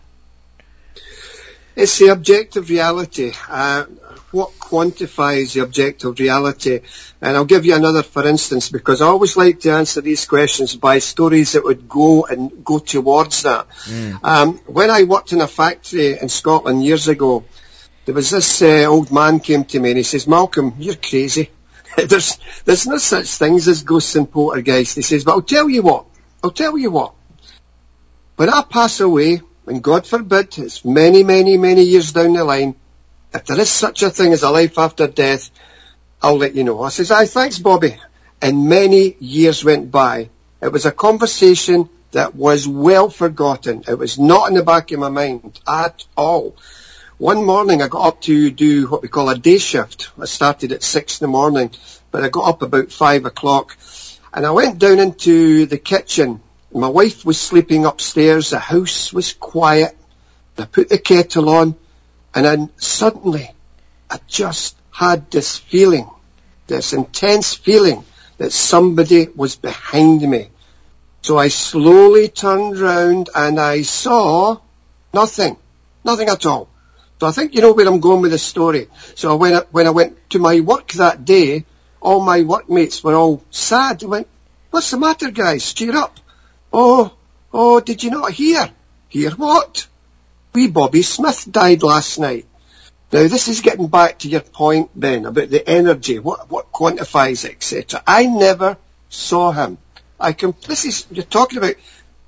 It's 1.77 1.99
the 1.99 2.09
objective 2.09 2.69
reality. 2.69 3.33
Uh, 3.49 3.85
what 4.31 4.51
quantifies 4.59 5.55
the 5.55 5.61
objective 5.61 6.19
reality? 6.19 6.81
And 7.21 7.37
I'll 7.37 7.45
give 7.45 7.65
you 7.65 7.75
another 7.75 8.03
for 8.03 8.27
instance 8.27 8.71
because 8.71 9.01
I 9.01 9.07
always 9.07 9.37
like 9.37 9.61
to 9.61 9.73
answer 9.73 10.01
these 10.01 10.25
questions 10.27 10.75
by 10.75 10.99
stories 10.99 11.53
that 11.53 11.65
would 11.65 11.89
go 11.89 12.25
and 12.25 12.65
go 12.65 12.79
towards 12.79 13.43
that. 13.43 13.69
Mm. 13.85 14.25
Um, 14.25 14.59
when 14.67 14.91
I 14.91 15.05
worked 15.05 15.33
in 15.33 15.41
a 15.41 15.49
factory 15.49 16.19
in 16.19 16.29
Scotland 16.29 16.85
years 16.85 17.09
ago, 17.09 17.45
there 18.05 18.15
was 18.15 18.31
this 18.31 18.63
uh, 18.63 18.87
old 18.87 19.13
man 19.13 19.41
came 19.41 19.65
to 19.65 19.79
me 19.79 19.91
and 19.91 19.99
he 19.99 20.03
says, 20.03 20.27
Malcolm, 20.27 20.75
you're 20.79 20.97
crazy. 20.97 21.51
there's, 22.09 22.39
there's 22.65 22.87
no 22.87 22.99
such 22.99 23.27
things 23.27 23.69
as 23.69 23.83
ghosts 23.83 24.17
and 24.17 24.31
poltergeists. 24.31 24.95
He 24.95 25.03
says, 25.03 25.25
but 25.25 25.33
I'll 25.33 25.43
tell 25.43 25.69
you 25.69 25.83
what, 25.83 26.07
I'll 26.43 26.51
tell 26.51 26.77
you 26.79 26.91
what. 26.91 27.15
When 28.37 28.49
I 28.49 28.63
pass 28.63 29.01
away, 29.01 29.43
and 29.67 29.83
God 29.83 30.07
forbid, 30.07 30.59
it's 30.59 30.85
many, 30.85 31.23
many, 31.23 31.57
many 31.57 31.83
years 31.83 32.13
down 32.13 32.33
the 32.33 32.45
line, 32.45 32.75
if 33.35 33.45
there 33.45 33.61
is 33.61 33.71
such 33.71 34.03
a 34.03 34.11
thing 34.11 34.33
as 34.33 34.43
a 34.43 34.51
life 34.51 34.79
after 34.79 35.07
death, 35.07 35.51
I'll 36.23 36.39
let 36.39 36.55
you 36.55 36.65
know. 36.65 36.83
I 36.83 36.91
says, 36.91 37.11
aye, 37.11 37.27
thanks 37.27 37.59
Bobby. 37.59 37.97
And 38.41 38.69
many 38.69 39.17
years 39.21 39.65
went 39.65 39.91
by. 39.91 40.31
It 40.61 40.73
was 40.73 40.87
a 40.87 40.93
conversation 40.93 41.89
that 42.13 42.35
was 42.35 42.69
well 42.69 43.09
forgotten. 43.09 43.85
It 43.89 43.99
was 43.99 44.19
not 44.19 44.49
in 44.49 44.55
the 44.55 44.63
back 44.63 44.93
of 44.93 45.01
my 45.01 45.09
mind 45.09 45.61
at 45.67 46.05
all. 46.17 46.57
One 47.19 47.45
morning 47.45 47.83
I 47.83 47.89
got 47.89 48.07
up 48.07 48.21
to 48.23 48.51
do 48.51 48.89
what 48.89 49.03
we 49.03 49.09
call 49.09 49.29
a 49.29 49.39
day 49.39 49.59
shift. 49.59 50.11
I 50.19 50.27
started 50.27 50.73
at 50.73 50.83
six 50.83 51.21
in 51.21 51.25
the 51.25 51.31
morning, 51.31 51.71
but 52.11 52.25
I 52.25 52.29
got 52.29 52.49
up 52.49 52.63
about 52.63 52.91
five 52.91 53.25
o'clock 53.25 53.77
and 54.33 54.47
I 54.47 54.51
went 54.51 54.79
down 54.79 54.99
into 54.99 55.67
the 55.67 55.79
kitchen 55.79 56.41
my 56.75 56.89
wife 56.89 57.25
was 57.25 57.39
sleeping 57.39 57.85
upstairs. 57.85 58.51
The 58.51 58.59
house 58.59 59.13
was 59.13 59.35
quiet. 59.35 59.97
I 60.57 60.65
put 60.65 60.89
the 60.89 60.99
kettle 60.99 61.49
on 61.51 61.75
and 62.35 62.47
then 62.47 62.71
suddenly 62.77 63.51
I 64.11 64.19
just 64.27 64.77
had 64.91 65.31
this 65.31 65.59
feeling, 65.59 66.09
this 66.67 66.93
intense 66.93 67.55
feeling 67.55 68.05
that 68.39 68.53
somebody 68.53 69.29
was 69.35 69.57
behind 69.57 70.23
me. 70.23 70.49
So 71.23 71.37
I 71.37 71.49
slowly 71.49 72.29
turned 72.29 72.79
round 72.79 73.29
and 73.35 73.61
I 73.61 73.83
saw 73.83 74.59
nothing, 75.13 75.57
nothing 76.05 76.29
at 76.29 76.47
all. 76.47 76.69
So 77.23 77.29
I 77.29 77.31
think 77.31 77.55
you 77.55 77.61
know 77.61 77.73
where 77.73 77.87
I'm 77.87 78.01
going 78.01 78.21
with 78.21 78.33
this 78.33 78.43
story. 78.43 78.89
So 79.15 79.37
when 79.37 79.55
I, 79.55 79.61
when 79.71 79.87
I 79.87 79.91
went 79.91 80.29
to 80.31 80.41
my 80.41 80.59
work 80.59 80.91
that 80.95 81.25
day, 81.25 81.65
all 82.01 82.19
my 82.21 82.43
workmates 82.43 83.05
were 83.05 83.15
all 83.15 83.45
sad. 83.49 84.03
I 84.03 84.07
went, 84.09 84.29
what's 84.73 84.91
the 84.91 84.99
matter 84.99 85.31
guys? 85.31 85.73
Cheer 85.73 85.95
up. 85.95 86.19
Oh, 86.73 87.15
oh, 87.53 87.79
did 87.79 88.03
you 88.03 88.11
not 88.11 88.33
hear? 88.33 88.69
Hear 89.09 89.31
what? 89.31 89.87
Wee 90.53 90.67
Bobby 90.67 91.03
Smith 91.03 91.47
died 91.49 91.85
last 91.85 92.19
night. 92.19 92.47
Now 93.13 93.29
this 93.29 93.47
is 93.47 93.61
getting 93.61 93.87
back 93.87 94.19
to 94.19 94.29
your 94.29 94.41
point, 94.41 94.91
Ben, 94.93 95.25
about 95.25 95.49
the 95.49 95.65
energy, 95.65 96.19
what, 96.19 96.51
what 96.51 96.73
quantifies, 96.73 97.49
etc. 97.49 98.03
I 98.05 98.27
never 98.27 98.77
saw 99.11 99.53
him. 99.53 99.79
I 100.19 100.33
is, 100.33 101.07
you're 101.13 101.25
talking 101.25 101.59
about 101.59 101.77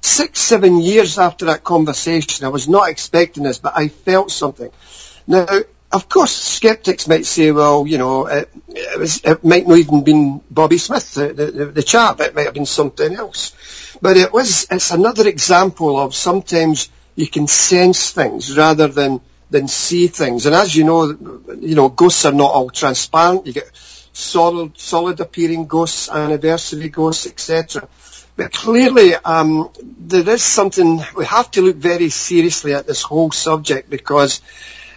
six, 0.04 0.38
seven 0.38 0.78
years 0.78 1.18
after 1.18 1.46
that 1.46 1.64
conversation. 1.64 2.44
I 2.44 2.50
was 2.50 2.68
not 2.68 2.90
expecting 2.90 3.42
this, 3.42 3.58
but 3.58 3.72
I 3.76 3.88
felt 3.88 4.30
something. 4.30 4.70
Now, 5.26 5.46
of 5.92 6.08
course, 6.08 6.32
skeptics 6.32 7.08
might 7.08 7.24
say, 7.24 7.52
well, 7.52 7.86
you 7.86 7.98
know, 7.98 8.26
it, 8.26 8.50
it, 8.68 8.98
was, 8.98 9.24
it 9.24 9.44
might 9.44 9.66
not 9.66 9.78
even 9.78 10.04
been 10.04 10.42
Bobby 10.50 10.76
Smith, 10.76 11.14
the, 11.14 11.32
the, 11.32 11.66
the 11.66 11.82
chap. 11.82 12.20
It 12.20 12.34
might 12.34 12.46
have 12.46 12.54
been 12.54 12.66
something 12.66 13.14
else. 13.14 13.96
But 14.02 14.16
it 14.16 14.32
was, 14.32 14.66
it's 14.70 14.90
another 14.90 15.26
example 15.26 15.98
of 15.98 16.14
sometimes 16.14 16.90
you 17.14 17.28
can 17.28 17.46
sense 17.46 18.10
things 18.10 18.56
rather 18.56 18.88
than, 18.88 19.20
than 19.50 19.68
see 19.68 20.08
things. 20.08 20.46
And 20.46 20.54
as 20.54 20.74
you 20.76 20.84
know, 20.84 21.16
you 21.58 21.76
know, 21.76 21.88
ghosts 21.88 22.26
are 22.26 22.32
not 22.32 22.50
all 22.50 22.70
transparent. 22.70 23.46
You 23.46 23.52
get 23.54 23.70
solid, 24.12 24.78
solid 24.78 25.20
appearing 25.20 25.66
ghosts, 25.66 26.10
anniversary 26.10 26.88
ghosts, 26.88 27.26
etc. 27.26 27.88
But 28.36 28.52
clearly, 28.52 29.14
um, 29.14 29.70
there 29.82 30.28
is 30.28 30.42
something, 30.42 31.00
we 31.16 31.24
have 31.24 31.50
to 31.52 31.62
look 31.62 31.76
very 31.76 32.08
seriously 32.08 32.74
at 32.74 32.86
this 32.86 33.02
whole 33.02 33.30
subject 33.30 33.88
because 33.88 34.40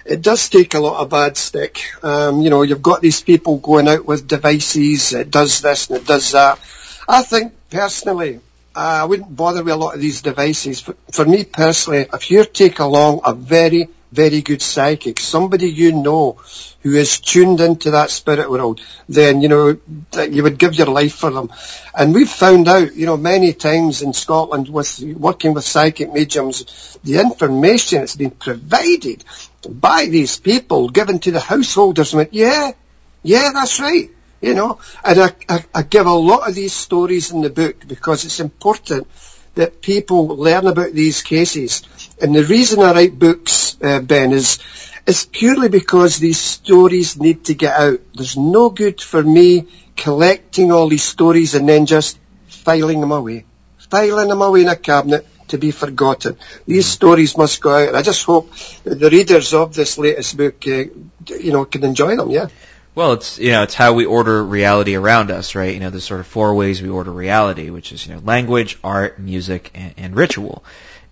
it 0.05 0.21
does 0.21 0.49
take 0.49 0.73
a 0.73 0.79
lot 0.79 1.01
of 1.01 1.09
bad 1.09 1.37
stick. 1.37 1.83
Um, 2.01 2.41
you 2.41 2.49
know, 2.49 2.63
you've 2.63 2.81
got 2.81 3.01
these 3.01 3.21
people 3.21 3.57
going 3.57 3.87
out 3.87 4.05
with 4.05 4.27
devices, 4.27 5.13
it 5.13 5.29
does 5.29 5.61
this 5.61 5.89
and 5.89 5.99
it 5.99 6.07
does 6.07 6.31
that. 6.31 6.59
I 7.07 7.21
think 7.21 7.53
personally, 7.69 8.39
I 8.75 9.05
wouldn't 9.05 9.35
bother 9.35 9.63
with 9.63 9.73
a 9.73 9.77
lot 9.77 9.95
of 9.95 10.01
these 10.01 10.21
devices. 10.21 10.81
For 11.11 11.25
me 11.25 11.43
personally, 11.43 12.07
if 12.13 12.31
you 12.31 12.43
take 12.45 12.79
along 12.79 13.21
a 13.25 13.33
very, 13.33 13.89
very 14.11 14.41
good 14.41 14.61
psychic, 14.61 15.19
somebody 15.19 15.69
you 15.69 15.91
know 15.91 16.39
who 16.81 16.95
is 16.95 17.19
tuned 17.19 17.59
into 17.59 17.91
that 17.91 18.09
spirit 18.09 18.49
world, 18.49 18.81
then, 19.09 19.41
you 19.41 19.49
know, 19.49 19.77
that 20.11 20.31
you 20.31 20.43
would 20.43 20.57
give 20.57 20.75
your 20.75 20.87
life 20.87 21.15
for 21.15 21.31
them. 21.31 21.51
And 21.93 22.13
we've 22.13 22.29
found 22.29 22.67
out, 22.67 22.95
you 22.95 23.05
know, 23.05 23.17
many 23.17 23.53
times 23.53 24.01
in 24.01 24.13
Scotland 24.13 24.69
with 24.69 25.01
working 25.01 25.53
with 25.53 25.65
psychic 25.65 26.13
mediums, 26.13 26.97
the 27.03 27.19
information 27.19 27.99
that's 27.99 28.15
been 28.15 28.31
provided 28.31 29.23
by 29.67 30.05
these 30.05 30.37
people 30.37 30.89
given 30.89 31.19
to 31.19 31.31
the 31.31 31.39
householders 31.39 32.13
went, 32.13 32.33
yeah, 32.33 32.71
yeah, 33.23 33.51
that's 33.53 33.79
right. 33.79 34.09
You 34.39 34.53
know, 34.53 34.79
and 35.03 35.19
I, 35.19 35.31
I, 35.49 35.65
I 35.73 35.81
give 35.81 36.05
a 36.05 36.13
lot 36.13 36.47
of 36.47 36.53
these 36.53 36.73
stories 36.73 37.31
in 37.31 37.41
the 37.41 37.49
book 37.49 37.87
because 37.87 38.23
it's 38.23 38.39
important 38.39 39.07
that 39.55 39.81
people 39.81 40.27
learn 40.27 40.67
about 40.67 40.93
these 40.93 41.23
cases. 41.23 41.81
And 42.21 42.35
the 42.35 42.43
reason 42.43 42.81
I 42.81 42.93
write 42.93 43.19
books, 43.19 43.77
uh, 43.81 43.99
Ben, 43.99 44.33
is 44.33 44.59
is 45.05 45.25
purely 45.25 45.69
because 45.69 46.17
these 46.17 46.39
stories 46.39 47.17
need 47.17 47.45
to 47.45 47.53
get 47.53 47.79
out. 47.79 48.01
There's 48.13 48.35
no 48.35 48.69
good 48.69 49.01
for 49.01 49.23
me 49.23 49.67
collecting 49.95 50.71
all 50.71 50.89
these 50.89 51.03
stories 51.03 51.55
and 51.55 51.67
then 51.67 51.85
just 51.85 52.19
filing 52.47 52.99
them 52.99 53.11
away, 53.11 53.45
filing 53.77 54.27
them 54.27 54.41
away 54.41 54.61
in 54.61 54.67
a 54.67 54.75
cabinet 54.75 55.25
to 55.47 55.57
be 55.57 55.71
forgotten. 55.71 56.37
These 56.65 56.87
stories 56.87 57.37
must 57.37 57.61
go 57.61 57.71
out, 57.71 57.95
I 57.95 58.01
just 58.01 58.25
hope 58.25 58.51
the 58.83 59.09
readers 59.09 59.53
of 59.53 59.73
this 59.73 59.97
latest 59.97 60.35
book, 60.35 60.55
uh, 60.67 60.83
you 61.27 61.53
know, 61.53 61.63
can 61.63 61.85
enjoy 61.85 62.17
them. 62.17 62.29
Yeah. 62.29 62.47
Well, 62.93 63.13
it's 63.13 63.37
you 63.37 63.51
know 63.51 63.61
it's 63.61 63.75
how 63.75 63.93
we 63.93 64.05
order 64.05 64.43
reality 64.43 64.95
around 64.95 65.29
us, 65.29 65.53
right? 65.53 65.71
You 65.71 65.79
know, 65.79 65.91
there's 65.91 66.03
sort 66.03 66.19
of 66.19 66.25
four 66.25 66.55
ways 66.55 66.81
we 66.81 66.89
order 66.89 67.11
reality, 67.11 67.69
which 67.69 67.91
is 67.91 68.07
you 68.07 68.15
know 68.15 68.21
language, 68.25 68.79
art, 68.83 69.19
music, 69.19 69.69
and, 69.75 69.93
and 69.97 70.15
ritual. 70.15 70.65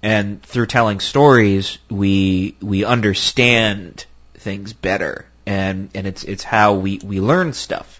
And 0.05 0.43
through 0.43 0.67
telling 0.67 0.99
stories, 0.99 1.79
we 1.89 2.55
we 2.61 2.85
understand 2.85 4.05
things 4.35 4.71
better, 4.71 5.25
and 5.47 5.89
and 5.95 6.05
it's 6.05 6.23
it's 6.23 6.43
how 6.43 6.75
we 6.75 6.99
we 7.03 7.19
learn 7.19 7.53
stuff. 7.53 7.99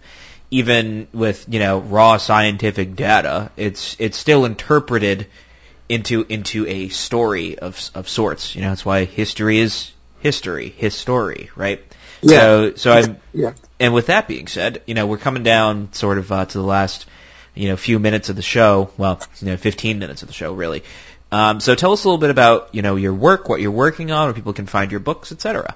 Even 0.52 1.08
with 1.14 1.48
you 1.50 1.58
know 1.58 1.80
raw 1.80 2.18
scientific 2.18 2.96
data, 2.96 3.50
it's 3.58 3.96
it's 3.98 4.20
still 4.20 4.46
interpreted 4.46 5.26
into 5.90 6.24
into 6.30 6.68
a 6.68 6.90
story 6.90 7.58
of 7.58 7.90
of 7.96 8.08
sorts. 8.08 8.54
You 8.54 8.62
know, 8.62 8.70
that's 8.70 8.86
why 8.86 9.06
history 9.06 9.58
is 9.58 9.92
history, 10.20 10.70
history, 10.70 11.50
right? 11.56 11.82
Yeah. 12.22 12.40
So 12.40 12.76
so 12.76 12.92
I'm 12.92 13.18
Yeah. 13.34 13.54
and 13.80 13.96
with 13.96 14.06
that 14.08 14.28
being 14.28 14.46
said, 14.46 14.84
you 14.86 14.94
know, 14.94 15.08
we're 15.08 15.18
coming 15.18 15.42
down 15.42 15.92
sort 15.94 16.20
of 16.20 16.32
uh, 16.32 16.46
to 16.46 16.58
the 16.60 16.64
last, 16.64 17.08
you 17.56 17.70
know, 17.70 17.78
few 17.78 17.98
minutes 17.98 18.30
of 18.30 18.36
the 18.36 18.44
show. 18.44 18.92
Well, 18.96 19.20
you 19.42 19.48
know, 19.48 19.58
15 19.58 19.98
minutes 19.98 20.22
of 20.22 20.28
the 20.28 20.36
show, 20.36 20.54
really. 20.54 20.84
Um, 21.32 21.60
so 21.60 21.76
tell 21.76 21.92
us 21.92 22.04
a 22.04 22.08
little 22.08 22.20
bit 22.20 22.30
about, 22.30 22.70
you 22.74 22.82
know, 22.82 22.96
your 22.96 23.14
work, 23.14 23.50
what 23.50 23.60
you're 23.60 23.72
working 23.72 24.12
on, 24.12 24.28
where 24.28 24.34
people 24.34 24.54
can 24.54 24.68
find 24.68 24.92
your 24.92 25.00
books, 25.00 25.32
etc. 25.32 25.76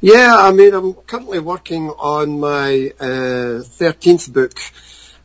Yeah, 0.00 0.36
I 0.36 0.52
mean, 0.52 0.74
I'm 0.74 0.92
currently 0.94 1.38
working 1.38 1.88
on 1.88 2.40
my 2.40 2.92
uh, 3.00 3.62
13th 3.64 4.32
book, 4.32 4.52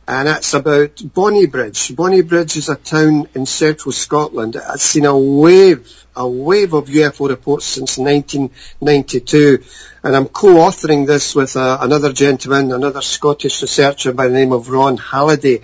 and 0.08 0.28
it's 0.28 0.54
about 0.54 0.96
Bonnybridge. 0.96 1.94
Bonnybridge 1.94 2.56
is 2.56 2.68
a 2.68 2.76
town 2.76 3.28
in 3.34 3.44
central 3.44 3.92
Scotland. 3.92 4.56
It's 4.56 4.84
seen 4.84 5.04
a 5.04 5.18
wave, 5.18 6.06
a 6.16 6.26
wave 6.26 6.72
of 6.72 6.86
UFO 6.86 7.28
reports 7.28 7.66
since 7.66 7.98
1992, 7.98 9.62
and 10.02 10.16
I'm 10.16 10.28
co-authoring 10.28 11.06
this 11.06 11.34
with 11.34 11.56
uh, 11.56 11.78
another 11.80 12.12
gentleman, 12.12 12.72
another 12.72 13.02
Scottish 13.02 13.60
researcher 13.60 14.12
by 14.12 14.28
the 14.28 14.34
name 14.34 14.52
of 14.52 14.70
Ron 14.70 14.96
Halliday. 14.96 15.60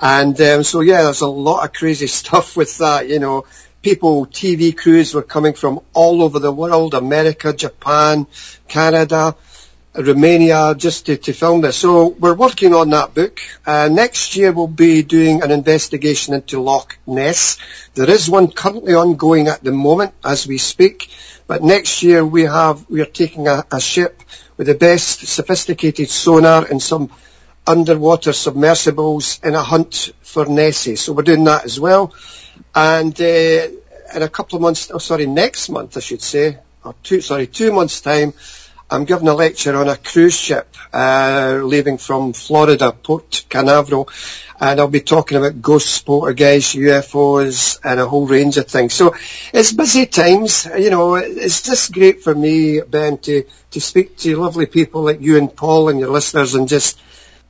And 0.00 0.40
um, 0.40 0.62
so, 0.62 0.80
yeah, 0.80 1.02
there's 1.02 1.20
a 1.20 1.26
lot 1.26 1.64
of 1.64 1.72
crazy 1.72 2.06
stuff 2.20 2.56
with 2.56 2.78
that, 2.78 3.08
you 3.08 3.18
know 3.18 3.44
people, 3.84 4.26
TV 4.26 4.74
crews 4.74 5.14
were 5.14 5.22
coming 5.22 5.52
from 5.52 5.78
all 5.92 6.22
over 6.22 6.38
the 6.38 6.50
world, 6.50 6.94
America, 6.94 7.52
Japan, 7.52 8.26
Canada, 8.66 9.36
Romania, 9.94 10.74
just 10.74 11.06
to, 11.06 11.18
to 11.18 11.32
film 11.34 11.60
this. 11.60 11.76
So 11.76 12.08
we're 12.08 12.34
working 12.34 12.74
on 12.74 12.90
that 12.90 13.12
book. 13.14 13.40
Uh, 13.64 13.88
next 13.92 14.36
year 14.36 14.52
we'll 14.52 14.66
be 14.66 15.02
doing 15.02 15.42
an 15.42 15.50
investigation 15.50 16.32
into 16.34 16.60
Loch 16.60 16.98
Ness. 17.06 17.58
There 17.94 18.08
is 18.08 18.28
one 18.28 18.50
currently 18.50 18.94
ongoing 18.94 19.48
at 19.48 19.62
the 19.62 19.70
moment 19.70 20.14
as 20.24 20.46
we 20.46 20.56
speak, 20.56 21.10
but 21.46 21.62
next 21.62 22.02
year 22.02 22.24
we 22.24 22.44
have, 22.44 22.88
we 22.88 23.02
are 23.02 23.12
taking 23.22 23.46
a, 23.48 23.64
a 23.70 23.80
ship 23.80 24.22
with 24.56 24.66
the 24.66 24.74
best 24.74 25.26
sophisticated 25.26 26.08
sonar 26.08 26.64
and 26.64 26.82
some 26.82 27.10
underwater 27.66 28.32
submersibles 28.32 29.40
in 29.42 29.54
a 29.54 29.62
hunt 29.62 30.10
for 30.22 30.46
Nessie. 30.46 30.96
So 30.96 31.12
we're 31.12 31.22
doing 31.22 31.44
that 31.44 31.64
as 31.64 31.80
well. 31.80 32.12
And 32.74 33.18
uh, 33.20 33.68
in 34.14 34.22
a 34.22 34.28
couple 34.28 34.56
of 34.56 34.62
months, 34.62 34.90
oh 34.92 34.98
sorry, 34.98 35.26
next 35.26 35.68
month 35.68 35.96
I 35.96 36.00
should 36.00 36.22
say, 36.22 36.58
or 36.84 36.94
two, 37.02 37.20
sorry, 37.20 37.46
two 37.46 37.72
months' 37.72 38.00
time, 38.00 38.34
I'm 38.90 39.06
giving 39.06 39.28
a 39.28 39.34
lecture 39.34 39.74
on 39.74 39.88
a 39.88 39.96
cruise 39.96 40.38
ship 40.38 40.76
uh, 40.92 41.60
leaving 41.64 41.96
from 41.98 42.34
Florida, 42.34 42.92
Port 42.92 43.46
Canaveral, 43.48 44.08
and 44.60 44.78
I'll 44.78 44.88
be 44.88 45.00
talking 45.00 45.38
about 45.38 45.60
ghosts, 45.60 46.00
poltergeists, 46.00 46.74
UFOs, 46.74 47.80
and 47.82 47.98
a 47.98 48.06
whole 48.06 48.26
range 48.26 48.58
of 48.58 48.68
things. 48.68 48.92
So 48.94 49.14
it's 49.52 49.72
busy 49.72 50.06
times. 50.06 50.68
You 50.78 50.90
know, 50.90 51.14
it's 51.16 51.62
just 51.62 51.92
great 51.92 52.22
for 52.22 52.34
me, 52.34 52.82
Ben, 52.82 53.18
to 53.18 53.44
to 53.72 53.80
speak 53.80 54.18
to 54.18 54.36
lovely 54.36 54.66
people 54.66 55.02
like 55.02 55.20
you 55.20 55.38
and 55.38 55.54
Paul 55.54 55.88
and 55.88 55.98
your 55.98 56.10
listeners, 56.10 56.54
and 56.54 56.68
just 56.68 57.00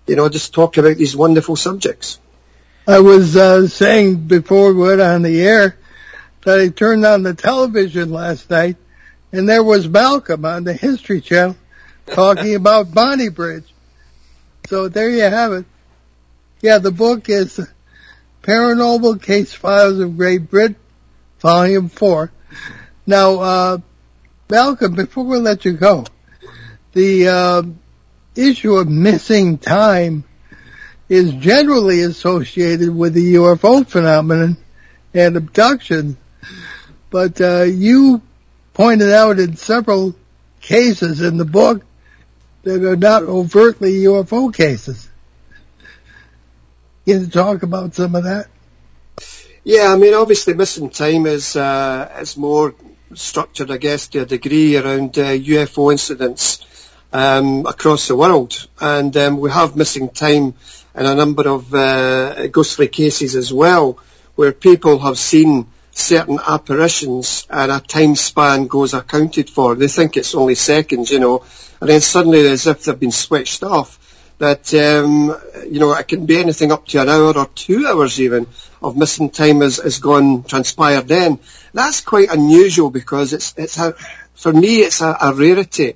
you 0.06 0.16
know, 0.16 0.28
just 0.28 0.54
talk 0.54 0.76
about 0.76 0.96
these 0.96 1.16
wonderful 1.16 1.56
subjects. 1.56 2.18
I 2.86 3.00
was 3.00 3.36
uh, 3.36 3.66
saying 3.68 4.26
before 4.26 4.72
we 4.74 4.82
went 4.82 5.00
on 5.00 5.22
the 5.22 5.40
air 5.40 5.76
that 6.44 6.60
I 6.60 6.68
turned 6.68 7.06
on 7.06 7.22
the 7.22 7.34
television 7.34 8.10
last 8.10 8.50
night 8.50 8.76
and 9.32 9.48
there 9.48 9.64
was 9.64 9.88
Malcolm 9.88 10.44
on 10.44 10.64
the 10.64 10.74
History 10.74 11.20
Channel 11.20 11.56
talking 12.06 12.54
about 12.56 12.88
Bonnybridge. 12.88 13.64
So 14.68 14.88
there 14.88 15.10
you 15.10 15.22
have 15.22 15.52
it. 15.52 15.66
Yeah, 16.60 16.78
the 16.78 16.90
book 16.90 17.28
is 17.28 17.60
Paranormal 18.42 19.22
Case 19.22 19.52
Files 19.52 19.98
of 20.00 20.16
Great 20.16 20.50
Britain, 20.50 20.76
Volume 21.40 21.88
4. 21.88 22.30
Now, 23.06 23.40
uh, 23.40 23.78
Malcolm, 24.48 24.94
before 24.94 25.24
we 25.24 25.38
let 25.38 25.64
you 25.64 25.72
go, 25.72 26.04
the 26.92 27.28
uh, 27.28 27.62
issue 28.36 28.74
of 28.74 28.88
missing 28.88 29.58
time 29.58 30.24
is 31.08 31.32
generally 31.32 32.00
associated 32.00 32.94
with 32.94 33.14
the 33.14 33.34
UFO 33.34 33.86
phenomenon 33.86 34.56
and 35.12 35.36
abduction. 35.36 36.16
But 37.10 37.40
uh, 37.40 37.62
you 37.62 38.22
pointed 38.72 39.12
out 39.12 39.38
in 39.38 39.56
several 39.56 40.14
cases 40.60 41.20
in 41.20 41.36
the 41.36 41.44
book 41.44 41.84
that 42.62 42.82
are 42.82 42.96
not 42.96 43.22
overtly 43.22 43.92
UFO 44.04 44.52
cases. 44.52 45.08
Can 47.04 47.20
you 47.20 47.26
talk 47.26 47.62
about 47.62 47.94
some 47.94 48.14
of 48.14 48.24
that? 48.24 48.46
Yeah, 49.62 49.92
I 49.92 49.96
mean, 49.96 50.14
obviously, 50.14 50.54
missing 50.54 50.90
time 50.90 51.26
is 51.26 51.56
uh, 51.56 52.18
is 52.20 52.36
more 52.36 52.74
structured, 53.14 53.70
I 53.70 53.76
guess, 53.76 54.08
to 54.08 54.22
a 54.22 54.26
degree 54.26 54.76
around 54.76 55.18
uh, 55.18 55.32
UFO 55.32 55.92
incidents 55.92 56.64
across 57.14 58.08
the 58.08 58.16
world, 58.16 58.66
and 58.80 59.16
um, 59.16 59.38
we 59.38 59.50
have 59.50 59.76
missing 59.76 60.08
time 60.08 60.54
in 60.96 61.06
a 61.06 61.14
number 61.14 61.48
of 61.48 61.72
uh, 61.72 62.48
ghostly 62.48 62.88
cases 62.88 63.36
as 63.36 63.52
well, 63.52 63.98
where 64.34 64.52
people 64.52 64.98
have 64.98 65.16
seen 65.16 65.66
certain 65.92 66.40
apparitions 66.44 67.46
and 67.48 67.70
a 67.70 67.78
time 67.78 68.16
span 68.16 68.66
goes 68.66 68.94
accounted 68.94 69.48
for. 69.48 69.76
They 69.76 69.86
think 69.86 70.16
it's 70.16 70.34
only 70.34 70.56
seconds, 70.56 71.10
you 71.10 71.20
know, 71.20 71.44
and 71.80 71.88
then 71.88 72.00
suddenly 72.00 72.48
as 72.48 72.66
if 72.66 72.82
they've 72.82 72.98
been 72.98 73.12
switched 73.12 73.62
off, 73.62 74.00
that, 74.38 74.74
um, 74.74 75.36
you 75.70 75.78
know, 75.78 75.94
it 75.94 76.08
can 76.08 76.26
be 76.26 76.38
anything 76.38 76.72
up 76.72 76.84
to 76.88 77.00
an 77.00 77.08
hour 77.08 77.38
or 77.38 77.46
two 77.54 77.86
hours 77.86 78.20
even 78.20 78.48
of 78.82 78.96
missing 78.96 79.30
time 79.30 79.60
has, 79.60 79.76
has 79.76 80.00
gone, 80.00 80.42
transpired 80.42 81.06
then. 81.06 81.38
That's 81.72 82.00
quite 82.00 82.30
unusual 82.30 82.90
because 82.90 83.32
it's, 83.32 83.54
it's 83.56 83.78
a, 83.78 83.94
for 84.34 84.52
me 84.52 84.80
it's 84.80 85.00
a, 85.00 85.16
a 85.20 85.32
rarity 85.32 85.94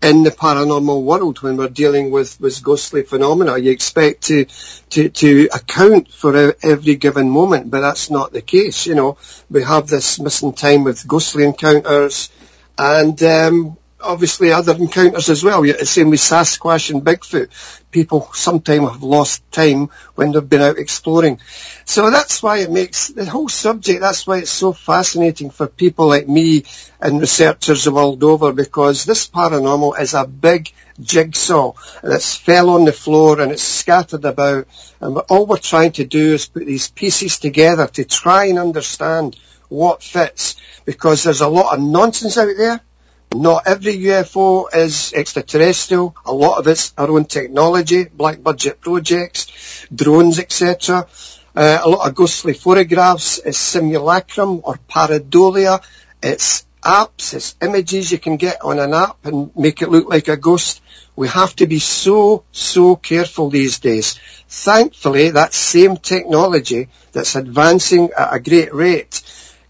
in 0.00 0.22
the 0.22 0.30
paranormal 0.30 1.02
world 1.02 1.42
when 1.42 1.56
we're 1.56 1.68
dealing 1.68 2.10
with, 2.10 2.40
with 2.40 2.62
ghostly 2.62 3.02
phenomena. 3.02 3.58
You 3.58 3.72
expect 3.72 4.24
to, 4.24 4.46
to, 4.90 5.08
to 5.08 5.48
account 5.52 6.12
for 6.12 6.54
every 6.62 6.96
given 6.96 7.28
moment, 7.30 7.70
but 7.70 7.80
that's 7.80 8.10
not 8.10 8.32
the 8.32 8.42
case. 8.42 8.86
You 8.86 8.94
know, 8.94 9.18
we 9.50 9.62
have 9.64 9.88
this 9.88 10.20
missing 10.20 10.52
time 10.52 10.84
with 10.84 11.06
ghostly 11.06 11.44
encounters 11.44 12.30
and, 12.76 13.20
um, 13.22 13.76
obviously 14.00 14.52
other 14.52 14.74
encounters 14.74 15.28
as 15.28 15.42
well. 15.42 15.62
The 15.62 15.84
same 15.86 16.10
with 16.10 16.20
Sasquatch 16.20 16.90
and 16.90 17.02
Bigfoot. 17.02 17.48
People 17.90 18.28
sometimes 18.32 18.90
have 18.90 19.02
lost 19.02 19.50
time 19.50 19.90
when 20.14 20.32
they've 20.32 20.48
been 20.48 20.60
out 20.60 20.78
exploring. 20.78 21.40
So 21.84 22.10
that's 22.10 22.42
why 22.42 22.58
it 22.58 22.70
makes 22.70 23.08
the 23.08 23.24
whole 23.24 23.48
subject, 23.48 24.00
that's 24.00 24.26
why 24.26 24.38
it's 24.38 24.50
so 24.50 24.72
fascinating 24.72 25.50
for 25.50 25.66
people 25.66 26.08
like 26.08 26.28
me 26.28 26.64
and 27.00 27.20
researchers 27.20 27.84
the 27.84 27.92
world 27.92 28.22
over 28.22 28.52
because 28.52 29.04
this 29.04 29.28
paranormal 29.28 29.98
is 30.00 30.14
a 30.14 30.26
big 30.26 30.70
jigsaw 31.00 31.72
it's 32.02 32.34
fell 32.34 32.70
on 32.70 32.84
the 32.84 32.92
floor 32.92 33.40
and 33.40 33.52
it's 33.52 33.62
scattered 33.62 34.24
about 34.24 34.66
and 35.00 35.16
all 35.28 35.46
we're 35.46 35.56
trying 35.56 35.92
to 35.92 36.04
do 36.04 36.34
is 36.34 36.48
put 36.48 36.66
these 36.66 36.90
pieces 36.90 37.38
together 37.38 37.86
to 37.86 38.04
try 38.04 38.46
and 38.46 38.58
understand 38.58 39.36
what 39.68 40.02
fits 40.02 40.56
because 40.84 41.22
there's 41.22 41.40
a 41.40 41.48
lot 41.48 41.72
of 41.72 41.80
nonsense 41.80 42.36
out 42.36 42.56
there 42.56 42.80
not 43.34 43.66
every 43.66 43.96
UFO 43.96 44.74
is 44.74 45.12
extraterrestrial. 45.12 46.16
A 46.24 46.32
lot 46.32 46.58
of 46.58 46.66
it's 46.66 46.92
our 46.96 47.10
own 47.10 47.26
technology, 47.26 48.04
black 48.04 48.42
budget 48.42 48.80
projects, 48.80 49.86
drones, 49.94 50.38
etc. 50.38 51.06
Uh, 51.54 51.78
a 51.82 51.88
lot 51.88 52.08
of 52.08 52.14
ghostly 52.14 52.54
photographs 52.54 53.38
is 53.38 53.58
simulacrum 53.58 54.60
or 54.64 54.78
pareidolia. 54.88 55.82
It's 56.22 56.66
apps, 56.82 57.34
it's 57.34 57.56
images 57.60 58.10
you 58.10 58.18
can 58.18 58.36
get 58.36 58.62
on 58.62 58.78
an 58.78 58.94
app 58.94 59.24
and 59.24 59.54
make 59.56 59.82
it 59.82 59.90
look 59.90 60.08
like 60.08 60.28
a 60.28 60.36
ghost. 60.36 60.80
We 61.16 61.28
have 61.28 61.54
to 61.56 61.66
be 61.66 61.80
so, 61.80 62.44
so 62.52 62.96
careful 62.96 63.50
these 63.50 63.80
days. 63.80 64.18
Thankfully, 64.48 65.30
that 65.30 65.52
same 65.52 65.96
technology 65.96 66.88
that's 67.12 67.34
advancing 67.34 68.10
at 68.16 68.32
a 68.32 68.40
great 68.40 68.72
rate 68.72 69.22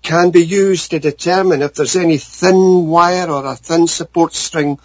can 0.02 0.30
be 0.30 0.44
used 0.44 0.90
to 0.90 0.98
determine 0.98 1.62
if 1.62 1.74
there's 1.74 1.96
any 1.96 2.18
thin 2.18 2.86
wire 2.88 3.30
or 3.30 3.44
a 3.44 3.56
thin 3.56 3.86
support 3.86 4.34
string, 4.34 4.78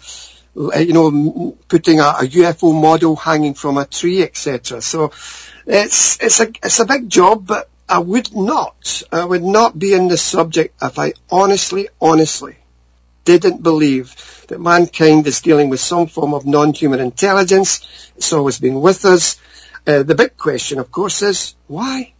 you 0.54 0.92
know, 0.92 1.56
putting 1.68 2.00
a, 2.00 2.04
a 2.04 2.22
UFO 2.22 2.78
model 2.78 3.16
hanging 3.16 3.54
from 3.54 3.78
a 3.78 3.84
tree, 3.84 4.22
etc. 4.22 4.80
So 4.80 5.12
it's 5.66 6.22
it's 6.22 6.40
a 6.40 6.48
it's 6.62 6.80
a 6.80 6.86
big 6.86 7.08
job, 7.08 7.46
but 7.46 7.68
I 7.88 7.98
would 7.98 8.34
not 8.34 9.02
I 9.12 9.24
would 9.24 9.42
not 9.42 9.78
be 9.78 9.94
in 9.94 10.08
this 10.08 10.22
subject 10.22 10.74
if 10.82 10.98
I 10.98 11.14
honestly, 11.30 11.88
honestly 12.00 12.56
didn't 13.24 13.62
believe 13.62 14.14
that 14.48 14.60
mankind 14.60 15.26
is 15.26 15.40
dealing 15.40 15.70
with 15.70 15.80
some 15.80 16.06
form 16.06 16.34
of 16.34 16.44
non-human 16.44 17.00
intelligence. 17.00 18.12
It's 18.16 18.32
always 18.32 18.58
been 18.58 18.80
with 18.80 19.04
us. 19.04 19.40
Uh, 19.86 20.02
the 20.02 20.14
big 20.14 20.36
question, 20.36 20.78
of 20.78 20.90
course, 20.90 21.22
is 21.22 21.54
why? 21.66 22.12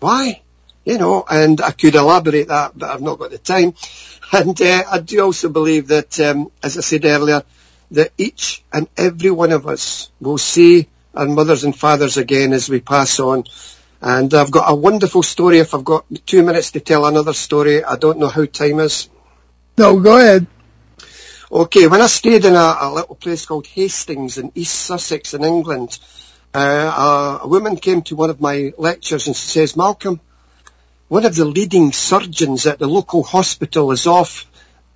Why? 0.00 0.42
You 0.84 0.98
know, 0.98 1.24
and 1.28 1.60
I 1.60 1.70
could 1.70 1.94
elaborate 1.94 2.48
that, 2.48 2.76
but 2.76 2.90
I've 2.90 3.02
not 3.02 3.18
got 3.18 3.30
the 3.30 3.38
time. 3.38 3.74
And 4.30 4.60
uh, 4.60 4.84
I 4.92 4.98
do 4.98 5.22
also 5.22 5.48
believe 5.48 5.86
that, 5.86 6.20
um, 6.20 6.52
as 6.62 6.76
I 6.76 6.82
said 6.82 7.06
earlier, 7.06 7.44
that 7.92 8.12
each 8.18 8.62
and 8.70 8.86
every 8.94 9.30
one 9.30 9.52
of 9.52 9.66
us 9.66 10.10
will 10.20 10.36
see 10.36 10.86
our 11.14 11.26
mothers 11.26 11.64
and 11.64 11.74
fathers 11.74 12.18
again 12.18 12.52
as 12.52 12.68
we 12.68 12.80
pass 12.80 13.20
on. 13.20 13.44
And 14.02 14.32
I've 14.34 14.50
got 14.50 14.70
a 14.70 14.74
wonderful 14.74 15.22
story. 15.22 15.60
If 15.60 15.74
I've 15.74 15.84
got 15.84 16.04
two 16.26 16.42
minutes 16.42 16.72
to 16.72 16.80
tell 16.80 17.06
another 17.06 17.32
story, 17.32 17.82
I 17.82 17.96
don't 17.96 18.18
know 18.18 18.28
how 18.28 18.44
time 18.44 18.80
is. 18.80 19.08
No, 19.78 19.98
go 19.98 20.18
ahead. 20.18 20.46
Okay, 21.50 21.86
when 21.86 22.02
I 22.02 22.06
stayed 22.06 22.44
in 22.44 22.54
a, 22.54 22.76
a 22.80 22.92
little 22.92 23.14
place 23.14 23.46
called 23.46 23.66
Hastings 23.66 24.36
in 24.36 24.52
East 24.54 24.74
Sussex 24.74 25.32
in 25.32 25.42
England, 25.42 25.98
uh, 26.54 27.38
a, 27.40 27.44
a 27.44 27.48
woman 27.48 27.76
came 27.76 28.02
to 28.02 28.16
one 28.16 28.28
of 28.28 28.40
my 28.40 28.74
lectures 28.76 29.26
and 29.26 29.34
she 29.34 29.48
says, 29.48 29.76
Malcolm, 29.76 30.20
one 31.08 31.24
of 31.24 31.34
the 31.34 31.44
leading 31.44 31.92
surgeons 31.92 32.66
at 32.66 32.78
the 32.78 32.86
local 32.86 33.22
hospital 33.22 33.90
is 33.92 34.06
off 34.06 34.46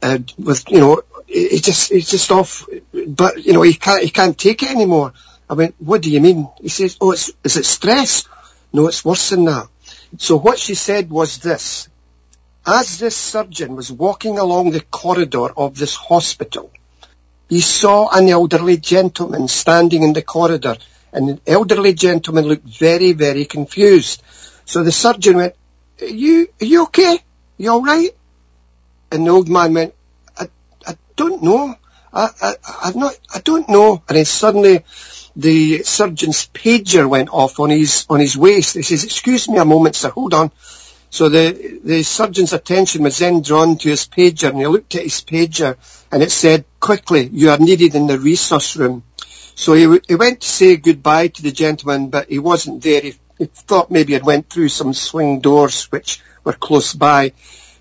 uh, 0.02 0.18
with, 0.38 0.70
you 0.70 0.80
know, 0.80 1.02
he's 1.26 1.62
just, 1.62 1.90
he's 1.92 2.10
just 2.10 2.30
off, 2.30 2.68
but, 2.92 3.44
you 3.44 3.52
know, 3.52 3.62
he 3.62 3.74
can't, 3.74 4.02
he 4.02 4.10
can't 4.10 4.36
take 4.36 4.62
it 4.62 4.70
anymore. 4.70 5.12
I 5.48 5.54
went, 5.54 5.74
what 5.78 6.02
do 6.02 6.10
you 6.10 6.20
mean? 6.20 6.48
He 6.60 6.68
says, 6.68 6.96
oh, 7.00 7.12
it's, 7.12 7.30
is 7.44 7.56
it 7.56 7.64
stress? 7.64 8.28
No, 8.72 8.88
it's 8.88 9.04
worse 9.04 9.30
than 9.30 9.44
that. 9.44 9.68
So 10.18 10.36
what 10.36 10.58
she 10.58 10.74
said 10.74 11.10
was 11.10 11.38
this. 11.38 11.88
As 12.64 12.98
this 12.98 13.16
surgeon 13.16 13.74
was 13.74 13.90
walking 13.90 14.38
along 14.38 14.70
the 14.70 14.80
corridor 14.80 15.48
of 15.56 15.76
this 15.76 15.96
hospital, 15.96 16.70
he 17.48 17.60
saw 17.60 18.08
an 18.08 18.28
elderly 18.28 18.76
gentleman 18.76 19.48
standing 19.48 20.02
in 20.02 20.12
the 20.12 20.22
corridor 20.22 20.76
and 21.12 21.28
the 21.28 21.40
elderly 21.46 21.92
gentleman 21.92 22.46
looked 22.46 22.66
very, 22.66 23.12
very 23.12 23.44
confused. 23.44 24.22
So 24.64 24.82
the 24.82 24.92
surgeon 24.92 25.36
went, 25.36 25.54
are 26.01 26.07
you, 26.07 26.49
are 26.61 26.64
you 26.64 26.82
okay? 26.84 27.18
You 27.59 27.70
alright? 27.70 28.11
And 29.11 29.26
the 29.26 29.30
old 29.30 29.49
man 29.49 29.74
went, 29.74 29.95
I, 30.38 30.49
I 30.86 30.97
don't 31.16 31.43
know. 31.43 31.74
I, 32.12 32.28
I, 32.40 32.55
I've 32.84 32.97
not, 32.97 33.18
I 33.34 33.40
don't 33.40 33.68
know. 33.68 34.03
And 34.09 34.16
then 34.16 34.24
suddenly 34.24 34.84
the 35.36 35.82
surgeon's 35.82 36.49
pager 36.49 37.09
went 37.09 37.30
off 37.30 37.61
on 37.61 37.70
his, 37.70 38.07
on 38.09 38.20
his 38.20 38.36
waist. 38.36 38.74
He 38.74 38.82
says, 38.82 39.05
excuse 39.05 39.49
me 39.49 39.59
a 39.59 39.64
moment, 39.64 39.97
sir, 39.97 40.11
hold 40.11 40.34
on. 40.34 40.51
So 41.11 41.28
the, 41.28 41.80
the 41.84 42.03
surgeon's 42.03 42.55
attention 42.55 43.03
was 43.03 43.18
then 43.18 43.43
drawn 43.43 43.76
to 43.76 43.88
his 43.90 44.07
pager 44.07 44.49
and 44.49 44.59
he 44.59 44.66
looked 44.66 44.95
at 44.95 45.03
his 45.03 45.20
pager 45.20 45.76
and 46.11 46.22
it 46.22 46.30
said, 46.30 46.64
quickly, 46.80 47.28
you 47.30 47.51
are 47.51 47.59
needed 47.59 47.95
in 47.95 48.07
the 48.07 48.16
resus 48.16 48.76
room. 48.76 49.03
So 49.55 49.74
he, 49.74 50.01
he 50.09 50.14
went 50.14 50.40
to 50.40 50.49
say 50.49 50.76
goodbye 50.76 51.28
to 51.28 51.43
the 51.43 51.53
gentleman, 51.53 52.09
but 52.09 52.30
he 52.30 52.38
wasn't 52.38 52.82
there. 52.82 53.03
He, 53.03 53.14
he 53.43 53.49
thought 53.49 53.90
maybe 53.90 54.14
it 54.14 54.22
went 54.22 54.49
through 54.49 54.68
some 54.68 54.95
swing 54.95 55.40
doors 55.40 55.86
which 55.90 56.22
were 56.45 56.53
close 56.53 56.95
by. 56.95 57.32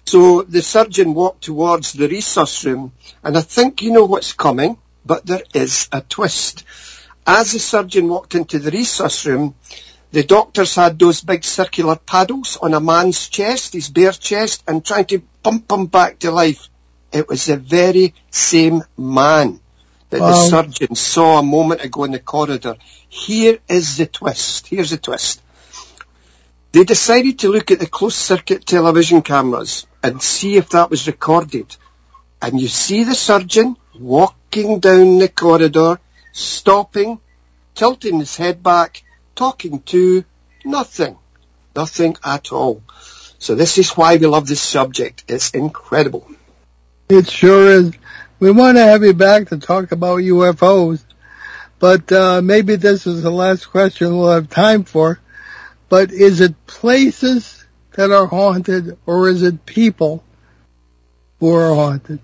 So 0.05 0.41
the 0.41 0.63
surgeon 0.63 1.13
walked 1.13 1.43
towards 1.43 1.93
the 1.93 2.07
resus 2.07 2.65
room, 2.65 2.93
and 3.23 3.37
I 3.37 3.41
think 3.41 3.83
you 3.83 3.91
know 3.91 4.05
what's 4.05 4.33
coming, 4.33 4.77
but 5.05 5.25
there 5.25 5.43
is 5.53 5.87
a 5.91 6.01
twist. 6.01 6.63
As 7.27 7.51
the 7.51 7.59
surgeon 7.59 8.07
walked 8.07 8.33
into 8.33 8.57
the 8.57 8.71
resus 8.71 9.25
room, 9.27 9.53
the 10.11 10.23
doctors 10.23 10.73
had 10.73 10.97
those 10.97 11.21
big 11.21 11.43
circular 11.43 11.95
paddles 11.95 12.57
on 12.57 12.73
a 12.73 12.79
man's 12.79 13.29
chest, 13.29 13.73
his 13.73 13.89
bare 13.89 14.11
chest, 14.11 14.63
and 14.67 14.83
trying 14.83 15.05
to 15.05 15.21
pump 15.43 15.71
him 15.71 15.85
back 15.85 16.17
to 16.19 16.31
life. 16.31 16.69
It 17.13 17.29
was 17.29 17.45
the 17.45 17.57
very 17.57 18.15
same 18.31 18.83
man 18.97 19.59
that 20.09 20.21
wow. 20.21 20.29
the 20.29 20.49
surgeon 20.49 20.95
saw 20.95 21.37
a 21.37 21.43
moment 21.43 21.83
ago 21.83 22.03
in 22.03 22.11
the 22.11 22.19
corridor. 22.19 22.77
Here 23.09 23.59
is 23.69 23.97
the 23.97 24.07
twist. 24.07 24.67
Here's 24.67 24.89
the 24.89 24.97
twist. 24.97 25.41
They 26.71 26.85
decided 26.85 27.39
to 27.39 27.49
look 27.49 27.69
at 27.71 27.79
the 27.79 27.87
closed 27.87 28.15
circuit 28.15 28.65
television 28.65 29.21
cameras 29.21 29.85
and 30.01 30.21
see 30.21 30.55
if 30.55 30.69
that 30.69 30.89
was 30.89 31.07
recorded. 31.07 31.75
And 32.41 32.59
you 32.59 32.69
see 32.69 33.03
the 33.03 33.13
surgeon 33.13 33.75
walking 33.99 34.79
down 34.79 35.17
the 35.17 35.27
corridor, 35.27 35.99
stopping, 36.31 37.19
tilting 37.75 38.19
his 38.19 38.37
head 38.37 38.63
back, 38.63 39.03
talking 39.35 39.81
to 39.81 40.23
nothing. 40.63 41.17
Nothing 41.75 42.15
at 42.23 42.51
all. 42.51 42.81
So 43.37 43.55
this 43.55 43.77
is 43.77 43.91
why 43.91 44.17
we 44.17 44.27
love 44.27 44.47
this 44.47 44.61
subject. 44.61 45.25
It's 45.27 45.51
incredible. 45.51 46.29
It 47.09 47.29
sure 47.29 47.67
is. 47.67 47.91
We 48.39 48.51
want 48.51 48.77
to 48.77 48.83
have 48.83 49.03
you 49.03 49.13
back 49.13 49.49
to 49.49 49.57
talk 49.57 49.91
about 49.91 50.19
UFOs, 50.19 51.03
but 51.79 52.11
uh, 52.11 52.41
maybe 52.41 52.75
this 52.75 53.05
is 53.05 53.21
the 53.21 53.29
last 53.29 53.65
question 53.65 54.17
we'll 54.17 54.31
have 54.31 54.49
time 54.49 54.83
for. 54.83 55.19
But 55.91 56.13
is 56.13 56.39
it 56.39 56.55
places 56.67 57.65
that 57.97 58.11
are 58.11 58.25
haunted 58.25 58.97
or 59.05 59.27
is 59.27 59.43
it 59.43 59.65
people 59.65 60.23
who 61.41 61.53
are 61.53 61.75
haunted? 61.75 62.19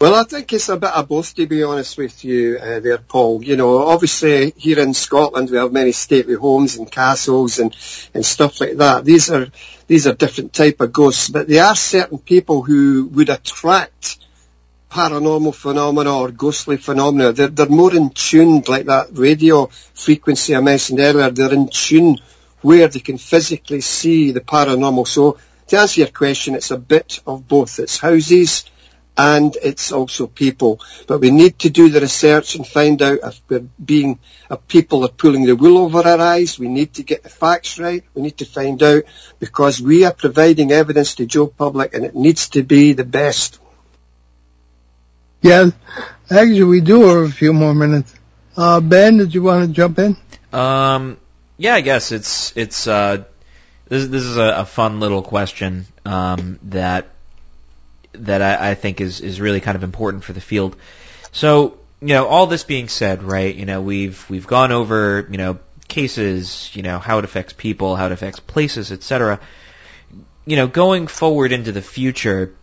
Well, 0.00 0.14
I 0.14 0.22
think 0.22 0.52
it's 0.52 0.68
a 0.68 0.76
bit 0.76 0.90
of 0.90 1.08
both, 1.08 1.34
to 1.34 1.48
be 1.48 1.64
honest 1.64 1.98
with 1.98 2.24
you, 2.24 2.58
uh, 2.58 2.78
there, 2.78 2.98
Paul. 2.98 3.42
You 3.42 3.56
know, 3.56 3.78
obviously 3.78 4.52
here 4.56 4.78
in 4.78 4.94
Scotland 4.94 5.50
we 5.50 5.56
have 5.56 5.72
many 5.72 5.90
stately 5.90 6.36
homes 6.36 6.76
and 6.76 6.88
castles 6.88 7.58
and, 7.58 7.74
and 8.14 8.24
stuff 8.24 8.60
like 8.60 8.76
that. 8.76 9.04
These 9.04 9.32
are 9.32 9.48
these 9.88 10.06
are 10.06 10.14
different 10.14 10.52
type 10.52 10.80
of 10.80 10.92
ghosts, 10.92 11.28
but 11.28 11.48
there 11.48 11.64
are 11.64 11.74
certain 11.74 12.18
people 12.18 12.62
who 12.62 13.06
would 13.06 13.30
attract 13.30 14.18
paranormal 14.92 15.56
phenomena 15.56 16.16
or 16.16 16.30
ghostly 16.30 16.76
phenomena. 16.76 17.32
They're, 17.32 17.48
they're 17.48 17.66
more 17.66 17.92
in 17.92 18.10
tune, 18.10 18.62
like 18.68 18.86
that 18.86 19.08
radio 19.10 19.66
frequency 19.66 20.54
I 20.54 20.60
mentioned 20.60 21.00
earlier. 21.00 21.30
They're 21.30 21.52
in 21.52 21.68
tune 21.68 22.18
where 22.62 22.88
they 22.88 23.00
can 23.00 23.18
physically 23.18 23.80
see 23.80 24.32
the 24.32 24.40
paranormal. 24.40 25.06
So 25.06 25.38
to 25.68 25.78
answer 25.78 26.00
your 26.00 26.10
question, 26.10 26.54
it's 26.54 26.70
a 26.70 26.78
bit 26.78 27.20
of 27.26 27.46
both. 27.46 27.78
It's 27.78 27.98
houses 27.98 28.64
and 29.16 29.56
it's 29.62 29.92
also 29.92 30.26
people. 30.26 30.80
But 31.06 31.20
we 31.20 31.30
need 31.30 31.58
to 31.60 31.70
do 31.70 31.88
the 31.88 32.00
research 32.00 32.54
and 32.54 32.66
find 32.66 33.00
out 33.02 33.18
if 33.22 33.40
we're 33.48 33.66
being, 33.84 34.18
if 34.50 34.66
people 34.68 35.04
are 35.04 35.08
pulling 35.08 35.44
the 35.44 35.56
wool 35.56 35.78
over 35.78 36.06
our 36.06 36.20
eyes. 36.20 36.58
We 36.58 36.68
need 36.68 36.94
to 36.94 37.02
get 37.02 37.22
the 37.22 37.28
facts 37.28 37.78
right. 37.78 38.04
We 38.14 38.22
need 38.22 38.38
to 38.38 38.46
find 38.46 38.82
out 38.82 39.04
because 39.38 39.80
we 39.80 40.04
are 40.04 40.14
providing 40.14 40.72
evidence 40.72 41.16
to 41.16 41.26
Joe 41.26 41.46
Public 41.46 41.94
and 41.94 42.04
it 42.04 42.14
needs 42.14 42.48
to 42.50 42.62
be 42.62 42.94
the 42.94 43.04
best. 43.04 43.58
Yeah, 45.42 45.70
actually 46.30 46.64
we 46.64 46.80
do 46.80 47.02
have 47.02 47.30
a 47.30 47.32
few 47.32 47.52
more 47.52 47.74
minutes. 47.74 48.14
Uh, 48.56 48.80
Ben, 48.80 49.16
did 49.16 49.34
you 49.34 49.42
want 49.42 49.66
to 49.66 49.72
jump 49.72 49.98
in? 49.98 50.16
Um, 50.52 51.18
yeah, 51.56 51.74
I 51.74 51.80
guess 51.80 52.12
it's 52.12 52.56
it's 52.56 52.86
uh, 52.86 53.24
this 53.88 54.06
this 54.06 54.22
is 54.22 54.36
a, 54.36 54.54
a 54.58 54.64
fun 54.64 55.00
little 55.00 55.22
question 55.22 55.86
um, 56.04 56.58
that 56.64 57.08
that 58.14 58.42
I, 58.42 58.70
I 58.70 58.74
think 58.74 59.00
is 59.00 59.20
is 59.20 59.40
really 59.40 59.60
kind 59.60 59.76
of 59.76 59.82
important 59.82 60.24
for 60.24 60.32
the 60.32 60.40
field. 60.40 60.76
So 61.32 61.78
you 62.00 62.08
know, 62.08 62.26
all 62.26 62.46
this 62.46 62.64
being 62.64 62.88
said, 62.88 63.22
right? 63.22 63.54
You 63.54 63.66
know, 63.66 63.80
we've 63.80 64.28
we've 64.28 64.46
gone 64.46 64.72
over 64.72 65.26
you 65.30 65.38
know 65.38 65.58
cases, 65.88 66.70
you 66.74 66.82
know 66.82 66.98
how 66.98 67.18
it 67.18 67.24
affects 67.24 67.52
people, 67.52 67.96
how 67.96 68.06
it 68.06 68.12
affects 68.12 68.40
places, 68.40 68.90
etc. 68.90 69.38
You 70.44 70.56
know, 70.56 70.66
going 70.66 71.06
forward 71.06 71.52
into 71.52 71.70
the 71.70 71.82
future, 71.82 72.54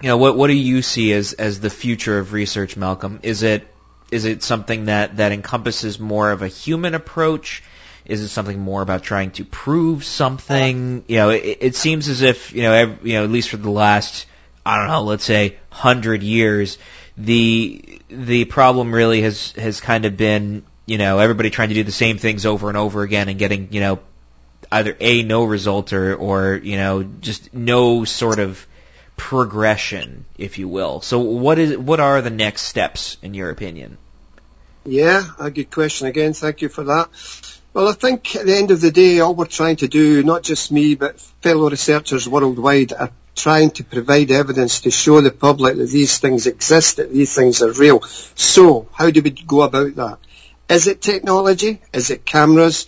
you 0.00 0.08
know, 0.08 0.16
what 0.16 0.36
what 0.36 0.48
do 0.48 0.54
you 0.54 0.82
see 0.82 1.12
as 1.12 1.32
as 1.34 1.60
the 1.60 1.70
future 1.70 2.18
of 2.18 2.32
research, 2.32 2.76
Malcolm? 2.76 3.20
Is 3.22 3.42
it 3.42 3.68
is 4.10 4.24
it 4.24 4.42
something 4.42 4.86
that 4.86 5.18
that 5.18 5.32
encompasses 5.32 6.00
more 6.00 6.30
of 6.30 6.42
a 6.42 6.48
human 6.48 6.94
approach? 6.94 7.62
Is 8.04 8.20
it 8.20 8.28
something 8.28 8.58
more 8.58 8.82
about 8.82 9.02
trying 9.02 9.30
to 9.32 9.44
prove 9.44 10.04
something? 10.04 11.04
You 11.06 11.16
know, 11.16 11.30
it, 11.30 11.58
it 11.60 11.76
seems 11.76 12.08
as 12.08 12.22
if 12.22 12.52
you 12.52 12.62
know, 12.62 12.72
every, 12.72 13.10
you 13.10 13.18
know, 13.18 13.24
at 13.24 13.30
least 13.30 13.50
for 13.50 13.56
the 13.56 13.70
last 13.70 14.26
I 14.64 14.78
don't 14.78 14.88
know, 14.88 15.02
let's 15.02 15.24
say 15.24 15.56
hundred 15.70 16.22
years, 16.22 16.78
the 17.16 18.00
the 18.08 18.44
problem 18.44 18.94
really 18.94 19.22
has 19.22 19.52
has 19.52 19.80
kind 19.80 20.04
of 20.04 20.16
been 20.16 20.64
you 20.86 20.98
know 20.98 21.18
everybody 21.18 21.50
trying 21.50 21.68
to 21.68 21.74
do 21.74 21.84
the 21.84 21.92
same 21.92 22.18
things 22.18 22.46
over 22.46 22.68
and 22.68 22.76
over 22.76 23.02
again 23.02 23.28
and 23.28 23.38
getting 23.38 23.72
you 23.72 23.80
know 23.80 24.00
either 24.70 24.96
a 25.00 25.22
no 25.22 25.44
result 25.44 25.92
or 25.92 26.14
or 26.14 26.54
you 26.54 26.76
know 26.76 27.02
just 27.02 27.52
no 27.52 28.04
sort 28.04 28.38
of 28.38 28.66
progression, 29.16 30.24
if 30.38 30.58
you 30.58 30.68
will. 30.68 31.00
So 31.00 31.20
what 31.20 31.58
is 31.58 31.76
what 31.76 32.00
are 32.00 32.22
the 32.22 32.30
next 32.30 32.62
steps 32.62 33.16
in 33.22 33.34
your 33.34 33.50
opinion? 33.50 33.98
Yeah, 34.84 35.22
a 35.38 35.50
good 35.50 35.70
question 35.70 36.08
again. 36.08 36.32
Thank 36.32 36.62
you 36.62 36.68
for 36.68 36.84
that. 36.84 37.08
Well, 37.74 37.88
I 37.88 37.92
think 37.92 38.36
at 38.36 38.44
the 38.44 38.54
end 38.54 38.70
of 38.70 38.82
the 38.82 38.90
day, 38.90 39.20
all 39.20 39.34
we're 39.34 39.46
trying 39.46 39.76
to 39.76 39.88
do, 39.88 40.22
not 40.22 40.42
just 40.42 40.70
me, 40.70 40.94
but 40.94 41.18
fellow 41.18 41.70
researchers 41.70 42.28
worldwide, 42.28 42.92
are 42.92 43.10
trying 43.34 43.70
to 43.70 43.84
provide 43.84 44.30
evidence 44.30 44.82
to 44.82 44.90
show 44.90 45.22
the 45.22 45.30
public 45.30 45.76
that 45.76 45.88
these 45.88 46.18
things 46.18 46.46
exist, 46.46 46.98
that 46.98 47.10
these 47.10 47.34
things 47.34 47.62
are 47.62 47.72
real. 47.72 48.02
So, 48.34 48.88
how 48.92 49.08
do 49.08 49.22
we 49.22 49.30
go 49.30 49.62
about 49.62 49.94
that? 49.94 50.18
Is 50.68 50.86
it 50.86 51.00
technology? 51.00 51.80
Is 51.94 52.10
it 52.10 52.26
cameras? 52.26 52.86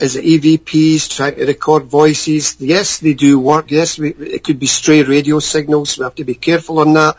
Is 0.00 0.16
it 0.16 0.24
EVPs 0.24 1.14
trying 1.14 1.34
to 1.34 1.44
record 1.44 1.84
voices? 1.84 2.56
Yes, 2.58 3.00
they 3.00 3.12
do 3.12 3.38
work. 3.38 3.70
Yes, 3.70 3.98
we, 3.98 4.14
it 4.14 4.44
could 4.44 4.58
be 4.58 4.66
stray 4.66 5.02
radio 5.02 5.40
signals. 5.40 5.98
We 5.98 6.04
have 6.04 6.14
to 6.14 6.24
be 6.24 6.36
careful 6.36 6.78
on 6.78 6.94
that. 6.94 7.16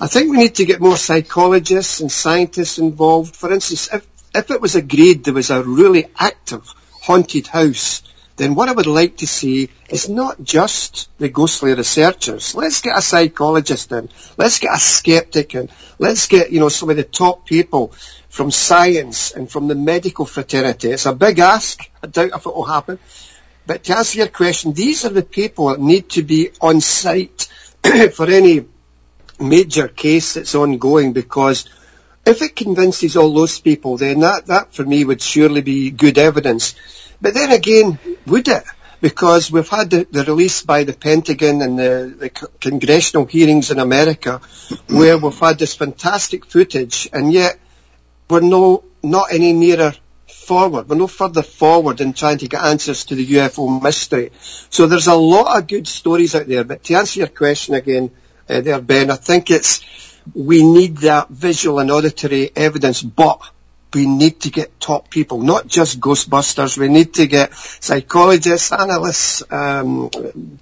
I 0.00 0.08
think 0.08 0.32
we 0.32 0.38
need 0.38 0.56
to 0.56 0.64
get 0.64 0.80
more 0.80 0.96
psychologists 0.96 2.00
and 2.00 2.10
scientists 2.10 2.78
involved. 2.78 3.36
For 3.36 3.52
instance, 3.52 3.88
if, 3.92 4.04
if 4.34 4.50
it 4.50 4.60
was 4.60 4.74
agreed 4.74 5.24
there 5.24 5.34
was 5.34 5.50
a 5.50 5.62
really 5.62 6.06
active 6.18 6.66
haunted 7.02 7.46
house, 7.46 8.02
then 8.36 8.54
what 8.54 8.68
I 8.68 8.72
would 8.72 8.86
like 8.86 9.18
to 9.18 9.26
see 9.26 9.68
is 9.90 10.08
not 10.08 10.42
just 10.42 11.10
the 11.18 11.28
ghostly 11.28 11.74
researchers. 11.74 12.54
Let's 12.54 12.80
get 12.80 12.96
a 12.96 13.02
psychologist 13.02 13.92
in. 13.92 14.08
Let's 14.38 14.58
get 14.60 14.74
a 14.74 14.78
skeptic 14.78 15.54
in. 15.54 15.68
Let's 15.98 16.26
get, 16.26 16.50
you 16.50 16.60
know, 16.60 16.70
some 16.70 16.88
of 16.88 16.96
the 16.96 17.04
top 17.04 17.44
people 17.44 17.88
from 18.30 18.50
science 18.50 19.32
and 19.32 19.50
from 19.50 19.68
the 19.68 19.74
medical 19.74 20.24
fraternity. 20.24 20.90
It's 20.90 21.04
a 21.04 21.12
big 21.12 21.38
ask. 21.38 21.82
I 22.02 22.06
doubt 22.06 22.30
if 22.34 22.46
it 22.46 22.54
will 22.54 22.64
happen. 22.64 22.98
But 23.66 23.84
to 23.84 23.96
answer 23.98 24.18
your 24.18 24.28
question, 24.28 24.72
these 24.72 25.04
are 25.04 25.10
the 25.10 25.22
people 25.22 25.68
that 25.68 25.80
need 25.80 26.08
to 26.10 26.22
be 26.22 26.50
on 26.60 26.80
site 26.80 27.48
for 28.14 28.26
any 28.26 28.64
major 29.38 29.88
case 29.88 30.34
that's 30.34 30.54
ongoing 30.54 31.12
because 31.12 31.66
if 32.30 32.42
it 32.42 32.56
convinces 32.56 33.16
all 33.16 33.32
those 33.32 33.60
people, 33.60 33.96
then 33.96 34.20
that, 34.20 34.46
that 34.46 34.74
for 34.74 34.84
me 34.84 35.04
would 35.04 35.22
surely 35.22 35.60
be 35.60 35.90
good 35.90 36.18
evidence. 36.18 36.74
But 37.20 37.34
then 37.34 37.52
again, 37.52 37.98
would 38.26 38.48
it? 38.48 38.64
Because 39.00 39.50
we've 39.50 39.68
had 39.68 39.90
the, 39.90 40.06
the 40.10 40.24
release 40.24 40.62
by 40.62 40.84
the 40.84 40.92
Pentagon 40.92 41.62
and 41.62 41.78
the, 41.78 42.14
the 42.18 42.30
congressional 42.60 43.26
hearings 43.26 43.70
in 43.70 43.78
America 43.78 44.40
where 44.88 45.16
we've 45.16 45.38
had 45.38 45.58
this 45.58 45.74
fantastic 45.74 46.44
footage 46.44 47.08
and 47.12 47.32
yet 47.32 47.58
we're 48.28 48.40
no, 48.40 48.84
not 49.02 49.32
any 49.32 49.52
nearer 49.52 49.94
forward. 50.26 50.88
We're 50.88 50.96
no 50.96 51.06
further 51.06 51.42
forward 51.42 52.00
in 52.00 52.12
trying 52.12 52.38
to 52.38 52.48
get 52.48 52.62
answers 52.62 53.04
to 53.06 53.14
the 53.14 53.26
UFO 53.26 53.82
mystery. 53.82 54.32
So 54.68 54.86
there's 54.86 55.06
a 55.06 55.14
lot 55.14 55.56
of 55.56 55.66
good 55.66 55.86
stories 55.86 56.34
out 56.34 56.46
there. 56.46 56.64
But 56.64 56.84
to 56.84 56.94
answer 56.94 57.20
your 57.20 57.28
question 57.28 57.74
again, 57.74 58.10
uh, 58.48 58.60
there, 58.60 58.80
Ben, 58.80 59.10
I 59.10 59.16
think 59.16 59.50
it's 59.50 59.80
we 60.34 60.62
need 60.62 60.98
that 60.98 61.28
visual 61.28 61.78
and 61.78 61.90
auditory 61.90 62.50
evidence, 62.54 63.02
but 63.02 63.40
we 63.92 64.06
need 64.06 64.40
to 64.40 64.50
get 64.50 64.78
top 64.78 65.10
people, 65.10 65.42
not 65.42 65.66
just 65.66 66.00
Ghostbusters. 66.00 66.78
We 66.78 66.88
need 66.88 67.14
to 67.14 67.26
get 67.26 67.54
psychologists, 67.54 68.72
analysts, 68.72 69.42
um, 69.50 70.10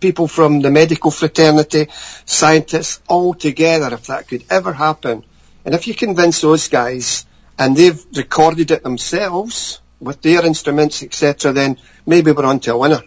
people 0.01 0.29
from 0.29 0.61
the 0.61 0.71
medical 0.71 1.11
fraternity, 1.11 1.89
scientists, 2.25 3.03
all 3.09 3.35
together 3.35 3.93
if 3.95 4.07
that 4.07 4.29
could 4.29 4.45
ever 4.51 4.73
happen. 4.73 5.25
And 5.64 5.75
if 5.75 5.87
you 5.87 5.95
convince 5.95 6.41
those 6.41 6.69
guys, 6.69 7.27
and 7.59 7.77
they've 7.77 8.03
recorded 8.16 8.71
it 8.71 8.83
themselves 8.83 9.81
with 10.01 10.23
their 10.23 10.47
instruments, 10.47 11.03
etc., 11.03 11.53
then 11.53 11.77
maybe 12.07 12.33
we're 12.33 12.45
on 12.45 12.61
to 12.61 12.75
a 12.75 12.79
winner. 12.79 13.03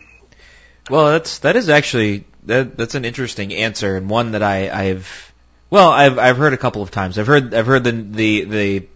Well, 0.89 1.11
that's 1.11 1.39
that 1.39 1.55
is 1.55 1.69
actually 1.69 2.25
that 2.43 2.77
that's 2.77 2.95
an 2.95 3.05
interesting 3.05 3.53
answer 3.53 3.95
and 3.95 4.09
one 4.09 4.31
that 4.31 4.43
I 4.43 4.69
I've 4.69 5.30
well 5.71 5.89
I've 5.89 6.19
I've 6.19 6.37
heard 6.37 6.53
a 6.53 6.57
couple 6.57 6.83
of 6.83 6.91
times. 6.91 7.17
I've 7.17 7.25
heard 7.25 7.55
I've 7.55 7.65
heard 7.65 7.83
the 7.83 7.91
the 7.91 8.43
the 8.43 8.87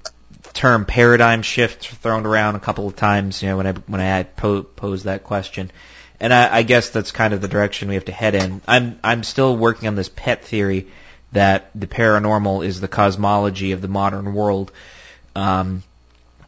term 0.54 0.86
paradigm 0.86 1.42
shift 1.42 1.88
thrown 1.88 2.26
around 2.26 2.56
a 2.56 2.60
couple 2.60 2.88
of 2.88 2.96
times. 2.96 3.42
You 3.42 3.50
know 3.50 3.58
when 3.58 3.68
I 3.68 3.72
when 3.72 4.02
I 4.02 4.24
po- 4.24 4.62
posed 4.64 5.06
that 5.06 5.24
question, 5.24 5.72
and 6.20 6.34
I, 6.34 6.58
I 6.58 6.64
guess 6.64 6.92
that's 6.92 7.12
kind 7.12 7.34
of 7.34 7.42
the 7.42 7.48
direction 7.48 7.88
we 7.88 7.96
have 7.96 8.06
to 8.06 8.12
head 8.12 8.36
in. 8.36 8.62
I'm 8.68 9.00
I'm 9.04 9.24
still 9.24 9.58
working 9.58 9.88
on 9.88 9.96
this 9.96 10.10
pet 10.10 10.46
theory 10.46 10.88
that 11.32 11.72
the 11.76 11.88
paranormal 11.88 12.66
is 12.66 12.80
the 12.80 12.88
cosmology 12.88 13.72
of 13.72 13.82
the 13.82 13.88
modern 13.88 14.34
world. 14.34 14.72
Um, 15.36 15.84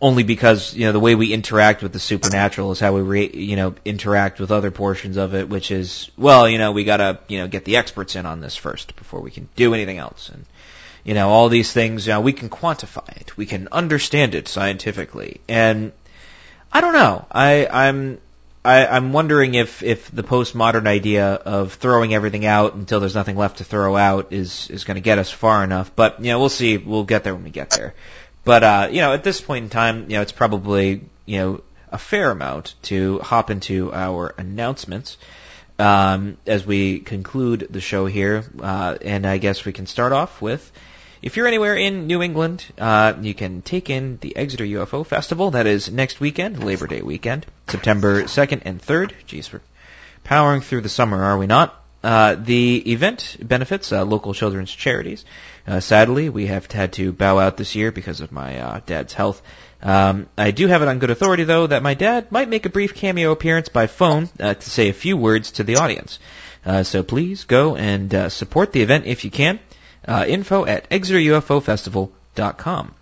only 0.01 0.23
because 0.23 0.73
you 0.73 0.85
know 0.85 0.91
the 0.91 0.99
way 0.99 1.15
we 1.15 1.33
interact 1.33 1.81
with 1.81 1.93
the 1.93 1.99
supernatural 1.99 2.71
is 2.71 2.79
how 2.79 2.93
we 2.93 3.01
re, 3.01 3.29
you 3.33 3.55
know 3.55 3.75
interact 3.83 4.39
with 4.39 4.51
other 4.51 4.71
portions 4.71 5.17
of 5.17 5.33
it, 5.33 5.49
which 5.49 5.71
is 5.71 6.09
well, 6.17 6.47
you 6.47 6.57
know, 6.57 6.71
we 6.71 6.83
gotta 6.83 7.19
you 7.27 7.39
know 7.39 7.47
get 7.47 7.65
the 7.65 7.77
experts 7.77 8.15
in 8.15 8.25
on 8.25 8.39
this 8.39 8.55
first 8.55 8.95
before 8.95 9.21
we 9.21 9.31
can 9.31 9.49
do 9.55 9.73
anything 9.73 9.97
else, 9.97 10.29
and 10.29 10.45
you 11.03 11.13
know 11.13 11.29
all 11.29 11.49
these 11.49 11.71
things. 11.71 12.05
You 12.05 12.13
know, 12.13 12.21
we 12.21 12.33
can 12.33 12.49
quantify 12.49 13.09
it, 13.19 13.35
we 13.37 13.45
can 13.45 13.67
understand 13.71 14.35
it 14.35 14.47
scientifically, 14.47 15.41
and 15.47 15.91
I 16.71 16.81
don't 16.81 16.93
know. 16.93 17.25
I 17.31 17.67
I'm 17.67 18.19
I, 18.63 18.85
I'm 18.85 19.13
wondering 19.13 19.55
if 19.55 19.81
if 19.81 20.11
the 20.11 20.23
postmodern 20.23 20.87
idea 20.87 21.25
of 21.33 21.73
throwing 21.73 22.13
everything 22.13 22.45
out 22.45 22.75
until 22.75 22.99
there's 22.99 23.15
nothing 23.15 23.37
left 23.37 23.59
to 23.59 23.63
throw 23.63 23.95
out 23.95 24.27
is 24.31 24.69
is 24.69 24.83
going 24.83 24.95
to 24.95 25.01
get 25.01 25.17
us 25.17 25.31
far 25.31 25.63
enough. 25.63 25.95
But 25.95 26.19
you 26.19 26.31
know, 26.31 26.39
we'll 26.39 26.49
see. 26.49 26.77
We'll 26.77 27.05
get 27.05 27.23
there 27.23 27.33
when 27.33 27.45
we 27.45 27.49
get 27.49 27.71
there. 27.71 27.95
But 28.47 28.63
uh, 28.63 28.87
you 28.89 29.01
know, 29.01 29.11
at 29.11 29.25
this 29.25 29.41
point 29.41 29.63
in 29.65 29.69
time, 29.69 30.03
you 30.03 30.15
know, 30.15 30.21
it's 30.21 30.31
probably 30.31 31.01
you 31.25 31.37
know 31.37 31.63
a 31.91 31.97
fair 31.97 32.31
amount 32.31 32.75
to 32.83 33.19
hop 33.19 33.49
into 33.49 33.91
our 33.91 34.33
announcements 34.37 35.17
um, 35.77 36.37
as 36.47 36.65
we 36.65 36.99
conclude 36.99 37.67
the 37.69 37.81
show 37.81 38.05
here. 38.05 38.45
Uh, 38.57 38.97
and 39.01 39.27
I 39.27 39.37
guess 39.37 39.65
we 39.65 39.73
can 39.73 39.85
start 39.85 40.13
off 40.13 40.41
with. 40.41 40.71
If 41.21 41.35
you're 41.35 41.47
anywhere 41.47 41.75
in 41.75 42.07
New 42.07 42.21
England, 42.21 42.63
uh, 42.77 43.15
you 43.19 43.33
can 43.33 43.63
take 43.63 43.89
in 43.89 44.17
the 44.21 44.37
Exeter 44.37 44.63
UFO 44.63 45.05
Festival. 45.05 45.51
That 45.51 45.67
is 45.67 45.91
next 45.91 46.21
weekend, 46.21 46.63
Labor 46.63 46.87
Day 46.87 47.01
weekend, 47.01 47.45
September 47.67 48.23
2nd 48.23 48.61
and 48.63 48.81
3rd. 48.81 49.11
Geez, 49.25 49.51
we're 49.51 49.59
powering 50.23 50.61
through 50.61 50.81
the 50.81 50.89
summer, 50.89 51.21
are 51.21 51.37
we 51.37 51.47
not? 51.47 51.83
Uh, 52.03 52.35
the 52.35 52.93
event 52.93 53.35
benefits 53.41 53.91
uh, 53.91 54.05
local 54.05 54.33
children's 54.33 54.71
charities. 54.71 55.25
Uh, 55.67 55.81
sadly, 55.81 56.29
we 56.29 56.47
have 56.47 56.71
had 56.71 56.93
to 56.93 57.11
bow 57.11 57.39
out 57.39 57.57
this 57.57 57.75
year 57.75 57.91
because 57.91 58.21
of 58.21 58.31
my 58.31 58.59
uh, 58.59 58.79
dad's 58.85 59.13
health. 59.13 59.41
Um, 59.83 60.27
I 60.37 60.51
do 60.51 60.67
have 60.67 60.81
it 60.81 60.87
on 60.87 60.99
good 60.99 61.09
authority, 61.09 61.43
though, 61.43 61.67
that 61.67 61.83
my 61.83 61.93
dad 61.93 62.31
might 62.31 62.47
make 62.47 62.65
a 62.65 62.69
brief 62.69 62.95
cameo 62.95 63.31
appearance 63.31 63.67
by 63.67 63.87
phone 63.87 64.29
uh, 64.39 64.53
to 64.53 64.69
say 64.69 64.87
a 64.87 64.93
few 64.93 65.17
words 65.17 65.51
to 65.53 65.65
the 65.65 65.75
audience. 65.75 66.19
Uh, 66.65 66.83
so 66.83 67.03
please 67.03 67.43
go 67.43 67.75
and 67.75 68.15
uh, 68.15 68.29
support 68.29 68.71
the 68.71 68.81
event 68.81 69.07
if 69.07 69.25
you 69.25 69.31
can. 69.31 69.59
Uh, 70.07 70.23
info 70.27 70.65
at 70.65 70.89
exeterufofestival.com. 70.89 72.93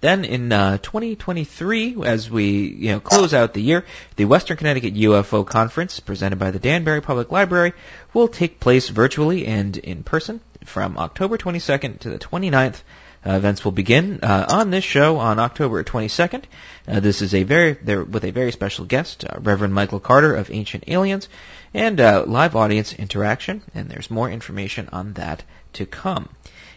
Then 0.00 0.24
in 0.24 0.52
uh, 0.52 0.78
2023, 0.78 1.96
as 2.04 2.30
we 2.30 2.68
you 2.68 2.92
know 2.92 3.00
close 3.00 3.34
out 3.34 3.54
the 3.54 3.62
year, 3.62 3.84
the 4.14 4.26
Western 4.26 4.56
Connecticut 4.56 4.94
UFO 4.94 5.44
Conference, 5.44 5.98
presented 5.98 6.38
by 6.38 6.52
the 6.52 6.60
Danbury 6.60 7.00
Public 7.00 7.32
Library, 7.32 7.72
will 8.14 8.28
take 8.28 8.60
place 8.60 8.88
virtually 8.88 9.46
and 9.46 9.76
in 9.76 10.04
person 10.04 10.40
from 10.68 10.98
October 10.98 11.38
22nd 11.38 12.00
to 12.00 12.10
the 12.10 12.18
29th. 12.18 12.82
Uh, 13.26 13.32
events 13.32 13.64
will 13.64 13.72
begin 13.72 14.20
uh, 14.22 14.46
on 14.48 14.70
this 14.70 14.84
show 14.84 15.18
on 15.18 15.40
October 15.40 15.82
22nd. 15.82 16.44
Uh, 16.86 17.00
this 17.00 17.20
is 17.20 17.34
a 17.34 17.42
very 17.42 17.72
there 17.72 18.04
with 18.04 18.24
a 18.24 18.30
very 18.30 18.52
special 18.52 18.84
guest, 18.84 19.24
uh, 19.24 19.40
Reverend 19.40 19.74
Michael 19.74 19.98
Carter 19.98 20.36
of 20.36 20.52
Ancient 20.52 20.84
Aliens, 20.86 21.28
and 21.74 22.00
uh, 22.00 22.24
live 22.26 22.54
audience 22.54 22.92
interaction. 22.92 23.62
And 23.74 23.88
there's 23.88 24.10
more 24.10 24.30
information 24.30 24.88
on 24.92 25.14
that 25.14 25.42
to 25.74 25.84
come. 25.84 26.28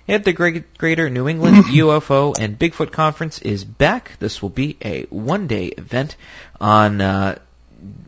The 0.07 0.63
Greater 0.77 1.09
New 1.09 1.27
England 1.29 1.57
UFO 1.65 2.37
and 2.37 2.57
Bigfoot 2.57 2.91
Conference 2.91 3.39
is 3.39 3.63
back. 3.63 4.17
This 4.19 4.41
will 4.41 4.49
be 4.49 4.75
a 4.83 5.03
one-day 5.03 5.67
event 5.67 6.15
on 6.59 7.37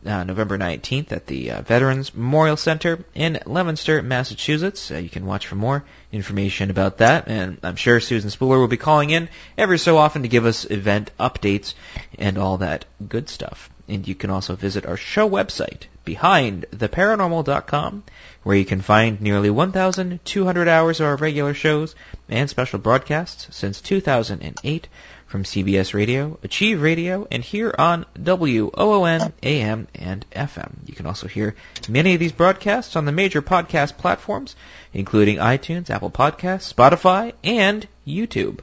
uh, 0.06 0.24
November 0.24 0.58
19th 0.58 1.12
at 1.12 1.28
the 1.28 1.52
uh, 1.52 1.62
Veterans 1.62 2.14
Memorial 2.14 2.58
Center 2.58 3.04
in 3.16 3.40
Leominster, 3.46 4.02
Massachusetts. 4.02 4.92
Uh, 4.92 4.98
you 4.98 5.10
can 5.10 5.26
watch 5.26 5.48
for 5.48 5.56
more 5.56 5.84
information 6.12 6.70
about 6.70 6.98
that, 7.00 7.28
and 7.28 7.58
I'm 7.64 7.76
sure 7.76 8.00
Susan 8.00 8.30
Spooler 8.30 8.60
will 8.60 8.68
be 8.68 8.78
calling 8.78 9.10
in 9.10 9.30
every 9.58 9.80
so 9.80 9.98
often 9.98 10.22
to 10.22 10.28
give 10.28 10.46
us 10.46 10.70
event 10.70 11.12
updates 11.20 11.74
and 12.18 12.38
all 12.38 12.58
that 12.58 12.86
good 13.08 13.30
stuff. 13.30 13.70
And 13.88 14.08
you 14.08 14.16
can 14.16 14.30
also 14.30 14.56
visit 14.56 14.86
our 14.86 14.96
show 14.96 15.30
website, 15.30 15.84
behindtheparanormal.com, 16.06 18.04
where 18.44 18.56
you 18.56 18.66
can 18.66 18.82
find 18.82 19.22
nearly 19.22 19.50
1,200 19.50 20.68
hours 20.68 21.00
of 21.00 21.08
our 21.08 21.16
regular 21.18 21.54
shows 21.54 21.96
and 22.30 22.50
special 22.50 22.80
broadcasts 22.80 23.48
since 23.56 23.82
2008 23.82 24.88
from 25.34 25.44
CBS 25.44 25.96
Radio, 25.96 26.38
Achieve 26.44 26.80
Radio, 26.80 27.28
and 27.32 27.44
here 27.44 27.74
on 27.76 28.06
WOON 28.16 29.34
AM 29.42 29.88
and 29.96 30.24
FM. 30.32 30.74
You 30.86 30.94
can 30.94 31.08
also 31.08 31.28
hear 31.28 31.56
many 31.90 32.14
of 32.14 32.20
these 32.20 32.32
broadcasts 32.32 32.96
on 32.96 33.06
the 33.06 33.12
major 33.12 33.42
podcast 33.42 33.98
platforms, 33.98 34.56
including 34.94 35.38
iTunes, 35.38 35.90
Apple 35.90 36.12
Podcasts, 36.12 36.72
Spotify, 36.72 37.34
and 37.44 37.88
YouTube. 38.06 38.60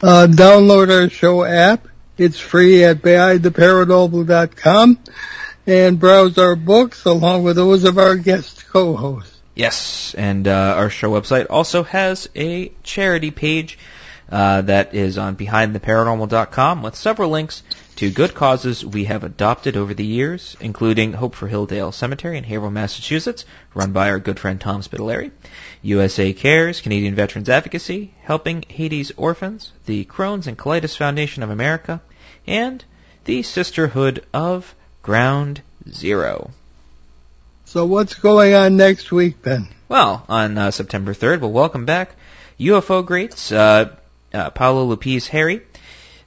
Uh, 0.00 0.26
download 0.30 0.90
our 0.90 1.10
show 1.10 1.44
app. 1.44 1.86
It's 2.16 2.40
free 2.40 2.82
at 2.82 3.02
behindtheparanormal.com 3.02 4.98
and 5.66 6.00
browse 6.00 6.38
our 6.38 6.56
books 6.56 7.04
along 7.04 7.42
with 7.42 7.56
those 7.56 7.84
of 7.84 7.98
our 7.98 8.16
guest 8.16 8.66
co-hosts. 8.68 9.36
Yes, 9.54 10.14
and 10.16 10.48
uh, 10.48 10.74
our 10.78 10.88
show 10.88 11.10
website 11.10 11.48
also 11.50 11.82
has 11.82 12.30
a 12.34 12.72
charity 12.82 13.30
page 13.30 13.78
uh, 14.30 14.62
that 14.62 14.94
is 14.94 15.18
on 15.18 15.36
behindtheparanormal.com 15.36 16.82
with 16.82 16.96
several 16.96 17.30
links 17.30 17.62
to 17.96 18.10
good 18.10 18.34
causes 18.34 18.84
we 18.84 19.04
have 19.04 19.24
adopted 19.24 19.76
over 19.76 19.94
the 19.94 20.04
years, 20.04 20.56
including 20.60 21.12
Hope 21.12 21.34
for 21.34 21.48
Hilldale 21.48 21.94
Cemetery 21.94 22.36
in 22.36 22.44
Haverhill, 22.44 22.70
Massachusetts, 22.70 23.44
run 23.74 23.92
by 23.92 24.10
our 24.10 24.18
good 24.18 24.38
friend 24.38 24.60
Tom 24.60 24.82
Spitaleri, 24.82 25.30
USA 25.82 26.32
Cares, 26.32 26.80
Canadian 26.80 27.14
Veterans 27.14 27.48
Advocacy, 27.48 28.12
Helping 28.22 28.64
Haiti's 28.68 29.12
Orphans, 29.16 29.72
the 29.86 30.04
Crohn's 30.04 30.46
and 30.46 30.58
Colitis 30.58 30.96
Foundation 30.96 31.42
of 31.42 31.50
America, 31.50 32.00
and 32.46 32.84
the 33.24 33.42
Sisterhood 33.42 34.24
of 34.34 34.74
Ground 35.02 35.62
Zero. 35.88 36.50
So 37.64 37.84
what's 37.86 38.14
going 38.14 38.54
on 38.54 38.76
next 38.76 39.10
week, 39.10 39.42
Ben? 39.42 39.68
Well, 39.88 40.24
on 40.28 40.58
uh, 40.58 40.70
September 40.70 41.14
3rd, 41.14 41.40
we'll 41.40 41.52
welcome 41.52 41.84
back 41.84 42.10
UFO 42.58 43.04
greats 43.04 43.52
uh, 43.52 43.96
uh, 44.36 44.50
Paulo 44.50 44.84
Lupis 44.84 45.26
Harry, 45.28 45.62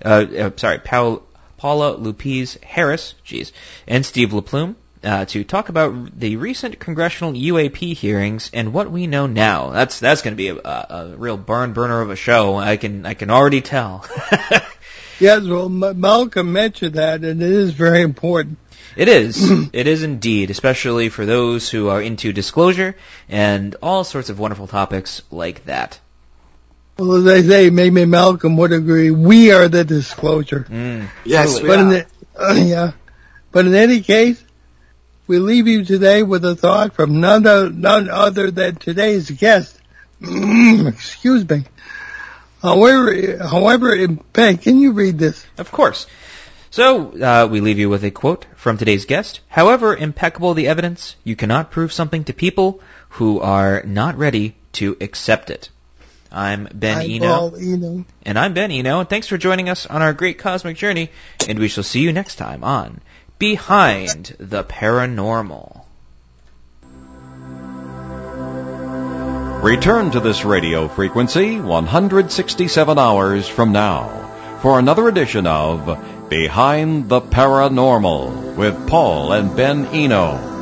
uh, 0.04 0.26
uh, 0.38 0.52
sorry, 0.56 0.80
Paul, 0.80 1.24
Paola 1.58 1.98
Leopizzi 1.98 2.62
Harris, 2.64 3.16
jeez, 3.26 3.52
and 3.88 4.06
Steve 4.06 4.30
LaPlume. 4.30 4.76
Uh, 5.02 5.24
to 5.24 5.46
talk 5.46 5.70
about 5.70 6.20
the 6.20 6.36
recent 6.36 6.78
congressional 6.78 7.32
UAP 7.32 7.96
hearings 7.96 8.50
and 8.54 8.74
what 8.74 8.92
we 8.92 9.08
know 9.08 9.28
now. 9.28 9.70
That's 9.70 9.98
that's 9.98 10.22
going 10.24 10.34
to 10.34 10.38
be 10.38 10.50
a, 10.50 10.56
a, 10.56 10.86
a, 10.90 11.16
real 11.16 11.38
barn 11.38 11.72
burner 11.72 12.02
of 12.02 12.10
a 12.10 12.18
show. 12.18 12.58
I 12.58 12.76
can 12.76 13.06
I 13.06 13.14
can 13.14 13.30
already 13.30 13.62
tell. 13.62 14.06
Yes, 15.20 15.44
well, 15.44 15.66
M- 15.66 16.00
Malcolm 16.00 16.54
mentioned 16.54 16.96
that, 16.96 17.26
and 17.26 17.44
it 17.44 17.52
is 17.52 17.72
very 17.72 18.04
important. 18.04 18.58
It 18.96 19.10
is. 19.10 19.52
it 19.74 19.86
is 19.86 20.04
indeed, 20.04 20.50
especially 20.50 21.10
for 21.10 21.26
those 21.26 21.70
who 21.70 21.90
are 21.90 22.02
into 22.02 22.32
disclosure 22.32 22.96
and 23.28 23.76
all 23.82 24.06
sorts 24.06 24.30
of 24.30 24.40
wonderful 24.40 24.68
topics 24.68 25.22
like 25.30 25.66
that. 25.66 26.00
Well, 27.00 27.16
as 27.16 27.28
I 27.28 27.48
say, 27.48 27.70
maybe 27.70 28.04
Malcolm 28.06 28.58
would 28.58 28.74
agree. 28.74 29.10
We 29.10 29.54
are 29.54 29.70
the 29.70 29.86
disclosure. 29.86 30.66
Mm. 30.70 31.08
Yes, 31.24 31.62
we 31.62 31.68
But 31.70 31.80
in 31.80 31.86
are. 31.86 31.92
the, 31.92 32.06
uh, 32.38 32.54
yeah. 32.66 32.92
But 33.54 33.66
in 33.68 33.74
any 33.74 34.02
case, 34.02 34.44
we 35.26 35.40
leave 35.40 35.68
you 35.68 35.86
today 35.86 36.24
with 36.24 36.44
a 36.44 36.56
thought 36.56 36.94
from 36.94 37.22
none, 37.22 37.48
o- 37.48 37.70
none 37.70 38.10
other 38.10 38.52
than 38.52 38.76
today's 38.76 39.32
guest. 39.32 39.80
Excuse 40.22 41.48
me. 41.50 41.64
However, 42.62 43.38
however, 43.48 44.08
Ben, 44.34 44.58
can 44.58 44.80
you 44.80 44.92
read 44.92 45.18
this? 45.18 45.46
Of 45.58 45.72
course. 45.72 46.06
So, 46.72 47.18
uh, 47.18 47.48
we 47.50 47.62
leave 47.62 47.80
you 47.80 47.90
with 47.90 48.04
a 48.04 48.12
quote 48.12 48.46
from 48.58 48.78
today's 48.78 49.06
guest. 49.06 49.40
However 49.48 49.96
impeccable 49.96 50.54
the 50.54 50.68
evidence, 50.68 51.16
you 51.24 51.38
cannot 51.38 51.72
prove 51.72 51.94
something 51.94 52.26
to 52.26 52.34
people 52.34 52.82
who 53.12 53.40
are 53.40 53.84
not 53.84 54.18
ready 54.18 54.58
to 54.74 54.98
accept 55.00 55.50
it. 55.50 55.70
I'm 56.32 56.68
Ben 56.74 57.00
I'm 57.00 57.10
Eno, 57.10 57.56
Eno. 57.56 58.06
and 58.24 58.38
I'm 58.38 58.54
Ben 58.54 58.72
Eno, 58.72 59.00
and 59.00 59.10
thanks 59.10 59.28
for 59.28 59.38
joining 59.38 59.68
us 59.70 59.86
on 59.88 60.02
our 60.02 60.14
great 60.14 60.38
cosmic 60.38 60.78
journey, 60.78 61.10
and 61.48 61.58
we 61.58 61.68
shall 61.68 61.84
see 61.84 62.02
you 62.02 62.14
next 62.14 62.36
time 62.36 62.64
on 62.64 63.02
Behind 63.40 64.36
the 64.38 64.64
Paranormal. 64.64 65.86
Return 69.64 70.12
to 70.12 70.20
this 70.20 70.46
radio 70.46 70.88
frequency 70.88 71.60
167 71.60 73.00
hours 73.00 73.48
from 73.48 73.72
now 73.72 74.58
for 74.62 74.78
another 74.78 75.08
edition 75.08 75.48
of 75.48 76.30
Behind 76.30 77.10
the 77.10 77.22
Paranormal 77.22 78.56
with 78.56 78.88
Paul 78.88 79.34
and 79.34 79.56
Ben 79.58 79.88
Eno. 79.88 80.59